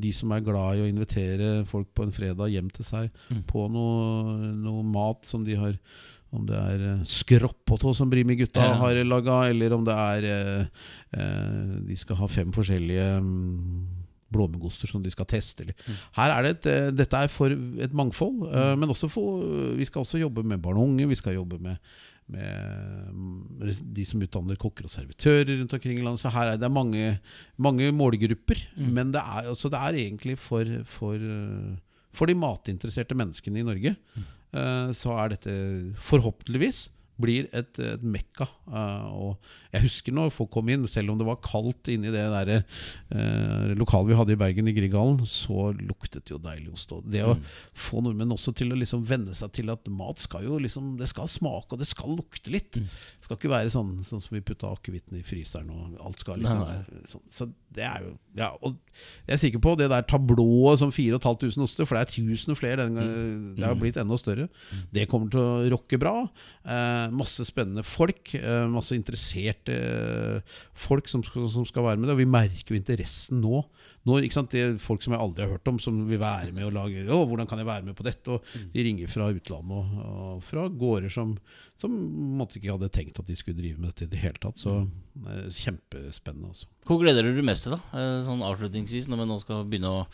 de 0.00 0.10
som 0.16 0.30
er 0.32 0.40
glad 0.40 0.78
i 0.78 0.84
å 0.86 0.88
invitere 0.88 1.48
folk 1.68 1.90
på 1.92 2.06
en 2.06 2.14
fredag 2.16 2.48
hjem 2.54 2.70
til 2.72 2.86
seg 2.88 3.10
Mm. 3.28 3.42
på 3.50 3.66
noe, 3.68 4.54
noe 4.56 4.82
mat 4.86 5.28
som 5.28 5.44
de 5.44 5.58
har 5.60 5.74
om 6.32 6.44
det 6.46 6.58
er 6.58 6.82
eh, 6.92 7.00
skroppåtå 7.10 7.94
som 7.96 8.10
Brimi-gutta 8.12 8.62
Ja. 8.62 8.74
har 8.78 9.00
laga, 9.04 9.38
eller 9.50 9.72
om 9.74 9.84
det 9.84 9.96
er 9.98 10.26
eh, 10.30 10.66
eh, 11.18 11.80
De 11.88 11.96
skal 11.98 12.16
ha 12.20 12.28
fem 12.30 12.52
forskjellige 12.54 13.08
mm, 13.24 13.88
blåmuggoster 14.30 14.86
som 14.86 15.02
de 15.02 15.10
skal 15.10 15.26
teste. 15.26 15.64
Eller. 15.64 15.74
Mm. 15.88 15.96
Her 16.20 16.30
er 16.36 16.46
det 16.46 16.52
et, 16.60 16.94
dette 16.94 17.18
er 17.24 17.32
for 17.34 17.50
et 17.50 17.92
mangfold, 17.98 18.44
eh, 18.46 18.76
men 18.78 18.92
også 18.94 19.08
for, 19.10 19.42
vi 19.74 19.84
skal 19.88 20.04
også 20.04 20.20
jobbe 20.22 20.44
med 20.46 20.62
barn 20.62 20.78
og 20.78 20.86
unge. 20.92 21.08
Vi 21.10 21.18
skal 21.18 21.34
jobbe 21.34 21.58
med, 21.58 21.76
med 22.30 23.10
mm, 23.10 23.74
de 23.98 24.04
som 24.06 24.22
utdanner 24.22 24.54
kokker 24.62 24.86
og 24.86 24.92
servitører 24.94 25.50
rundt 25.58 25.74
omkring 25.74 25.98
i 25.98 26.04
landet. 26.06 26.22
Så 26.22 26.30
her 26.30 26.52
er 26.54 26.60
det 26.62 26.70
mange, 26.70 27.16
mange 27.58 27.90
målgrupper. 27.90 28.62
Mm. 28.78 28.92
Men 29.00 29.10
det 29.16 29.18
er, 29.24 29.48
altså, 29.50 29.66
det 29.68 29.82
er 29.82 29.98
egentlig 30.06 30.38
for, 30.38 30.62
for, 30.86 31.18
for 32.14 32.30
de 32.30 32.38
matinteresserte 32.38 33.18
menneskene 33.18 33.64
i 33.64 33.66
Norge. 33.66 33.96
eh, 33.98 34.36
Så 34.52 35.12
er 35.14 35.28
dette 35.36 35.52
forhåpentligvis 36.10 36.88
blir 37.20 37.50
et, 37.52 37.76
et 37.84 38.00
mekka. 38.00 38.46
Uh, 38.64 39.08
og 39.12 39.50
jeg 39.74 39.82
husker 39.84 40.14
når 40.16 40.30
folk 40.32 40.48
kom 40.54 40.70
inn, 40.72 40.86
selv 40.88 41.12
om 41.12 41.18
det 41.20 41.26
var 41.28 41.36
kaldt 41.44 41.90
inni 41.92 42.08
det 42.08 42.22
der, 42.32 42.62
uh, 43.12 43.74
lokalet 43.76 44.08
vi 44.08 44.16
hadde 44.16 44.32
i 44.32 44.38
Bergen, 44.40 44.70
i 44.70 44.72
Grieghallen, 44.72 45.18
så 45.28 45.66
luktet 45.76 46.24
det 46.24 46.32
jo 46.32 46.40
deilig 46.40 46.72
ost. 46.72 46.94
Og 46.96 47.04
det 47.12 47.20
å 47.26 47.34
Mm. 47.36 47.42
få 47.76 48.00
nordmenn 48.06 48.32
også 48.32 48.54
til 48.56 48.72
å 48.72 48.78
liksom 48.80 49.04
venne 49.04 49.34
seg 49.36 49.52
til 49.52 49.68
at 49.68 49.84
mat 49.92 50.18
skal 50.18 50.44
jo 50.48 50.58
liksom 50.64 50.96
Det 50.96 51.08
skal 51.12 51.28
smake, 51.28 51.72
og 51.72 51.78
det 51.78 51.86
skal 51.92 52.16
lukte 52.16 52.50
litt. 52.50 52.80
Mm. 52.80 52.88
Det 52.88 53.28
skal 53.28 53.36
ikke 53.36 53.52
være 53.52 53.70
sånn, 53.76 53.92
sånn 54.02 54.24
som 54.24 54.34
vi 54.34 54.40
putta 54.40 54.72
akevitten 54.72 55.18
i 55.20 55.22
fryseren, 55.22 55.68
og 55.70 56.00
alt 56.00 56.18
skal 56.24 56.40
liksom 56.40 56.64
være 56.64 57.04
sånn. 57.04 57.26
Så 57.30 57.52
det 57.76 57.84
er 57.86 58.02
jo 58.08 58.16
Ja, 58.38 58.52
og 58.62 58.76
jeg 59.26 59.34
er 59.34 59.38
sikker 59.42 59.58
på 59.62 59.72
det 59.78 59.88
der 59.90 60.04
tablået 60.06 60.78
som 60.78 60.92
4500 60.94 61.64
oster, 61.64 61.84
for 61.88 61.96
det 61.98 62.02
er 62.04 62.12
1000 62.30 62.54
flere, 62.54 62.84
den, 62.86 62.94
gang- 62.94 63.56
det 63.58 63.64
har 63.66 63.74
blitt 63.74 63.96
enda 63.98 64.14
større, 64.20 64.46
det 64.94 65.08
kommer 65.10 65.26
til 65.32 65.40
å 65.42 65.66
rocke 65.74 65.98
bra. 65.98 66.12
Eh, 66.62 67.10
masse 67.10 67.42
spennende 67.48 67.82
folk, 67.82 68.30
eh, 68.38 68.68
masse 68.70 68.94
interesserte 68.94 69.74
eh, 69.74 70.54
folk 70.78 71.10
som, 71.10 71.24
som 71.26 71.66
skal 71.66 71.88
være 71.88 71.98
med 71.98 72.06
det. 72.06 72.14
Og 72.14 72.22
vi 72.22 72.28
merker 72.30 72.70
jo 72.70 72.78
interessen 72.78 73.42
nå. 73.42 73.64
nå? 74.06 74.20
Det 74.22 74.30
er 74.62 74.78
folk 74.78 75.02
som 75.02 75.12
jeg 75.16 75.20
aldri 75.26 75.44
har 75.48 75.56
hørt 75.56 75.66
om, 75.74 75.82
som 75.82 75.98
vil 76.06 76.22
være 76.22 76.54
med 76.54 76.68
og 76.70 76.76
lage 76.78 77.02
Å, 77.10 77.20
hvordan 77.26 77.50
kan 77.50 77.58
jeg 77.58 77.66
være 77.66 77.88
med 77.90 77.98
på 77.98 78.06
dette? 78.06 78.30
Og 78.38 78.46
de 78.72 78.86
ringer 78.86 79.10
fra 79.10 79.26
utlandet 79.34 79.74
og, 79.74 80.06
og 80.38 80.46
fra 80.46 80.68
gårder 80.70 81.10
som, 81.10 81.34
som 81.76 81.98
måtte 82.38 82.62
ikke 82.62 82.76
hadde 82.78 82.92
tenkt 82.94 83.18
at 83.18 83.26
de 83.26 83.34
skulle 83.38 83.58
drive 83.58 83.82
med 83.82 83.90
dette 83.90 84.06
i 84.06 84.14
det 84.14 84.22
hele 84.22 84.38
tatt. 84.38 84.62
Så 84.62 84.84
kjempespennende. 85.50 86.50
Også. 86.52 86.66
Hvor 86.88 86.98
gleder 87.02 87.22
du 87.26 87.34
deg 87.36 87.44
mest 87.44 87.66
til, 87.66 87.74
da? 87.74 87.80
Eh, 87.92 88.22
Sånn 88.26 88.40
avslutningsvis, 88.46 89.06
når 89.10 89.18
vi 89.20 89.26
nå 89.28 89.36
skal 89.42 89.64
begynne 89.68 89.90
å 89.92 90.06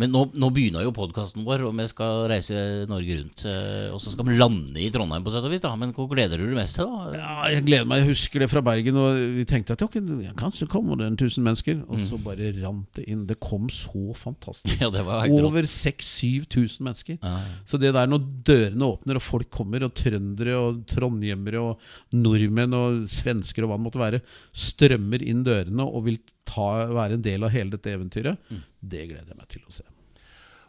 Men 0.00 0.10
nå, 0.12 0.22
nå 0.34 0.48
begynner 0.52 0.82
jo 0.82 0.90
podkasten 0.96 1.44
vår, 1.46 1.62
og 1.68 1.76
vi 1.78 1.86
skal 1.90 2.24
reise 2.32 2.56
Norge 2.90 3.18
rundt. 3.20 3.44
eh, 3.46 3.88
Og 3.94 4.00
så 4.02 4.10
skal 4.12 4.26
vi 4.26 4.36
lande 4.38 4.80
i 4.82 4.90
Trondheim, 4.90 5.22
på 5.24 5.30
sett 5.32 5.44
og 5.46 5.52
vis, 5.54 5.62
da. 5.64 5.74
Men 5.78 5.92
hvor 5.94 6.08
gleder 6.10 6.36
du 6.40 6.46
deg 6.48 6.56
mest 6.58 6.76
til, 6.76 6.86
da? 6.90 7.12
Ja, 7.18 7.36
jeg 7.54 7.64
gleder 7.68 7.86
meg. 7.86 8.02
Jeg 8.02 8.10
husker 8.14 8.40
det 8.44 8.50
fra 8.50 8.60
Bergen. 8.66 8.96
Og 8.98 9.20
vi 9.38 9.44
tenkte 9.48 9.76
at 9.76 9.82
okay, 9.86 10.02
kanskje 10.36 10.68
kommer 10.68 10.98
det 10.98 11.06
en 11.06 11.16
tusen 11.20 11.44
mennesker. 11.46 11.84
Og 11.88 12.00
så 12.02 12.18
bare 12.22 12.50
rant 12.58 12.90
det 12.98 13.06
inn. 13.08 13.26
Det 13.28 13.38
kom 13.40 13.68
så 13.72 14.14
fantastisk. 14.16 14.74
Ja, 14.82 14.90
det 14.94 15.04
var 15.06 15.22
helt. 15.26 15.38
Over 15.44 15.62
6000-7000 15.62 16.82
mennesker. 16.86 17.18
Ja. 17.22 17.38
Så 17.66 17.78
det 17.80 17.92
der 17.94 18.06
når 18.10 18.24
dørene 18.46 18.86
åpner, 18.90 19.18
og 19.18 19.22
folk 19.24 19.50
kommer, 19.54 19.84
og 19.86 19.94
trøndere 19.98 20.54
og 20.58 20.82
trondhjemmere 20.90 21.60
og 21.62 21.78
nordmenn 22.14 22.74
og 22.76 23.06
svensker 23.10 23.64
og 23.66 23.72
hva 23.72 23.78
det 23.78 23.84
måtte 23.86 24.02
være, 24.02 24.20
strømmer 24.56 25.22
inn 25.24 25.44
dørene 25.46 25.86
og 25.86 26.06
vil 26.08 26.18
ta, 26.48 26.88
være 26.94 27.18
en 27.18 27.24
del 27.24 27.46
av 27.46 27.54
hele 27.54 27.74
dette 27.74 27.92
eventyret, 27.92 28.50
det 28.80 29.08
gleder 29.10 29.32
jeg 29.32 29.38
meg 29.38 29.50
til 29.52 29.64
å 29.66 29.74
se. 29.80 29.86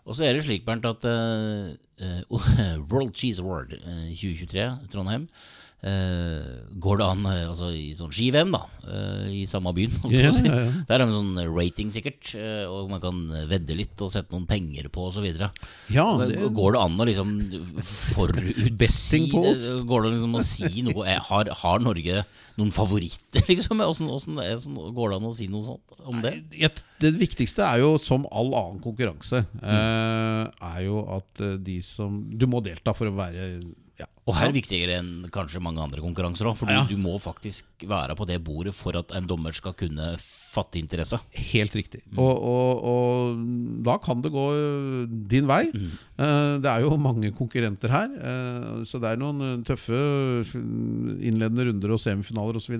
Og 0.09 0.17
så 0.17 0.25
er 0.25 0.33
det 0.33 0.45
slik, 0.45 0.65
Bernt, 0.65 0.87
at 0.89 1.05
eh, 1.05 2.21
World 2.91 3.13
Cheese 3.13 3.43
Award 3.43 3.75
eh, 3.77 4.09
2023, 4.17 4.69
Trondheim 4.89 5.27
Uh, 5.79 6.59
Går 6.75 6.97
det 6.99 7.05
an 7.07 7.21
uh, 7.23 7.33
altså, 7.53 7.69
i 7.71 7.93
sånn 7.95 8.11
ski-VM, 8.11 8.49
da, 8.51 8.65
uh, 8.83 9.27
i 9.31 9.45
samme 9.47 9.71
byen? 9.75 9.93
å 10.03 10.09
si. 10.35 10.43
Ja. 10.43 10.57
Der 10.89 10.99
har 10.99 11.07
vi 11.07 11.13
en 11.13 11.15
sånn 11.15 11.53
rating, 11.55 11.93
sikkert, 11.95 12.33
og 12.67 12.91
man 12.91 12.99
kan 13.03 13.21
vedde 13.47 13.77
litt 13.79 14.03
og 14.03 14.11
sette 14.11 14.35
noen 14.35 14.47
penger 14.49 14.89
på 14.91 15.07
osv. 15.07 15.29
Ja, 15.29 16.07
det, 16.19 16.41
Går 16.57 16.75
det 16.75 16.83
an 16.83 16.99
å 16.99 17.07
liksom 17.07 17.31
forutsi 17.79 19.23
det? 19.37 19.55
Går 19.87 20.03
det 20.03 20.13
liksom 20.17 20.35
å 20.35 20.43
si 20.43 20.83
noe 20.89 21.15
Har, 21.29 21.53
har 21.61 21.83
Norge 21.83 22.25
noen 22.59 22.71
favoritter, 22.75 23.45
liksom? 23.51 23.81
Åssen 23.85 24.39
går 24.95 25.13
det 25.13 25.19
an 25.19 25.27
å 25.29 25.33
si 25.35 25.49
noe 25.51 25.65
sånt 25.65 26.03
om 26.09 26.21
det? 26.23 26.35
Nei, 26.51 26.71
det 27.01 27.13
viktigste 27.19 27.65
er 27.65 27.83
jo, 27.83 27.93
som 28.01 28.27
all 28.29 28.51
annen 28.51 28.81
konkurranse, 28.83 29.45
mm. 29.61 30.55
er 30.71 30.81
jo 30.85 31.03
at 31.17 31.43
eh, 31.45 31.55
de 31.63 31.79
som 31.85 32.19
Du 32.29 32.45
må 32.49 32.61
delta 32.63 32.93
for 32.97 33.09
å 33.09 33.15
være 33.15 33.47
ja. 33.99 34.07
Og 34.29 34.35
her 34.37 34.51
er 34.51 34.55
viktigere 34.59 34.99
enn 35.01 35.13
kanskje 35.33 35.61
mange 35.63 35.81
andre 35.81 36.03
konkurranser 36.05 36.45
òg, 36.51 36.57
for 36.59 36.69
Ja. 36.69 36.83
du, 36.85 36.93
du 36.93 37.01
må 37.01 37.15
faktisk 37.21 37.65
være 37.89 38.15
på 38.19 38.27
det 38.29 38.37
bordet 38.45 38.75
for 38.77 38.93
at 38.99 39.09
en 39.17 39.25
dommer 39.29 39.55
skal 39.57 39.73
kunne 39.73 40.11
fatte 40.19 40.79
interesse. 40.79 41.17
Helt 41.51 41.73
riktig. 41.77 42.01
Og, 42.17 42.29
og, 42.41 42.83
og 42.91 43.41
da 43.85 43.97
kan 44.01 44.21
det 44.21 44.31
gå 44.33 44.45
øh, 44.53 45.03
din 45.29 45.45
vei. 45.49 45.63
Mm. 45.73 45.91
Det 46.63 46.67
er 46.69 46.81
jo 46.83 46.97
mange 46.99 47.29
konkurrenter 47.37 47.93
her, 47.93 48.09
eh, 48.17 48.79
så 48.89 48.99
det 49.01 49.11
er 49.13 49.21
noen 49.21 49.41
øh, 49.45 49.59
tøffe 49.67 49.99
innledende 51.21 51.67
runder 51.69 51.93
og 51.95 52.01
semifinaler 52.01 52.57
osv. 52.59 52.75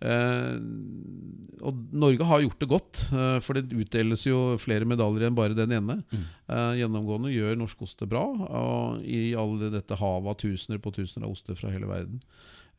Eh, 0.00 0.56
og 1.60 1.80
Norge 1.92 2.24
har 2.26 2.42
gjort 2.44 2.60
det 2.62 2.68
godt, 2.70 3.02
eh, 3.12 3.38
for 3.44 3.58
det 3.58 3.70
utdeles 3.76 4.26
jo 4.28 4.56
flere 4.60 4.88
medaljer 4.88 5.28
enn 5.28 5.36
bare 5.38 5.56
den 5.56 5.74
ene. 5.76 5.98
Eh, 6.14 6.72
gjennomgående 6.80 7.32
gjør 7.34 7.58
norsk 7.60 7.82
ost 7.86 8.00
det 8.02 8.08
bra, 8.12 8.24
og 8.24 9.04
i 9.04 9.30
alle 9.38 9.70
dette 9.74 9.98
havet 10.00 10.32
av 10.34 10.38
tusener 10.60 10.82
på 10.84 10.92
tusener 10.92 11.26
av 11.26 11.32
oster 11.32 11.56
fra 11.58 11.72
hele 11.72 11.88
verden. 11.88 12.20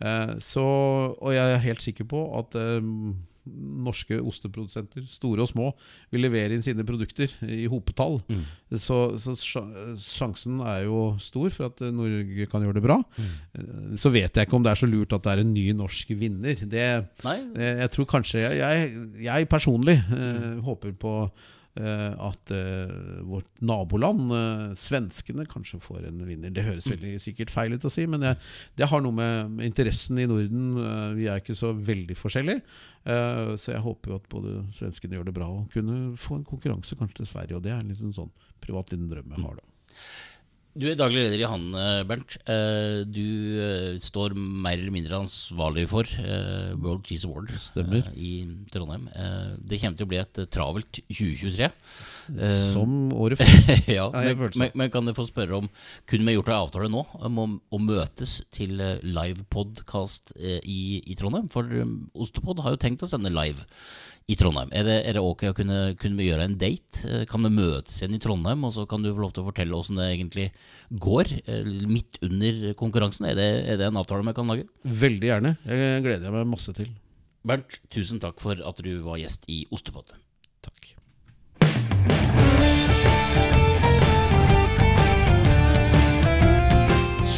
Eh, 0.02 0.38
så, 0.42 0.64
og 1.18 1.34
jeg 1.36 1.58
er 1.58 1.62
helt 1.66 1.82
sikker 1.84 2.08
på 2.10 2.24
at 2.40 2.56
eh, 2.58 2.80
norske 3.82 4.20
osteprodusenter, 4.22 5.02
store 5.10 5.42
og 5.42 5.50
små, 5.50 5.72
vil 6.14 6.22
levere 6.22 6.54
inn 6.54 6.62
sine 6.62 6.84
produkter 6.86 7.32
i 7.50 7.64
hopetall. 7.72 8.20
Så, 8.78 9.00
så 9.18 9.34
sjansen 9.98 10.60
er 10.62 10.84
jo 10.86 11.16
stor 11.22 11.50
for 11.54 11.72
at 11.72 11.82
eh, 11.82 11.90
Norge 11.94 12.46
kan 12.52 12.62
gjøre 12.62 12.78
det 12.78 12.84
bra. 12.86 13.00
Mm. 13.18 13.96
Så 13.98 14.12
vet 14.14 14.38
jeg 14.38 14.46
ikke 14.46 14.60
om 14.60 14.66
det 14.66 14.76
er 14.76 14.82
så 14.84 14.90
lurt 14.90 15.14
at 15.18 15.26
det 15.26 15.34
er 15.34 15.42
en 15.42 15.56
ny 15.56 15.66
norsk 15.74 16.14
vinner. 16.22 16.62
Det, 16.70 16.86
Nei, 17.26 17.38
Eh, 17.58 17.82
Jeg 17.82 17.92
tror 17.96 18.06
kanskje 18.14 18.44
Jeg, 18.46 18.62
jeg, 18.62 19.10
jeg 19.26 19.50
personlig 19.50 19.98
eh, 19.98 20.62
håper 20.66 20.94
på 21.02 21.16
eh, 21.26 21.50
at 21.80 22.52
eh, 22.52 23.22
vårt 23.24 23.62
naboland, 23.64 24.32
eh, 24.36 24.64
svenskene, 24.76 25.46
kanskje 25.48 25.80
får 25.80 26.08
en 26.10 26.20
vinner. 26.28 26.52
Det 26.52 26.66
høres 26.66 26.90
veldig 26.92 27.14
sikkert 27.24 27.54
feil 27.54 27.78
ut 27.78 27.88
å 27.88 27.92
si, 27.92 28.04
men 28.12 28.26
jeg, 28.28 28.40
det 28.76 28.90
har 28.92 29.04
noe 29.04 29.16
med, 29.16 29.62
interessen 29.64 30.20
i 30.20 30.28
Norden 30.28 30.82
eh, 30.82 31.14
Vi 31.16 31.30
er 31.32 31.40
ikke 31.40 31.56
så 31.56 31.72
veldig 31.72 32.18
forskjellige. 32.20 32.64
Eh, 33.08 33.54
så 33.56 33.76
jeg 33.76 33.86
håper 33.86 34.12
jo 34.12 34.20
at 34.20 34.28
både 34.34 34.58
svenskene 34.76 35.16
gjør 35.16 35.30
det 35.30 35.38
bra 35.38 35.48
og 35.48 35.72
kunne 35.72 36.18
få 36.20 36.42
en 36.42 36.48
konkurranse 36.48 36.98
kanskje 37.00 37.22
til 37.22 37.32
Sverige. 37.32 37.60
Og 37.60 37.64
det 37.64 37.72
er 37.72 37.80
en 37.80 37.94
liksom 37.94 38.12
sånn 38.20 38.34
privat 38.62 38.92
liten 38.92 39.08
drøm 39.12 39.32
jeg 39.32 39.46
har, 39.46 39.62
da. 39.62 39.68
Du 40.72 40.86
er 40.88 40.96
daglig 40.96 41.26
leder 41.26 41.42
i 41.44 41.48
Hanne, 41.52 41.82
Bernt. 42.08 42.38
Eh, 42.48 43.02
Du 43.04 43.20
eh, 43.60 43.98
står 44.00 44.32
mer 44.38 44.78
eller 44.78 44.94
mindre 44.94 45.18
ansvarlig 45.20 45.84
for 45.92 46.08
eh, 46.08 46.72
World 46.80 47.04
Cheese 47.10 47.28
Award 47.28 47.52
Stemmer. 47.60 48.08
i 48.16 48.46
Trondheim. 48.72 49.10
Det 49.60 49.82
kommer 49.82 50.00
til 50.00 50.08
å 50.08 50.12
bli 50.14 50.22
et 50.22 50.40
travelt 50.54 51.02
2023. 51.12 51.68
Eh, 51.68 52.56
Som 52.72 53.12
året 53.20 53.42
før. 53.42 53.84
ja, 53.92 54.08
men, 54.16 54.46
men, 54.56 54.72
men 54.80 54.94
kan 54.94 55.10
jeg 55.12 55.18
få 55.18 55.26
spørre 55.28 55.58
om 55.58 55.68
Kunne 56.08 56.30
vi 56.30 56.36
gjort 56.38 56.52
en 56.54 56.60
avtale 56.62 56.92
nå 56.94 57.02
om 57.20 57.42
å, 57.44 57.82
møtes 57.82 58.38
til 58.54 58.78
live 58.78 59.02
livepodkast 59.04 60.36
i, 60.40 61.02
i 61.04 61.18
Trondheim? 61.20 61.52
For 61.52 61.68
Ostepod 62.16 62.64
har 62.64 62.78
jo 62.78 62.82
tenkt 62.86 63.04
å 63.04 63.12
sende 63.12 63.34
live 63.34 63.68
i 64.32 64.38
Trondheim. 64.40 64.70
Er 64.72 64.86
det, 64.88 64.96
er 65.10 65.18
det 65.18 65.24
ok 65.28 65.44
å 65.50 65.56
kunne, 65.58 65.78
kunne 66.00 66.24
gjøre 66.26 66.46
en 66.48 66.56
date? 66.62 67.02
Eh, 67.10 67.24
Kan 67.30 67.44
vi 67.46 67.52
møtes 67.54 68.00
igjen 68.00 68.16
i 68.16 68.22
Trondheim, 68.24 68.64
og 68.68 68.74
så 68.76 68.86
kan 68.90 69.04
du 69.04 69.12
få 69.12 69.24
lov 69.26 69.34
til 69.36 69.44
å 69.44 69.50
fortelle 69.50 69.76
åssen 69.78 70.00
det 70.00 70.08
egentlig 70.14 70.48
går 71.04 71.34
eh, 71.44 71.68
midt 71.92 72.20
under 72.26 72.64
konkurransen? 72.80 73.28
Er 73.32 73.38
det, 73.40 73.50
er 73.74 73.82
det 73.82 73.90
en 73.92 74.00
avtale 74.02 74.24
vi 74.28 74.36
kan 74.38 74.52
lage? 74.54 74.68
Veldig 75.06 75.32
gjerne. 75.34 75.56
Jeg 75.68 76.04
gleder 76.08 76.30
jeg 76.30 76.38
meg 76.40 76.52
masse 76.54 76.76
til. 76.78 76.92
Bernt, 77.48 77.80
tusen 77.92 78.22
takk 78.22 78.40
for 78.42 78.60
at 78.62 78.84
du 78.86 78.92
var 79.06 79.18
gjest 79.22 79.48
i 79.50 79.64
Ostepod. 79.74 80.14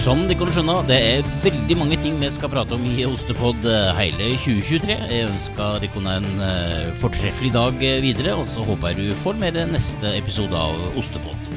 Som 0.04 0.26
de 0.28 0.36
kan 0.36 0.50
skjønne, 0.52 0.74
det 0.84 0.96
er 1.00 1.28
veldig 1.46 1.76
mange 1.80 1.96
ting 2.04 2.18
vi 2.20 2.28
skal 2.36 2.50
prate 2.52 2.76
om 2.76 2.82
i 2.84 3.06
Ostepod 3.08 3.64
eh, 3.72 3.94
hele 3.96 4.34
2023. 4.44 4.98
Jeg 5.00 5.30
ønsker 5.30 5.78
dere 5.80 6.16
en 6.18 6.28
eh, 6.44 6.90
fortreffelig 7.00 7.54
dag 7.56 7.80
eh, 7.80 8.02
videre, 8.04 8.34
og 8.36 8.44
så 8.52 8.66
håper 8.68 8.92
jeg 8.92 9.14
du 9.14 9.22
får 9.22 9.40
med 9.40 9.56
deg 9.56 9.72
neste 9.72 10.12
episode 10.18 10.60
av 10.60 11.00
Ostepod. 11.00 11.48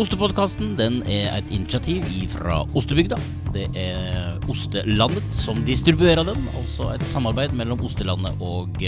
Ostepodkasten 0.00 0.72
er 0.80 1.28
et 1.34 1.52
initiativ 1.52 2.08
fra 2.32 2.62
Ostebygda. 2.72 3.20
Det 3.52 3.68
er 3.76 4.40
Ostelandet 4.48 5.28
som 5.36 5.60
distribuerer 5.68 6.24
den, 6.24 6.40
altså 6.56 6.88
et 6.96 7.04
samarbeid 7.12 7.52
mellom 7.52 7.84
Ostelandet 7.84 8.40
og 8.40 8.80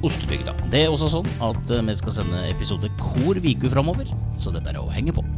Ostebygda. 0.00 0.56
Det 0.72 0.86
er 0.86 0.96
også 0.96 1.12
sånn 1.18 1.32
at 1.44 1.76
vi 1.76 2.00
skal 2.00 2.22
sende 2.22 2.46
episode 2.48 2.88
hver 3.04 3.44
uke 3.44 3.76
framover, 3.76 4.16
så 4.32 4.48
det 4.48 4.64
er 4.64 4.70
bare 4.72 4.88
å 4.88 4.94
henge 4.96 5.12
på. 5.12 5.28